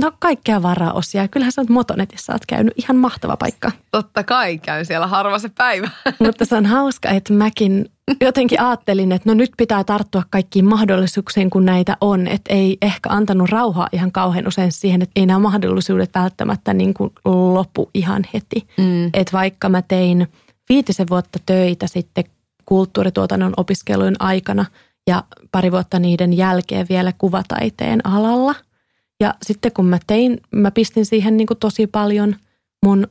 No 0.00 0.12
kaikkea 0.18 0.62
varaosia. 0.62 1.28
Kyllähän 1.28 1.52
sä 1.52 1.60
oot 1.60 1.68
Motonetissa 1.68 2.32
oot 2.32 2.46
käynyt. 2.46 2.74
Ihan 2.76 2.96
mahtava 2.96 3.36
paikka. 3.36 3.72
Totta 3.90 4.24
kai 4.24 4.58
käyn 4.58 4.86
siellä 4.86 5.06
harva 5.06 5.38
se 5.38 5.48
päivä. 5.48 5.90
Mutta 6.24 6.44
se 6.44 6.56
on 6.56 6.66
hauska, 6.66 7.08
että 7.08 7.32
mäkin 7.32 7.90
jotenkin 8.20 8.60
ajattelin, 8.60 9.12
että 9.12 9.30
no 9.30 9.34
nyt 9.34 9.50
pitää 9.56 9.84
tarttua 9.84 10.22
kaikkiin 10.30 10.64
mahdollisuuksiin, 10.64 11.50
kun 11.50 11.64
näitä 11.64 11.96
on. 12.00 12.26
Että 12.26 12.54
ei 12.54 12.78
ehkä 12.82 13.08
antanut 13.08 13.50
rauhaa 13.50 13.88
ihan 13.92 14.12
kauhean 14.12 14.48
usein 14.48 14.72
siihen, 14.72 15.02
että 15.02 15.12
ei 15.20 15.26
nämä 15.26 15.38
mahdollisuudet 15.38 16.10
välttämättä 16.14 16.74
niin 16.74 16.94
kuin 16.94 17.12
lopu 17.24 17.90
ihan 17.94 18.24
heti. 18.34 18.68
Mm. 18.78 19.06
Että 19.06 19.32
vaikka 19.32 19.68
mä 19.68 19.82
tein 19.82 20.28
viitisen 20.68 21.06
vuotta 21.10 21.38
töitä 21.46 21.86
sitten 21.86 22.24
kulttuurituotannon 22.64 23.54
opiskelujen 23.56 24.22
aikana 24.22 24.64
ja 25.06 25.24
pari 25.52 25.72
vuotta 25.72 25.98
niiden 25.98 26.32
jälkeen 26.32 26.86
vielä 26.88 27.12
kuvataiteen 27.18 28.06
alalla– 28.06 28.54
ja 29.20 29.34
sitten 29.42 29.72
kun 29.72 29.86
mä 29.86 29.98
tein, 30.06 30.40
mä 30.50 30.70
pistin 30.70 31.06
siihen 31.06 31.36
niin 31.36 31.46
kuin 31.46 31.58
tosi 31.58 31.86
paljon 31.86 32.36
mun 32.84 33.06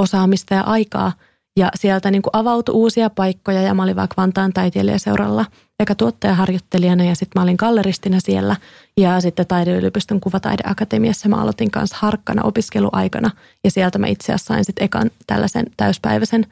osaamista 0.00 0.54
ja 0.54 0.60
aikaa. 0.60 1.12
Ja 1.56 1.70
sieltä 1.74 2.10
niin 2.10 2.22
kuin 2.22 2.30
avautui 2.32 2.74
uusia 2.74 3.10
paikkoja 3.10 3.62
ja 3.62 3.74
mä 3.74 3.82
olin 3.82 3.96
vaikka 3.96 4.14
Vantaan 4.16 4.52
taiteilijaseuralla 4.52 5.44
eka 5.80 5.94
tuottajaharjoittelijana 5.94 7.04
ja 7.04 7.14
sitten 7.14 7.40
mä 7.40 7.42
olin 7.42 7.56
galleristina 7.58 8.20
siellä. 8.20 8.56
Ja 8.96 9.20
sitten 9.20 9.46
Taideyliopiston 9.46 10.20
kuvataideakatemiassa 10.20 11.28
mä 11.28 11.36
aloitin 11.36 11.70
kanssa 11.70 11.96
harkkana 12.00 12.42
opiskeluaikana. 12.42 13.30
Ja 13.64 13.70
sieltä 13.70 13.98
mä 13.98 14.06
itse 14.06 14.32
asiassa 14.32 14.54
sain 14.54 14.64
sitten 14.64 14.84
ekan 14.84 15.10
tällaisen 15.26 15.66
täyspäiväisen 15.76 16.46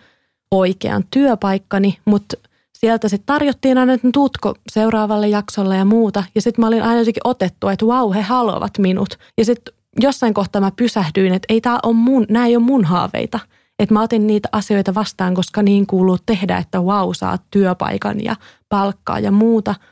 oikean 0.51 1.05
työpaikkani, 1.11 1.99
mutta– 2.05 2.37
sieltä 2.79 3.09
sitten 3.09 3.27
tarjottiin 3.27 3.79
aina, 3.79 3.93
että 3.93 4.09
tuutko 4.13 4.55
seuraavalle 4.73 5.29
jaksolle 5.29 5.77
ja 5.77 5.85
muuta. 5.85 6.25
Ja 6.35 6.43
sitten 6.43 6.63
mä 6.63 6.67
olin 6.67 6.83
aina 6.83 6.99
jotenkin 6.99 7.21
otettu, 7.27 7.69
että 7.69 7.87
vau, 7.87 8.13
he 8.13 8.21
haluavat 8.21 8.79
minut. 8.79 9.19
Ja 9.39 9.45
sitten 9.45 9.75
jossain 10.01 10.35
kohtaa 10.35 10.61
mä 10.61 10.71
pysähdyin, 10.77 11.35
että 11.35 11.47
ei 11.49 11.61
tämä 11.61 11.79
on 11.83 11.97
mun, 11.97 12.27
nämä 12.29 12.47
ei 12.47 12.57
ole 12.57 12.65
mun 12.65 12.85
haaveita. 12.85 13.41
Että 13.79 13.95
mä 13.95 14.03
otin 14.03 14.27
niitä 14.27 14.49
asioita 14.53 14.95
vastaan, 14.95 15.35
koska 15.35 15.63
niin 15.63 15.87
kuuluu 15.87 16.19
tehdä, 16.27 16.59
että 16.59 16.85
vau, 16.85 17.15
saat 17.15 17.43
työpaikan 17.51 18.25
ja 18.25 18.37
palkkaa 18.69 19.19
ja 19.19 19.31
muuta– 19.31 19.75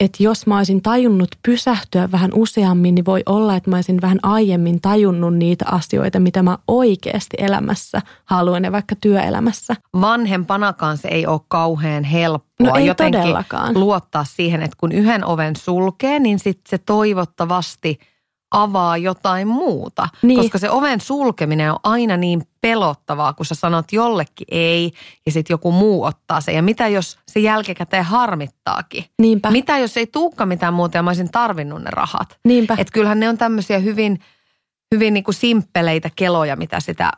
että 0.00 0.22
jos 0.22 0.46
mä 0.46 0.56
olisin 0.56 0.82
tajunnut 0.82 1.28
pysähtyä 1.46 2.08
vähän 2.12 2.30
useammin, 2.34 2.94
niin 2.94 3.04
voi 3.04 3.22
olla, 3.26 3.56
että 3.56 3.70
mä 3.70 3.76
olisin 3.76 4.00
vähän 4.02 4.18
aiemmin 4.22 4.80
tajunnut 4.80 5.34
niitä 5.34 5.64
asioita, 5.70 6.20
mitä 6.20 6.42
mä 6.42 6.58
oikeasti 6.68 7.36
elämässä 7.38 8.02
haluan 8.24 8.64
ja 8.64 8.72
vaikka 8.72 8.94
työelämässä. 9.00 9.76
Vanhempanakaan 10.00 10.98
se 10.98 11.08
ei 11.08 11.26
ole 11.26 11.40
kauhean 11.48 12.04
helppoa 12.04 12.66
no 12.66 12.74
ei 12.74 12.86
jotenkin 12.86 13.20
todellakaan. 13.20 13.80
luottaa 13.80 14.24
siihen, 14.24 14.62
että 14.62 14.76
kun 14.80 14.92
yhden 14.92 15.24
oven 15.24 15.56
sulkee, 15.56 16.20
niin 16.20 16.38
sitten 16.38 16.70
se 16.70 16.78
toivottavasti– 16.78 17.98
avaa 18.54 18.96
jotain 18.96 19.48
muuta. 19.48 20.08
Niin. 20.22 20.40
Koska 20.40 20.58
se 20.58 20.70
oven 20.70 21.00
sulkeminen 21.00 21.72
on 21.72 21.78
aina 21.82 22.16
niin 22.16 22.42
pelottavaa, 22.60 23.32
kun 23.32 23.46
sä 23.46 23.54
sanot 23.54 23.92
jollekin 23.92 24.46
ei 24.50 24.92
ja 25.26 25.32
sitten 25.32 25.54
joku 25.54 25.72
muu 25.72 26.04
ottaa 26.04 26.40
sen. 26.40 26.54
Ja 26.54 26.62
mitä 26.62 26.88
jos 26.88 27.18
se 27.28 27.40
jälkikäteen 27.40 28.04
harmittaakin? 28.04 29.04
Niinpä. 29.18 29.50
Mitä 29.50 29.78
jos 29.78 29.96
ei 29.96 30.06
tuukka 30.06 30.46
mitään 30.46 30.74
muuta 30.74 30.96
ja 30.96 31.02
mä 31.02 31.10
olisin 31.10 31.30
tarvinnut 31.30 31.82
ne 31.82 31.90
rahat? 31.90 32.38
Niinpä. 32.44 32.76
Et 32.78 32.90
kyllähän 32.90 33.20
ne 33.20 33.28
on 33.28 33.38
tämmöisiä 33.38 33.78
hyvin, 33.78 34.20
hyvin 34.94 35.14
niin 35.14 35.24
kuin 35.24 35.34
simppeleitä 35.34 36.10
keloja, 36.16 36.56
mitä 36.56 36.80
sitä 36.80 37.12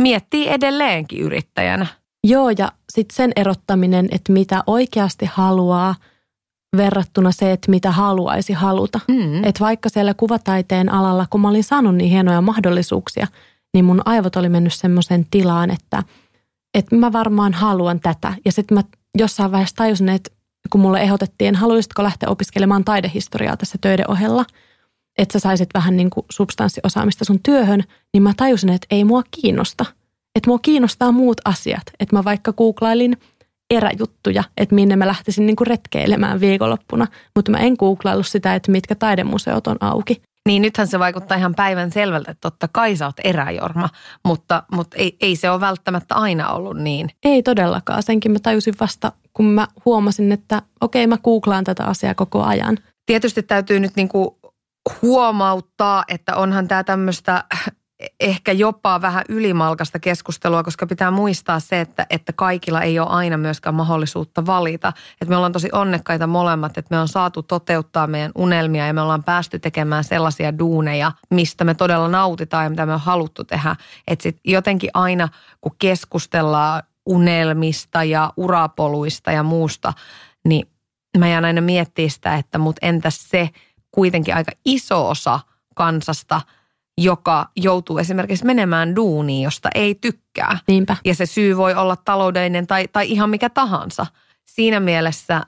miettii 0.00 0.48
edelleenkin 0.48 1.20
yrittäjänä. 1.20 1.86
Joo, 2.24 2.50
ja 2.50 2.72
sitten 2.92 3.16
sen 3.16 3.32
erottaminen, 3.36 4.08
että 4.10 4.32
mitä 4.32 4.62
oikeasti 4.66 5.26
haluaa– 5.26 5.94
verrattuna 6.76 7.32
se, 7.32 7.52
että 7.52 7.70
mitä 7.70 7.90
haluaisi 7.90 8.52
haluta. 8.52 9.00
Mm. 9.08 9.44
Että 9.44 9.60
vaikka 9.60 9.88
siellä 9.88 10.14
kuvataiteen 10.14 10.88
alalla, 10.88 11.26
kun 11.30 11.40
mä 11.40 11.48
olin 11.48 11.64
saanut 11.64 11.94
niin 11.94 12.10
hienoja 12.10 12.40
mahdollisuuksia, 12.40 13.26
niin 13.74 13.84
mun 13.84 14.02
aivot 14.04 14.36
oli 14.36 14.48
mennyt 14.48 14.74
semmoiseen 14.74 15.26
tilaan, 15.30 15.70
että, 15.70 16.02
että 16.74 16.96
mä 16.96 17.12
varmaan 17.12 17.52
haluan 17.52 18.00
tätä. 18.00 18.34
Ja 18.44 18.52
sitten 18.52 18.78
mä 18.78 18.82
jossain 19.18 19.52
vaiheessa 19.52 19.76
tajusin, 19.76 20.08
että 20.08 20.30
kun 20.70 20.80
mulle 20.80 21.00
ehdotettiin, 21.00 21.54
haluaisitko 21.54 22.02
lähteä 22.02 22.28
opiskelemaan 22.28 22.84
taidehistoriaa 22.84 23.56
tässä 23.56 23.78
töiden 23.80 24.10
ohella, 24.10 24.44
että 25.18 25.32
sä 25.32 25.38
saisit 25.38 25.68
vähän 25.74 25.96
niin 25.96 26.10
kuin 26.10 26.26
substanssiosaamista 26.30 27.24
sun 27.24 27.40
työhön, 27.42 27.84
niin 28.12 28.22
mä 28.22 28.32
tajusin, 28.36 28.70
että 28.70 28.86
ei 28.90 29.04
mua 29.04 29.22
kiinnosta. 29.30 29.84
Että 30.34 30.50
mua 30.50 30.58
kiinnostaa 30.58 31.12
muut 31.12 31.40
asiat. 31.44 31.82
Että 32.00 32.16
mä 32.16 32.24
vaikka 32.24 32.52
googlailin– 32.52 33.16
eräjuttuja, 33.76 34.44
että 34.56 34.74
minne 34.74 34.96
mä 34.96 35.06
lähtisin 35.06 35.46
niin 35.46 35.56
kuin 35.56 35.66
retkeilemään 35.66 36.40
viikonloppuna, 36.40 37.06
mutta 37.36 37.50
mä 37.50 37.58
en 37.58 37.74
googlaillut 37.78 38.26
sitä, 38.26 38.54
että 38.54 38.72
mitkä 38.72 38.94
taidemuseot 38.94 39.66
on 39.66 39.76
auki. 39.80 40.22
Niin 40.48 40.62
nythän 40.62 40.86
se 40.86 40.98
vaikuttaa 40.98 41.36
ihan 41.36 41.54
päivän 41.54 41.90
selvältä, 41.90 42.30
että 42.30 42.50
totta 42.50 42.68
kai 42.72 42.96
sä 42.96 43.06
oot 43.06 43.16
eräjorma, 43.24 43.88
mutta, 44.24 44.62
mutta 44.72 44.96
ei, 44.96 45.16
ei 45.20 45.36
se 45.36 45.50
ole 45.50 45.60
välttämättä 45.60 46.14
aina 46.14 46.48
ollut 46.48 46.78
niin. 46.78 47.10
Ei 47.24 47.42
todellakaan, 47.42 48.02
senkin 48.02 48.32
mä 48.32 48.38
tajusin 48.38 48.74
vasta, 48.80 49.12
kun 49.32 49.44
mä 49.46 49.68
huomasin, 49.84 50.32
että 50.32 50.62
okei 50.80 51.06
mä 51.06 51.18
googlaan 51.18 51.64
tätä 51.64 51.84
asiaa 51.84 52.14
koko 52.14 52.42
ajan. 52.42 52.78
Tietysti 53.06 53.42
täytyy 53.42 53.80
nyt 53.80 53.96
niin 53.96 54.08
kuin 54.08 54.28
huomauttaa, 55.02 56.04
että 56.08 56.36
onhan 56.36 56.68
tämä 56.68 56.84
tämmöistä 56.84 57.44
ehkä 58.20 58.52
jopa 58.52 59.00
vähän 59.00 59.24
ylimalkasta 59.28 59.98
keskustelua, 59.98 60.62
koska 60.62 60.86
pitää 60.86 61.10
muistaa 61.10 61.60
se, 61.60 61.80
että, 61.80 62.06
että 62.10 62.32
kaikilla 62.32 62.82
ei 62.82 62.98
ole 62.98 63.08
aina 63.08 63.36
myöskään 63.36 63.74
mahdollisuutta 63.74 64.46
valita. 64.46 64.92
Että 65.20 65.26
me 65.26 65.36
ollaan 65.36 65.52
tosi 65.52 65.68
onnekkaita 65.72 66.26
molemmat, 66.26 66.78
että 66.78 66.94
me 66.94 67.00
on 67.00 67.08
saatu 67.08 67.42
toteuttaa 67.42 68.06
meidän 68.06 68.32
unelmia 68.34 68.86
ja 68.86 68.94
me 68.94 69.00
ollaan 69.00 69.24
päästy 69.24 69.58
tekemään 69.58 70.04
sellaisia 70.04 70.58
duuneja, 70.58 71.12
mistä 71.30 71.64
me 71.64 71.74
todella 71.74 72.08
nautitaan 72.08 72.64
ja 72.64 72.70
mitä 72.70 72.86
me 72.86 72.94
on 72.94 73.00
haluttu 73.00 73.44
tehdä. 73.44 73.76
Että 74.08 74.22
sitten 74.22 74.52
jotenkin 74.52 74.90
aina, 74.94 75.28
kun 75.60 75.76
keskustellaan 75.78 76.82
unelmista 77.06 78.04
ja 78.04 78.32
urapoluista 78.36 79.32
ja 79.32 79.42
muusta, 79.42 79.92
niin 80.44 80.68
mä 81.18 81.28
jään 81.28 81.44
aina 81.44 81.60
miettiä 81.60 82.08
sitä, 82.08 82.36
että 82.36 82.58
mut 82.58 82.76
entäs 82.82 83.30
se 83.30 83.50
kuitenkin 83.90 84.34
aika 84.34 84.52
iso 84.64 85.08
osa 85.08 85.40
kansasta– 85.74 86.40
joka 86.98 87.46
joutuu 87.56 87.98
esimerkiksi 87.98 88.46
menemään 88.46 88.96
duuniin, 88.96 89.42
josta 89.42 89.68
ei 89.74 89.94
tykkää. 89.94 90.58
Niinpä. 90.68 90.96
Ja 91.04 91.14
se 91.14 91.26
syy 91.26 91.56
voi 91.56 91.74
olla 91.74 91.96
taloudellinen 91.96 92.66
tai, 92.66 92.88
tai 92.92 93.10
ihan 93.10 93.30
mikä 93.30 93.50
tahansa. 93.50 94.06
Siinä 94.44 94.80
mielessä 94.80 95.42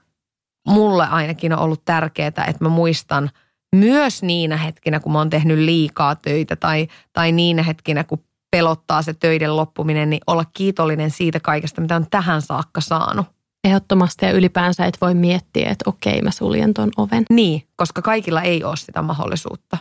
mulle 0.68 1.06
ainakin 1.06 1.52
on 1.52 1.58
ollut 1.58 1.84
tärkeää, 1.84 2.28
että 2.28 2.64
mä 2.64 2.68
muistan 2.68 3.30
myös 3.76 4.22
niinä 4.22 4.56
hetkinä, 4.56 5.00
kun 5.00 5.12
mä 5.12 5.18
oon 5.18 5.30
tehnyt 5.30 5.58
liikaa 5.58 6.14
töitä 6.14 6.56
tai, 6.56 6.88
tai 7.12 7.32
niinä 7.32 7.62
hetkinä, 7.62 8.04
kun 8.04 8.24
pelottaa 8.50 9.02
se 9.02 9.14
töiden 9.14 9.56
loppuminen, 9.56 10.10
niin 10.10 10.20
olla 10.26 10.44
kiitollinen 10.52 11.10
siitä 11.10 11.40
kaikesta, 11.40 11.80
mitä 11.80 11.96
on 11.96 12.06
tähän 12.10 12.42
saakka 12.42 12.80
saanut. 12.80 13.26
Ehdottomasti 13.64 14.26
ja 14.26 14.32
ylipäänsä 14.32 14.86
et 14.86 14.98
voi 15.00 15.14
miettiä, 15.14 15.70
että 15.70 15.90
okei, 15.90 16.22
mä 16.22 16.30
suljen 16.30 16.74
ton 16.74 16.90
oven. 16.96 17.24
Niin, 17.30 17.62
koska 17.76 18.02
kaikilla 18.02 18.42
ei 18.42 18.64
ole 18.64 18.76
sitä 18.76 19.02
mahdollisuutta. 19.02 19.78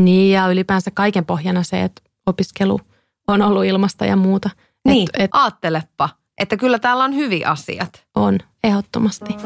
Niin 0.00 0.32
ja 0.32 0.48
ylipäänsä 0.48 0.90
kaiken 0.94 1.26
pohjana 1.26 1.62
se, 1.62 1.82
että 1.82 2.02
opiskelu 2.26 2.80
on 3.28 3.42
ollut 3.42 3.64
ilmasta 3.64 4.06
ja 4.06 4.16
muuta. 4.16 4.50
Niin, 4.84 5.08
et, 5.14 5.24
et, 5.24 5.30
aattelepa, 5.34 6.08
että 6.40 6.56
kyllä 6.56 6.78
täällä 6.78 7.04
on 7.04 7.14
hyviä 7.14 7.48
asiat. 7.48 8.06
On, 8.14 8.38
ehdottomasti. 8.64 9.36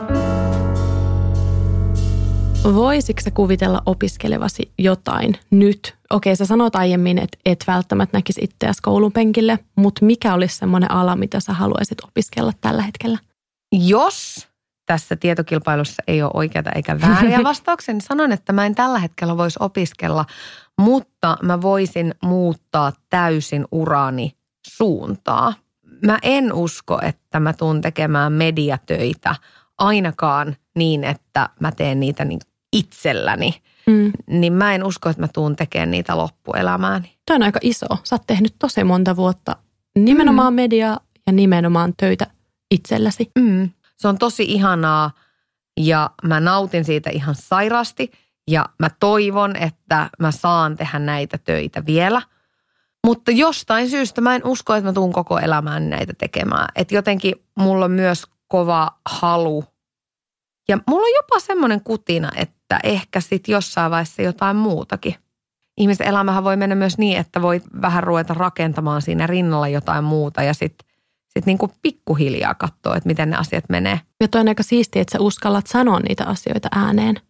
Voisitko 2.65 3.23
sä 3.23 3.31
kuvitella 3.31 3.83
opiskelevasi 3.87 4.73
jotain 4.79 5.37
nyt? 5.51 5.97
Okei, 6.11 6.37
sä 6.37 6.47
sanoit 6.47 6.77
aiemmin, 6.77 7.19
että 7.19 7.39
et 7.45 7.65
välttämättä 7.67 8.19
näkisi 8.19 8.41
itseäsi 8.45 8.83
koulun 8.83 9.13
penkille, 9.13 9.59
mutta 9.77 10.05
mikä 10.05 10.35
olisi 10.35 10.57
semmoinen 10.57 10.91
ala, 10.91 11.17
mitä 11.17 11.41
sä 11.41 11.53
haluaisit 11.53 12.01
opiskella 12.01 12.53
tällä 12.61 12.83
hetkellä? 12.83 13.19
Jos 13.73 14.49
tässä 14.87 15.17
tietokilpailussa 15.17 16.03
ei 16.07 16.23
ole 16.23 16.31
oikeata 16.35 16.71
eikä 16.75 17.01
vääriä 17.01 17.43
vastauksia, 17.51 17.95
niin 17.95 18.01
sanon, 18.01 18.33
että 18.33 18.53
mä 18.53 18.67
en 18.67 18.75
tällä 18.75 18.99
hetkellä 18.99 19.37
voisi 19.37 19.59
opiskella, 19.61 20.25
mutta 20.81 21.37
mä 21.43 21.63
voisin 21.63 22.15
muuttaa 22.23 22.93
täysin 23.11 23.65
urani 23.73 24.33
suuntaa. 24.67 25.55
Mä 26.07 26.19
en 26.23 26.53
usko, 26.53 26.99
että 27.03 27.41
mä 27.41 27.53
tuun 27.53 27.81
tekemään 27.81 28.33
mediatöitä 28.33 29.35
ainakaan 29.79 30.57
niin, 30.75 31.05
että 31.05 31.49
mä 31.61 31.73
teen 31.73 32.01
niitä 32.01 32.25
niin 32.25 32.41
itselläni. 32.73 33.55
Mm. 33.87 34.13
Niin 34.27 34.53
mä 34.53 34.75
en 34.75 34.85
usko, 34.85 35.09
että 35.09 35.23
mä 35.23 35.29
tuun 35.29 35.57
tekemään 35.57 35.91
niitä 35.91 36.17
loppuelämääni. 36.17 37.17
Tämä 37.27 37.37
on 37.37 37.43
aika 37.43 37.59
iso. 37.63 37.87
Sä 38.05 38.15
oot 38.15 38.27
tehnyt 38.27 38.55
tosi 38.59 38.85
monta 38.85 39.17
vuotta 39.17 39.57
nimenomaan 39.99 40.53
mm. 40.53 40.57
mediaa 40.57 41.01
ja 41.27 41.33
nimenomaan 41.33 41.95
töitä 41.97 42.27
itselläsi. 42.71 43.31
Mm 43.39 43.71
se 44.05 44.09
on 44.09 44.19
tosi 44.19 44.45
ihanaa 44.45 45.11
ja 45.81 46.11
mä 46.23 46.41
nautin 46.41 46.85
siitä 46.85 47.11
ihan 47.11 47.35
sairaasti 47.35 48.13
ja 48.51 48.67
mä 48.79 48.91
toivon, 49.01 49.57
että 49.57 50.11
mä 50.19 50.31
saan 50.31 50.77
tehdä 50.77 50.99
näitä 50.99 51.39
töitä 51.39 51.87
vielä. 51.87 52.23
Mutta 53.07 53.31
jostain 53.31 53.91
syystä 53.91 54.21
mä 54.21 54.35
en 54.35 54.45
usko, 54.45 54.75
että 54.75 54.89
mä 54.89 54.93
tuun 54.93 55.13
koko 55.13 55.39
elämään 55.39 55.91
näitä 55.91 56.13
tekemään. 56.19 56.69
Että 56.77 56.95
jotenkin 56.95 57.35
mulla 57.59 57.85
on 57.85 57.91
myös 57.91 58.27
kova 58.49 58.91
halu 59.07 59.65
ja 60.69 60.79
mulla 60.87 61.03
on 61.03 61.15
jopa 61.23 61.41
semmoinen 61.41 61.81
kutina, 61.81 62.31
että 62.37 62.81
ehkä 62.83 63.21
sitten 63.21 63.53
jossain 63.53 63.91
vaiheessa 63.91 64.23
jotain 64.23 64.57
muutakin. 64.57 65.15
Ihmisen 65.77 66.07
elämähän 66.07 66.45
voi 66.45 66.57
mennä 66.57 66.75
myös 66.75 66.99
niin, 66.99 67.19
että 67.19 67.43
voi 67.43 67.63
vähän 67.83 68.03
ruveta 68.03 68.35
rakentamaan 68.35 69.03
siinä 69.03 69.27
rinnalla 69.27 69.69
jotain 69.69 70.05
muuta 70.05 70.43
ja 70.43 70.55
sitten 70.55 70.94
sit 71.39 71.47
niinku 71.47 71.73
pikkuhiljaa 71.83 72.55
katsoa, 72.55 72.97
että 72.97 73.07
miten 73.07 73.31
ne 73.31 73.37
asiat 73.37 73.65
menee. 73.69 74.01
Ja 74.21 74.29
toi 74.29 74.41
on 74.41 74.49
aika 74.49 74.63
siistiä, 74.63 75.03
että 75.03 75.13
sä 75.13 75.21
uskallat 75.21 75.67
sanoa 75.67 76.01
niitä 76.01 76.25
asioita 76.27 76.69
ääneen. 76.73 77.21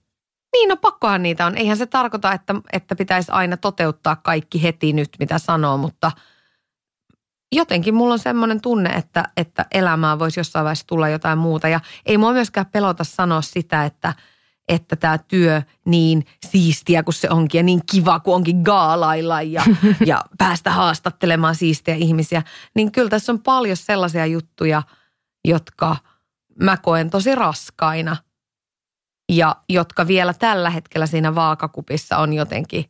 Niin, 0.53 0.69
no 0.69 0.77
pakkohan 0.77 1.23
niitä 1.23 1.47
on. 1.47 1.57
Eihän 1.57 1.77
se 1.77 1.87
tarkoita, 1.87 2.33
että, 2.33 2.55
että 2.73 2.97
pitäisi 2.97 3.33
aina 3.33 3.57
toteuttaa 3.57 4.17
kaikki 4.17 4.63
heti 4.63 4.93
nyt, 4.93 5.09
mitä 5.19 5.39
sanoo, 5.39 5.77
mutta– 5.77 6.13
jotenkin 7.55 7.95
mulla 7.95 8.13
on 8.13 8.19
semmoinen 8.19 8.61
tunne, 8.61 8.91
että, 8.91 9.25
että 9.37 9.67
elämää 9.73 10.19
voisi 10.19 10.41
jossain 10.41 10.65
vaiheessa 10.65 10.87
tulla 10.87 11.09
jotain 11.09 11.39
muuta. 11.39 11.69
Ja 11.69 11.81
ei 12.07 12.19
mua 12.19 12.33
myöskään 12.33 12.67
pelota 12.67 13.05
sanoa 13.05 13.43
sitä, 13.43 13.85
että, 13.85 14.15
että 14.69 14.97
tämä 14.97 15.19
työ 15.19 15.63
niin 15.85 16.27
siistiä 16.47 17.03
kuin 17.03 17.15
se 17.15 17.31
onkin 17.31 17.59
ja 17.59 17.63
niin 17.63 17.81
kiva 17.93 18.21
kuin 18.21 18.35
onkin 18.35 18.61
gaalailla 18.63 19.43
ja, 19.43 19.63
ja 20.07 20.25
päästä 20.39 20.71
haastattelemaan 20.71 21.55
siistiä 21.55 21.95
ihmisiä. 21.95 22.43
Niin 22.75 22.93
kyllä 22.93 23.11
tässä 23.11 23.33
on 23.33 23.43
paljon 23.43 23.77
sellaisia 23.77 24.27
juttuja, 24.27 24.83
jotka 25.45 25.97
mä 26.61 26.77
koen 26.77 27.11
tosi 27.11 27.35
raskaina 27.35 28.17
ja 29.33 29.57
jotka 29.69 30.07
vielä 30.07 30.35
tällä 30.35 30.71
hetkellä 30.71 31.07
siinä 31.07 31.35
vaakakupissa 31.35 32.19
on 32.19 32.33
jotenkin 32.33 32.85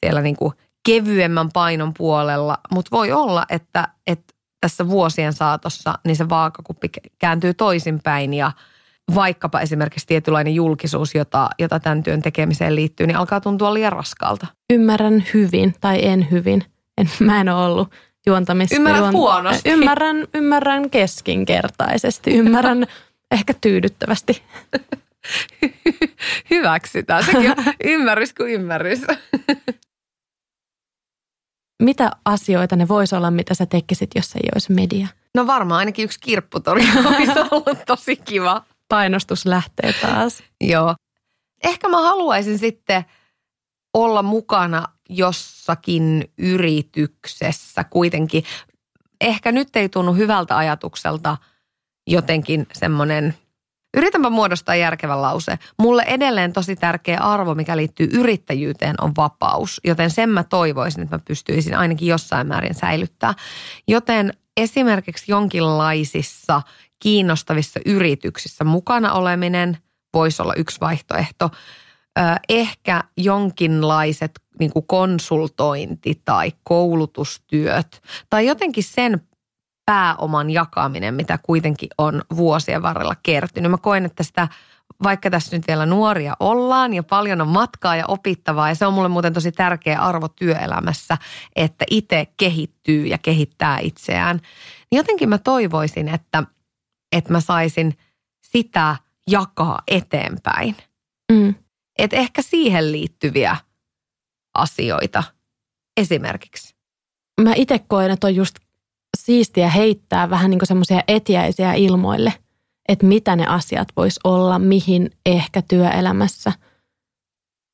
siellä 0.00 0.22
niin 0.22 0.36
kuin– 0.36 0.52
kevyemmän 0.86 1.48
painon 1.52 1.94
puolella, 1.94 2.58
mutta 2.72 2.96
voi 2.96 3.12
olla, 3.12 3.44
että, 3.48 3.88
että 4.06 4.34
tässä 4.60 4.88
vuosien 4.88 5.32
saatossa 5.32 5.98
niin 6.04 6.16
se 6.16 6.28
vaakakuppi 6.28 6.88
kääntyy 7.18 7.54
toisinpäin 7.54 8.34
ja 8.34 8.52
vaikkapa 9.14 9.60
esimerkiksi 9.60 10.06
tietynlainen 10.06 10.54
julkisuus, 10.54 11.14
jota, 11.14 11.50
jota 11.58 11.80
tämän 11.80 12.02
työn 12.02 12.22
tekemiseen 12.22 12.76
liittyy, 12.76 13.06
niin 13.06 13.16
alkaa 13.16 13.40
tuntua 13.40 13.74
liian 13.74 13.92
raskalta. 13.92 14.46
Ymmärrän 14.72 15.24
hyvin 15.34 15.74
tai 15.80 16.06
en 16.06 16.30
hyvin. 16.30 16.64
En, 16.98 17.10
mä 17.26 17.40
en 17.40 17.48
ole 17.48 17.64
ollut 17.64 17.88
juontamista. 18.26 18.76
Ymmärrän 18.76 19.00
juon... 19.00 19.12
huonosti. 19.12 19.70
Ymmärrän, 19.70 20.26
ymmärrän 20.34 20.90
keskinkertaisesti. 20.90 22.34
Ymmärrän 22.34 22.86
ehkä 23.30 23.54
tyydyttävästi. 23.60 24.42
Hyväksytään. 26.50 27.24
Sekin 27.24 27.50
on 27.50 27.56
ymmärrys 27.84 28.34
kuin 28.34 28.52
ymmärrys 28.52 29.00
mitä 31.82 32.10
asioita 32.24 32.76
ne 32.76 32.88
vois 32.88 33.12
olla, 33.12 33.30
mitä 33.30 33.54
sä 33.54 33.66
tekisit, 33.66 34.10
jos 34.14 34.36
ei 34.36 34.48
olisi 34.54 34.72
media? 34.72 35.08
No 35.34 35.46
varmaan 35.46 35.78
ainakin 35.78 36.04
yksi 36.04 36.20
kirpputori 36.20 36.84
olisi 37.04 37.32
ollut 37.50 37.78
tosi 37.86 38.16
kiva. 38.16 38.64
Painostus 38.88 39.46
lähtee 39.46 39.92
taas. 39.92 40.42
Joo. 40.60 40.94
Ehkä 41.64 41.88
mä 41.88 42.00
haluaisin 42.00 42.58
sitten 42.58 43.04
olla 43.94 44.22
mukana 44.22 44.84
jossakin 45.08 46.24
yrityksessä 46.38 47.84
kuitenkin. 47.84 48.44
Ehkä 49.20 49.52
nyt 49.52 49.76
ei 49.76 49.88
tunnu 49.88 50.14
hyvältä 50.14 50.56
ajatukselta 50.56 51.36
jotenkin 52.06 52.66
semmoinen– 52.72 53.34
Yritänpä 53.96 54.30
muodostaa 54.30 54.74
järkevän 54.74 55.22
lause. 55.22 55.58
Mulle 55.78 56.02
edelleen 56.02 56.52
tosi 56.52 56.76
tärkeä 56.76 57.18
arvo, 57.18 57.54
mikä 57.54 57.76
liittyy 57.76 58.08
yrittäjyyteen, 58.12 58.94
on 59.00 59.12
vapaus. 59.16 59.80
Joten 59.84 60.10
sen 60.10 60.28
mä 60.28 60.44
toivoisin, 60.44 61.02
että 61.02 61.16
mä 61.16 61.22
pystyisin 61.28 61.76
ainakin 61.76 62.08
jossain 62.08 62.46
määrin 62.46 62.74
säilyttää. 62.74 63.34
Joten 63.88 64.32
esimerkiksi 64.56 65.32
jonkinlaisissa 65.32 66.62
kiinnostavissa 66.98 67.80
yrityksissä 67.86 68.64
mukana 68.64 69.12
oleminen 69.12 69.78
voisi 70.14 70.42
olla 70.42 70.54
yksi 70.56 70.80
vaihtoehto. 70.80 71.50
Ehkä 72.48 73.04
jonkinlaiset 73.16 74.40
niin 74.60 74.72
konsultointi 74.86 76.22
tai 76.24 76.52
koulutustyöt 76.64 78.02
tai 78.30 78.46
jotenkin 78.46 78.84
sen 78.84 79.20
pääoman 79.86 80.50
jakaminen, 80.50 81.14
mitä 81.14 81.38
kuitenkin 81.42 81.88
on 81.98 82.22
vuosien 82.36 82.82
varrella 82.82 83.14
kertynyt. 83.22 83.70
Mä 83.70 83.78
koen, 83.78 84.04
että 84.04 84.22
sitä, 84.22 84.48
vaikka 85.02 85.30
tässä 85.30 85.56
nyt 85.56 85.66
vielä 85.68 85.86
nuoria 85.86 86.36
ollaan 86.40 86.94
ja 86.94 87.02
paljon 87.02 87.40
on 87.40 87.48
matkaa 87.48 87.96
ja 87.96 88.04
opittavaa, 88.08 88.68
ja 88.68 88.74
se 88.74 88.86
on 88.86 88.92
mulle 88.94 89.08
muuten 89.08 89.32
tosi 89.32 89.52
tärkeä 89.52 90.00
arvo 90.00 90.28
työelämässä, 90.28 91.18
että 91.56 91.84
itse 91.90 92.26
kehittyy 92.36 93.06
ja 93.06 93.18
kehittää 93.18 93.78
itseään. 93.78 94.40
Niin 94.90 94.96
jotenkin 94.96 95.28
mä 95.28 95.38
toivoisin, 95.38 96.08
että, 96.08 96.42
että 97.16 97.32
mä 97.32 97.40
saisin 97.40 97.98
sitä 98.42 98.96
jakaa 99.30 99.82
eteenpäin. 99.88 100.76
Mm. 101.32 101.54
Et 101.98 102.12
ehkä 102.12 102.42
siihen 102.42 102.92
liittyviä 102.92 103.56
asioita 104.54 105.22
esimerkiksi. 105.96 106.74
Mä 107.40 107.52
itse 107.56 107.78
koen, 107.78 108.10
että 108.10 108.26
on 108.26 108.34
just 108.34 108.56
siistiä 109.18 109.70
heittää 109.70 110.30
vähän 110.30 110.50
niin 110.50 110.60
semmoisia 110.64 111.02
etiäisiä 111.08 111.74
ilmoille, 111.74 112.32
että 112.88 113.06
mitä 113.06 113.36
ne 113.36 113.46
asiat 113.46 113.88
vois 113.96 114.20
olla, 114.24 114.58
mihin 114.58 115.10
ehkä 115.26 115.62
työelämässä 115.62 116.52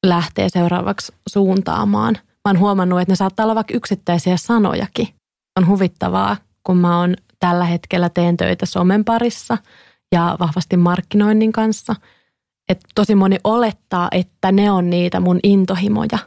lähtee 0.06 0.48
seuraavaksi 0.48 1.12
suuntaamaan. 1.28 2.14
Mä 2.14 2.48
oon 2.48 2.58
huomannut, 2.58 3.00
että 3.00 3.12
ne 3.12 3.16
saattaa 3.16 3.44
olla 3.44 3.54
vaikka 3.54 3.74
yksittäisiä 3.74 4.36
sanojakin. 4.36 5.08
On 5.60 5.66
huvittavaa, 5.66 6.36
kun 6.62 6.76
mä 6.76 6.98
oon 6.98 7.16
tällä 7.42 7.64
hetkellä 7.64 8.08
teen 8.08 8.36
töitä 8.36 8.66
somen 8.66 9.04
parissa 9.04 9.58
ja 10.12 10.36
vahvasti 10.40 10.76
markkinoinnin 10.76 11.52
kanssa. 11.52 11.94
Että 12.68 12.86
tosi 12.94 13.14
moni 13.14 13.36
olettaa, 13.44 14.08
että 14.10 14.52
ne 14.52 14.70
on 14.70 14.90
niitä 14.90 15.20
mun 15.20 15.40
intohimoja. 15.42 16.18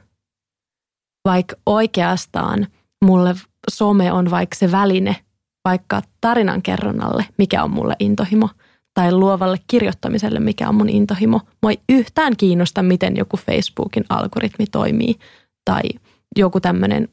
Vaikka 1.26 1.56
oikeastaan 1.66 2.68
mulle 3.06 3.36
some 3.72 4.12
on 4.12 4.32
vaikka 4.32 4.56
se 4.56 4.72
väline 4.72 5.16
vaikka 5.66 6.02
tarinan 6.22 6.62
kerronnalle, 6.62 7.26
mikä 7.38 7.64
on 7.64 7.72
mulle 7.72 7.96
intohimo, 8.00 8.50
tai 8.94 9.12
luovalle 9.12 9.58
kirjoittamiselle, 9.68 10.40
mikä 10.40 10.70
on 10.70 10.76
mun 10.76 10.90
intohimo. 10.90 11.42
Mua 11.62 11.72
ei 11.72 11.80
yhtään 11.90 12.38
kiinnosta, 12.38 12.84
miten 12.84 13.18
joku 13.18 13.38
Facebookin 13.38 14.06
algoritmi 14.10 14.66
toimii, 14.72 15.16
tai 15.66 15.82
joku 16.38 16.60
tämmöinen 16.60 17.10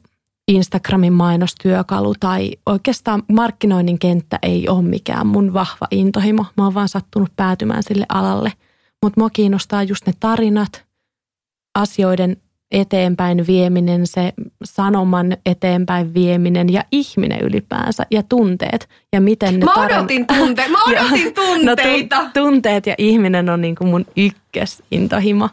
Instagramin 0.47 1.13
mainostyökalu, 1.13 2.13
tai 2.19 2.51
oikeastaan 2.65 3.23
markkinoinnin 3.31 3.99
kenttä 3.99 4.39
ei 4.41 4.69
ole 4.69 4.81
mikään 4.83 5.27
mun 5.27 5.53
vahva 5.53 5.87
intohimo. 5.91 6.45
Mä 6.57 6.63
oon 6.63 6.73
vaan 6.73 6.89
sattunut 6.89 7.29
päätymään 7.35 7.83
sille 7.83 8.05
alalle. 8.09 8.53
Mutta 9.03 9.19
mua 9.19 9.29
kiinnostaa 9.29 9.83
just 9.83 10.07
ne 10.07 10.13
tarinat, 10.19 10.85
asioiden 11.75 12.37
eteenpäin 12.71 13.47
vieminen, 13.47 14.07
se 14.07 14.33
sanoman 14.63 15.37
eteenpäin 15.45 16.13
vieminen 16.13 16.73
ja 16.73 16.83
ihminen 16.91 17.41
ylipäänsä 17.41 18.05
ja 18.11 18.23
tunteet 18.23 18.89
ja 19.13 19.21
miten 19.21 19.59
ne 19.59 19.65
Mä 19.65 19.73
odotin 19.73 20.27
tarin... 20.27 20.41
tunteita, 20.45 20.71
mä 20.71 20.83
odotin 20.83 21.33
tunteita. 21.33 22.23
No, 22.23 22.29
tunteet 22.33 22.87
ja 22.87 22.95
ihminen 22.97 23.49
on 23.49 23.61
niin 23.61 23.75
kuin 23.75 23.89
mun 23.89 24.05
ykkösintohimo. 24.17 25.49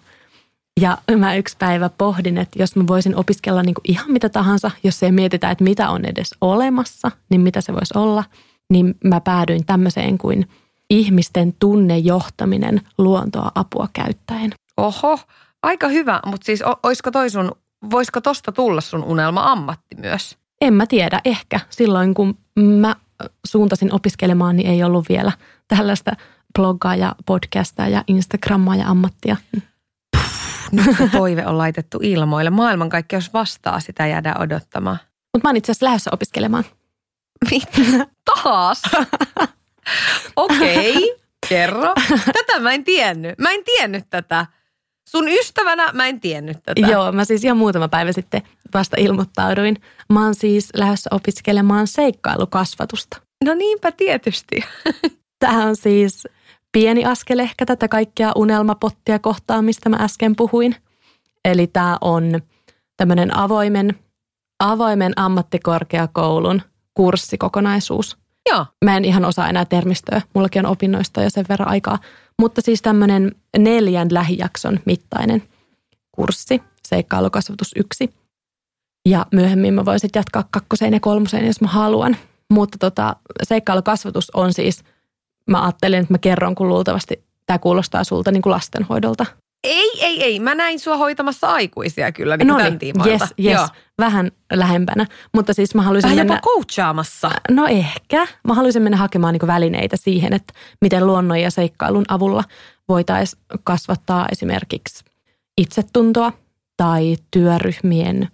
Ja 0.80 0.98
mä 1.18 1.34
yksi 1.34 1.56
päivä 1.58 1.90
pohdin, 1.98 2.38
että 2.38 2.62
jos 2.62 2.76
mä 2.76 2.86
voisin 2.86 3.16
opiskella 3.16 3.62
niin 3.62 3.74
kuin 3.74 3.84
ihan 3.88 4.10
mitä 4.10 4.28
tahansa, 4.28 4.70
jos 4.84 5.02
ei 5.02 5.12
mietitä, 5.12 5.50
että 5.50 5.64
mitä 5.64 5.90
on 5.90 6.04
edes 6.04 6.30
olemassa, 6.40 7.10
niin 7.30 7.40
mitä 7.40 7.60
se 7.60 7.72
voisi 7.72 7.98
olla, 7.98 8.24
niin 8.72 8.94
mä 9.04 9.20
päädyin 9.20 9.66
tämmöiseen 9.66 10.18
kuin 10.18 10.48
ihmisten 10.90 11.54
tunnejohtaminen 11.58 12.80
luontoa 12.98 13.52
apua 13.54 13.88
käyttäen. 13.92 14.52
Oho, 14.76 15.18
Aika 15.62 15.88
hyvä, 15.88 16.20
mutta 16.26 16.44
siis 16.44 16.62
olisiko 16.82 17.10
toi 17.10 17.30
sun, 17.30 17.52
voisiko 17.90 18.20
tosta 18.20 18.52
tulla 18.52 18.80
sun 18.80 19.04
unelma-ammatti 19.04 19.96
myös? 19.96 20.38
En 20.60 20.74
mä 20.74 20.86
tiedä, 20.86 21.20
ehkä. 21.24 21.60
Silloin 21.70 22.14
kun 22.14 22.38
mä 22.60 22.96
suuntasin 23.46 23.94
opiskelemaan, 23.94 24.56
niin 24.56 24.70
ei 24.70 24.82
ollut 24.82 25.08
vielä 25.08 25.32
tällaista 25.68 26.12
bloggaa 26.58 26.96
ja 26.96 27.14
podcastaa 27.26 27.88
ja 27.88 28.04
Instagrammaa 28.06 28.76
ja 28.76 28.88
ammattia. 28.88 29.36
Nyt 30.72 30.96
se 30.98 31.08
toive 31.08 31.46
on 31.46 31.58
laitettu 31.58 31.98
ilmoille. 32.02 32.50
Maailmankaikkeus 32.50 33.32
vastaa 33.32 33.80
sitä 33.80 34.06
jäädä 34.06 34.34
odottamaan. 34.38 34.98
Mutta 35.04 35.48
mä 35.48 35.48
oon 35.48 35.56
itse 35.56 35.72
asiassa 35.72 35.86
lähdössä 35.86 36.10
opiskelemaan. 36.12 36.64
Mitä? 37.50 38.06
Taas? 38.24 38.82
Okei, 40.36 40.96
okay, 40.96 41.08
kerro. 41.48 41.94
Tätä 42.24 42.60
mä 42.60 42.72
en 42.72 42.84
tiennyt. 42.84 43.38
Mä 43.38 43.50
en 43.50 43.64
tiennyt 43.64 44.04
tätä. 44.10 44.46
Sun 45.08 45.28
ystävänä 45.28 45.92
mä 45.92 46.06
en 46.06 46.20
tiennyt 46.20 46.62
tätä. 46.62 46.80
Joo, 46.80 47.12
mä 47.12 47.24
siis 47.24 47.44
ihan 47.44 47.56
muutama 47.56 47.88
päivä 47.88 48.12
sitten 48.12 48.42
vasta 48.74 48.96
ilmoittauduin. 48.98 49.76
Mä 50.12 50.24
oon 50.24 50.34
siis 50.34 50.68
lähdössä 50.74 51.10
opiskelemaan 51.12 51.86
seikkailukasvatusta. 51.86 53.20
No 53.44 53.54
niinpä 53.54 53.92
tietysti. 53.92 54.64
Tämä 55.38 55.66
on 55.66 55.76
siis 55.76 56.28
pieni 56.72 57.04
askel 57.04 57.38
ehkä 57.38 57.66
tätä 57.66 57.88
kaikkea 57.88 58.32
unelmapottia 58.36 59.18
kohtaan, 59.18 59.64
mistä 59.64 59.88
mä 59.88 59.96
äsken 59.96 60.36
puhuin. 60.36 60.76
Eli 61.44 61.66
tämä 61.66 61.98
on 62.00 62.40
tämmöinen 62.96 63.36
avoimen, 63.36 63.98
avoimen 64.60 65.12
ammattikorkeakoulun 65.16 66.62
kurssikokonaisuus. 66.94 68.18
Joo. 68.50 68.66
Mä 68.84 68.96
en 68.96 69.04
ihan 69.04 69.24
osaa 69.24 69.48
enää 69.48 69.64
termistöä, 69.64 70.22
mullakin 70.34 70.66
on 70.66 70.72
opinnoista 70.72 71.22
jo 71.22 71.30
sen 71.30 71.44
verran 71.48 71.68
aikaa. 71.68 71.98
Mutta 72.38 72.60
siis 72.60 72.82
tämmöinen 72.82 73.34
neljän 73.58 74.08
lähijakson 74.10 74.80
mittainen 74.84 75.42
kurssi, 76.12 76.62
seikkailukasvatus 76.88 77.72
yksi. 77.76 78.14
Ja 79.08 79.26
myöhemmin 79.32 79.74
mä 79.74 79.84
voisin 79.84 80.10
jatkaa 80.14 80.44
kakkoseen 80.50 80.92
ja 80.92 81.00
kolmoseen, 81.00 81.46
jos 81.46 81.60
mä 81.60 81.68
haluan. 81.68 82.16
Mutta 82.50 82.78
tota, 82.78 83.16
seikkailukasvatus 83.42 84.30
on 84.30 84.52
siis, 84.52 84.84
mä 85.46 85.62
ajattelin, 85.62 86.00
että 86.00 86.14
mä 86.14 86.18
kerron, 86.18 86.54
kun 86.54 86.68
luultavasti 86.68 87.24
tämä 87.46 87.58
kuulostaa 87.58 88.04
sulta 88.04 88.30
niin 88.30 88.42
kuin 88.42 88.50
lastenhoidolta. 88.50 89.26
Ei, 89.64 89.90
ei, 90.00 90.22
ei. 90.22 90.40
Mä 90.40 90.54
näin 90.54 90.80
sua 90.80 90.96
hoitamassa 90.96 91.48
aikuisia 91.52 92.12
kyllä 92.12 92.36
niin 92.36 92.48
no 92.48 92.56
tämän 92.56 92.72
niin, 92.72 92.78
tiimoilta. 92.78 93.10
yes, 93.10 93.34
yes, 93.44 93.60
Joo. 93.60 93.68
vähän 93.98 94.30
lähempänä. 94.52 95.06
Mutta 95.34 95.54
siis 95.54 95.74
mä 95.74 95.82
haluaisin 95.82 96.10
Vähän 96.10 96.26
mennä... 96.26 96.34
jopa 96.34 96.48
coachaamassa. 96.48 97.30
No 97.50 97.66
ehkä. 97.66 98.26
Mä 98.44 98.54
haluaisin 98.54 98.82
mennä 98.82 98.96
hakemaan 98.96 99.32
niin 99.32 99.46
välineitä 99.46 99.96
siihen, 99.96 100.32
että 100.32 100.52
miten 100.80 101.06
luonnon 101.06 101.40
ja 101.40 101.50
seikkailun 101.50 102.04
avulla 102.08 102.44
voitaisiin 102.88 103.42
kasvattaa 103.64 104.26
esimerkiksi 104.32 105.04
itsetuntoa 105.58 106.32
tai 106.76 107.16
työryhmien 107.30 108.28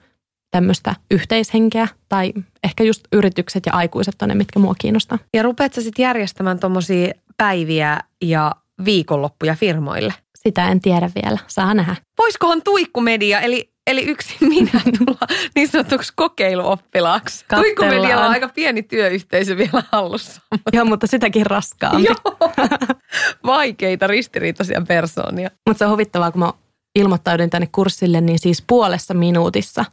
tämmöistä 0.57 0.95
yhteishenkeä 1.11 1.89
tai 2.09 2.33
ehkä 2.65 2.85
just 2.85 3.05
yritykset 3.13 3.67
ja 3.67 3.73
aikuiset 3.73 4.23
on 4.23 4.29
ne, 4.29 4.35
mitkä 4.35 4.59
mua 4.59 4.75
kiinnostaa. 4.79 5.19
Ja 5.35 5.43
rupeat 5.43 5.75
sä 5.75 5.81
sitten 5.81 6.03
järjestämään 6.03 6.61
tommosia 6.61 7.13
päiviä 7.37 8.01
ja 8.23 8.53
viikonloppuja 8.85 9.55
firmoille? 9.55 10.15
Sitä 10.35 10.69
en 10.69 10.81
tiedä 10.81 11.11
vielä. 11.23 11.39
Saa 11.47 11.75
nähdä. 11.75 11.97
Voisikohan 12.19 12.63
tuikkumedia, 12.63 13.41
eli, 13.41 13.71
eli 13.87 14.05
yksin 14.05 14.49
minä 14.55 14.81
tulla 14.99 15.27
niin 15.55 15.69
sanotuksi 15.69 16.13
kokeiluoppilaaksi? 16.17 17.45
Tuikkumedialla 17.55 18.25
on 18.25 18.31
aika 18.31 18.49
pieni 18.49 18.83
työyhteisö 18.83 19.57
vielä 19.57 19.83
hallussa. 19.93 20.41
Joo, 20.73 20.85
mutta 20.85 21.07
sitäkin 21.07 21.47
raskaampi. 21.47 22.05
Joo, 22.05 22.51
vaikeita 23.57 24.07
ristiriitaisia 24.07 24.83
persoonia. 24.89 25.51
Mutta 25.67 25.79
se 25.79 25.85
on 25.85 25.93
huvittavaa, 25.93 26.31
kun 26.31 26.41
mä 26.41 26.53
ilmoittauduin 26.95 27.51
tänne 27.51 27.69
kurssille, 27.73 28.21
niin 28.21 28.39
siis 28.39 28.65
puolessa 28.67 29.15
minuutissa 29.15 29.85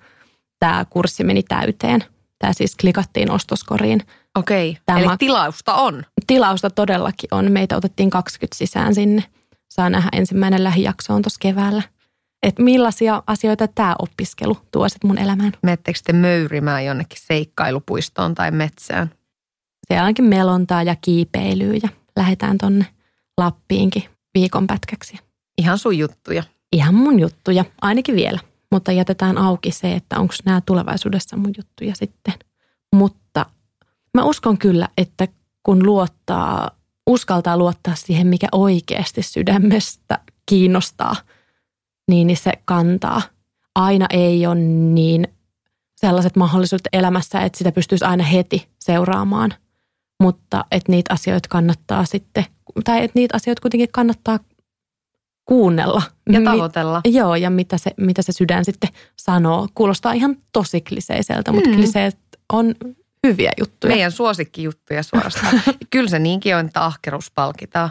tämä 0.63 0.85
kurssi 0.89 1.23
meni 1.23 1.43
täyteen. 1.43 2.03
Tämä 2.39 2.53
siis 2.53 2.75
klikattiin 2.75 3.31
ostoskoriin. 3.31 4.01
Okei, 4.35 4.77
Tämä 4.85 4.99
eli 4.99 5.07
mak- 5.07 5.17
tilausta 5.17 5.73
on. 5.73 6.03
Tilausta 6.27 6.69
todellakin 6.69 7.27
on. 7.31 7.51
Meitä 7.51 7.77
otettiin 7.77 8.09
20 8.09 8.57
sisään 8.57 8.95
sinne. 8.95 9.23
Saa 9.69 9.89
nähdä 9.89 10.09
ensimmäinen 10.11 10.63
lähijakso 10.63 11.13
on 11.13 11.21
tuossa 11.21 11.39
keväällä. 11.41 11.81
Että 12.43 12.63
millaisia 12.63 13.23
asioita 13.27 13.67
tämä 13.67 13.95
opiskelu 13.99 14.57
tuo 14.71 14.89
sit 14.89 15.03
mun 15.03 15.17
elämään. 15.17 15.51
Mettekö 15.63 15.99
te 16.03 16.13
möyrimään 16.13 16.85
jonnekin 16.85 17.19
seikkailupuistoon 17.21 18.35
tai 18.35 18.51
metsään? 18.51 19.11
Siellä 19.87 20.07
onkin 20.07 20.25
melontaa 20.25 20.83
ja 20.83 20.95
kiipeilyä 21.01 21.73
ja 21.83 21.89
lähdetään 22.15 22.57
tonne 22.57 22.85
Lappiinkin 23.37 24.03
viikon 24.33 24.67
pätkäksi. 24.67 25.17
Ihan 25.57 25.77
sun 25.77 25.97
juttuja. 25.97 26.43
Ihan 26.71 26.95
mun 26.95 27.19
juttuja, 27.19 27.65
ainakin 27.81 28.15
vielä. 28.15 28.39
Mutta 28.73 28.91
jätetään 28.91 29.37
auki 29.37 29.71
se, 29.71 29.93
että 29.93 30.19
onko 30.19 30.33
nämä 30.45 30.61
tulevaisuudessa 30.65 31.37
mun 31.37 31.53
juttuja 31.57 31.95
sitten. 31.95 32.33
Mutta 32.95 33.45
mä 34.13 34.23
uskon 34.23 34.57
kyllä, 34.57 34.87
että 34.97 35.27
kun 35.63 35.85
luottaa, 35.85 36.71
uskaltaa 37.07 37.57
luottaa 37.57 37.95
siihen, 37.95 38.27
mikä 38.27 38.47
oikeasti 38.51 39.21
sydämestä 39.21 40.19
kiinnostaa, 40.45 41.15
niin, 42.09 42.27
niin 42.27 42.37
se 42.37 42.51
kantaa. 42.65 43.21
Aina 43.75 44.05
ei 44.09 44.47
ole 44.47 44.55
niin 44.55 45.27
sellaiset 45.95 46.35
mahdollisuudet 46.35 46.87
elämässä, 46.93 47.41
että 47.41 47.57
sitä 47.57 47.71
pystyisi 47.71 48.05
aina 48.05 48.23
heti 48.23 48.67
seuraamaan. 48.79 49.53
Mutta 50.23 50.65
että 50.71 50.91
niitä 50.91 51.13
asioita 51.13 51.49
kannattaa 51.49 52.05
sitten, 52.05 52.45
tai 52.83 53.03
että 53.03 53.19
niitä 53.19 53.35
asioita 53.35 53.61
kuitenkin 53.61 53.89
kannattaa 53.91 54.39
kuunnella. 55.45 56.01
Ja 56.31 56.39
Mi- 56.39 56.45
tavoitella. 56.45 57.01
Joo, 57.05 57.35
ja 57.35 57.49
mitä 57.49 57.77
se, 57.77 57.91
mitä 57.97 58.21
se 58.21 58.31
sydän 58.31 58.65
sitten 58.65 58.89
sanoo. 59.15 59.67
Kuulostaa 59.75 60.13
ihan 60.13 60.35
tosi 60.53 60.81
kliseiseltä, 60.81 61.51
mutta 61.51 61.69
Mm. 61.69 61.75
kliseet 61.75 62.17
on 62.53 62.75
hyviä 63.27 63.51
juttuja. 63.59 63.93
Meidän 63.93 64.11
suosikkijuttuja 64.11 65.03
suorastaan. 65.03 65.61
Kyllä 65.89 66.09
se 66.09 66.19
niinkin 66.19 66.55
on, 66.55 66.65
että 66.65 66.85
ahkeruus 66.85 67.31
palkitaan. 67.31 67.89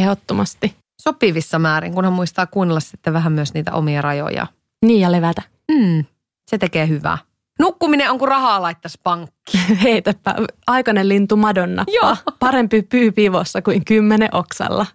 Ehdottomasti. 0.00 0.74
Sopivissa 1.02 1.58
määrin, 1.58 1.94
kunhan 1.94 2.12
muistaa 2.12 2.46
kuunnella 2.46 2.80
sitten 2.80 3.12
vähän 3.12 3.32
myös 3.32 3.54
niitä 3.54 3.72
omia 3.72 4.02
rajoja. 4.02 4.46
Niin 4.86 5.00
ja 5.00 5.12
levätä. 5.12 5.42
Mm, 5.70 6.04
se 6.50 6.58
tekee 6.58 6.88
hyvää. 6.88 7.18
Nukkuminen 7.58 8.10
on 8.10 8.18
kuin 8.18 8.28
rahaa 8.28 8.62
laittaisi 8.62 9.00
pankki. 9.02 9.58
Heitäpä 9.82 10.34
aikainen 10.66 11.08
lintu 11.08 11.36
madonnappa. 11.36 11.92
Joo. 12.02 12.16
Parempi 12.38 12.82
pyy 12.82 13.12
pivossa 13.12 13.62
kuin 13.62 13.84
kymmenen 13.84 14.28
oksalla. 14.32 14.86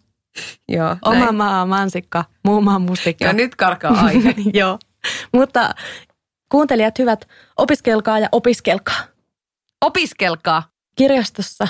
Joo, 0.70 0.96
Oma 1.02 1.20
näin. 1.20 1.36
maa 1.36 1.66
mansikka, 1.66 2.26
muu 2.46 2.62
maa 2.62 2.80
mustikka. 2.80 3.26
Ja 3.26 3.34
nyt 3.34 3.56
karkaa 3.56 3.92
aihe. 4.06 4.36
Joo. 4.60 4.80
Mutta 5.34 5.76
kuuntelijat 6.52 7.00
hyvät, 7.00 7.28
opiskelkaa 7.58 8.20
ja 8.20 8.30
opiskelkaa. 8.32 9.04
Opiskelkaa. 9.82 10.64
Kirjastossa 10.96 11.68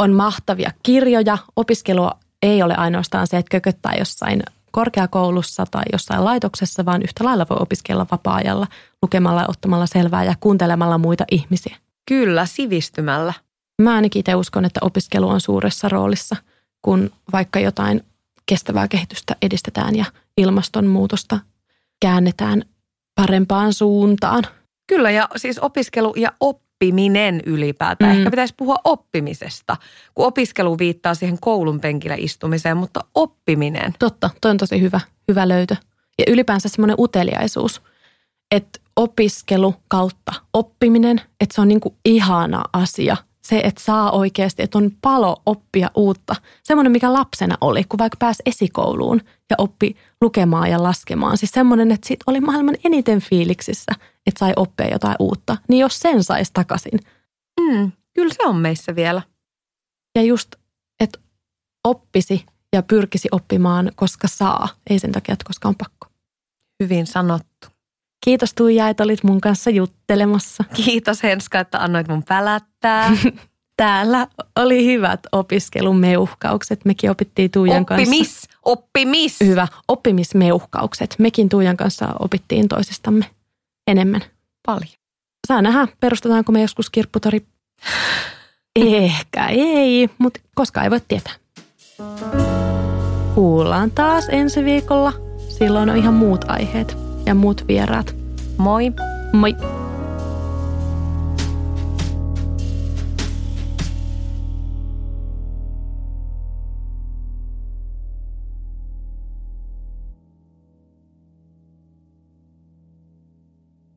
on 0.00 0.12
mahtavia 0.12 0.70
kirjoja. 0.82 1.38
Opiskelua 1.56 2.10
ei 2.42 2.62
ole 2.62 2.74
ainoastaan 2.74 3.26
se, 3.26 3.36
että 3.36 3.50
kököttää 3.50 3.94
jossain 3.98 4.42
korkeakoulussa 4.70 5.64
tai 5.70 5.82
jossain 5.92 6.24
laitoksessa, 6.24 6.84
vaan 6.84 7.02
yhtä 7.02 7.24
lailla 7.24 7.46
voi 7.50 7.56
opiskella 7.60 8.06
vapaa-ajalla 8.10 8.66
lukemalla 9.02 9.40
ja 9.40 9.46
ottamalla 9.48 9.86
selvää 9.86 10.24
ja 10.24 10.34
kuuntelemalla 10.40 10.98
muita 10.98 11.24
ihmisiä. 11.30 11.76
Kyllä, 12.08 12.46
sivistymällä. 12.46 13.32
Mä 13.82 13.94
ainakin 13.94 14.20
itse 14.20 14.34
uskon, 14.34 14.64
että 14.64 14.80
opiskelu 14.82 15.28
on 15.28 15.40
suuressa 15.40 15.88
roolissa, 15.88 16.36
kun 16.84 17.10
vaikka 17.32 17.60
jotain 17.60 18.02
kestävää 18.46 18.88
kehitystä 18.88 19.36
edistetään 19.42 19.96
ja 19.96 20.04
ilmastonmuutosta 20.36 21.38
käännetään 22.00 22.62
parempaan 23.14 23.72
suuntaan. 23.72 24.44
Kyllä, 24.86 25.10
ja 25.10 25.28
siis 25.36 25.58
opiskelu 25.58 26.14
ja 26.16 26.32
oppiminen 26.40 27.40
ylipäätään. 27.46 28.12
Mm. 28.12 28.18
Ehkä 28.18 28.30
pitäisi 28.30 28.54
puhua 28.56 28.76
oppimisesta, 28.84 29.76
kun 30.14 30.26
opiskelu 30.26 30.78
viittaa 30.78 31.14
siihen 31.14 31.38
koulun 31.40 31.80
penkillä 31.80 32.16
istumiseen, 32.18 32.76
mutta 32.76 33.00
oppiminen. 33.14 33.94
Totta, 33.98 34.30
toi 34.40 34.50
on 34.50 34.56
tosi 34.56 34.80
hyvä, 34.80 35.00
hyvä 35.28 35.48
löytö. 35.48 35.76
Ja 36.18 36.24
ylipäänsä 36.28 36.68
semmoinen 36.68 36.96
uteliaisuus, 36.98 37.82
että 38.50 38.80
opiskelu 38.96 39.74
kautta 39.88 40.32
oppiminen, 40.52 41.20
että 41.40 41.54
se 41.54 41.60
on 41.60 41.68
niinku 41.68 41.96
ihana 42.04 42.64
asia. 42.72 43.16
Se, 43.44 43.60
että 43.64 43.82
saa 43.82 44.10
oikeasti, 44.10 44.62
että 44.62 44.78
on 44.78 44.90
palo 45.02 45.42
oppia 45.46 45.90
uutta. 45.94 46.36
Semmoinen, 46.62 46.92
mikä 46.92 47.12
lapsena 47.12 47.58
oli, 47.60 47.84
kun 47.84 47.98
vaikka 47.98 48.16
pääsi 48.18 48.42
esikouluun 48.46 49.20
ja 49.50 49.56
oppi 49.58 49.96
lukemaan 50.20 50.70
ja 50.70 50.82
laskemaan. 50.82 51.38
Siis 51.38 51.50
semmoinen, 51.50 51.92
että 51.92 52.08
siitä 52.08 52.24
oli 52.26 52.40
maailman 52.40 52.76
eniten 52.84 53.20
fiiliksissä, 53.20 53.92
että 54.26 54.38
sai 54.38 54.52
oppia 54.56 54.88
jotain 54.88 55.16
uutta. 55.18 55.56
Niin 55.68 55.80
jos 55.80 55.98
sen 55.98 56.24
saisi 56.24 56.50
takaisin. 56.54 57.00
Mm, 57.60 57.92
kyllä 58.14 58.34
se 58.34 58.46
on 58.46 58.56
meissä 58.56 58.96
vielä. 58.96 59.22
Ja 60.14 60.22
just, 60.22 60.54
että 61.00 61.18
oppisi 61.84 62.46
ja 62.72 62.82
pyrkisi 62.82 63.28
oppimaan, 63.32 63.92
koska 63.94 64.28
saa. 64.28 64.68
Ei 64.90 64.98
sen 64.98 65.12
takia, 65.12 65.32
että 65.32 65.44
koska 65.46 65.68
on 65.68 65.76
pakko. 65.76 66.06
Hyvin 66.82 67.06
sanottu. 67.06 67.53
Kiitos 68.24 68.54
Tuija, 68.54 68.88
että 68.88 69.04
olit 69.04 69.24
mun 69.24 69.40
kanssa 69.40 69.70
juttelemassa. 69.70 70.64
Kiitos 70.74 71.22
Henska, 71.22 71.60
että 71.60 71.78
annoit 71.78 72.08
mun 72.08 72.22
pälättää. 72.22 73.12
Täällä 73.76 74.26
oli 74.56 74.86
hyvät 74.86 75.20
opiskelumeuhkaukset. 75.32 76.84
Mekin 76.84 77.10
opittiin 77.10 77.50
Tuijan 77.50 77.86
kanssa. 77.86 78.02
Oppimis, 78.02 78.48
oppimis. 78.64 79.40
Hyvä. 79.40 79.68
Oppimismeuhkaukset. 79.88 81.14
Mekin 81.18 81.48
Tuijan 81.48 81.76
kanssa 81.76 82.08
opittiin 82.18 82.68
toisistamme 82.68 83.24
enemmän. 83.86 84.20
Paljon. 84.66 84.92
Saa 85.46 85.62
nähdä, 85.62 85.88
perustetaanko 86.00 86.52
me 86.52 86.62
joskus 86.62 86.90
kirpputori. 86.90 87.42
Ehkä 88.76 89.46
ei, 89.46 90.10
mutta 90.18 90.40
koska 90.54 90.82
ei 90.82 90.90
voi 90.90 91.00
tietää. 91.08 91.32
Kuullaan 93.34 93.90
taas 93.90 94.28
ensi 94.28 94.64
viikolla. 94.64 95.12
Silloin 95.48 95.90
on 95.90 95.96
ihan 95.96 96.14
muut 96.14 96.44
aiheet 96.48 97.03
ja 97.26 97.34
muut 97.34 97.64
vieraat. 97.68 98.14
Moi. 98.56 98.92
Moi! 99.32 99.83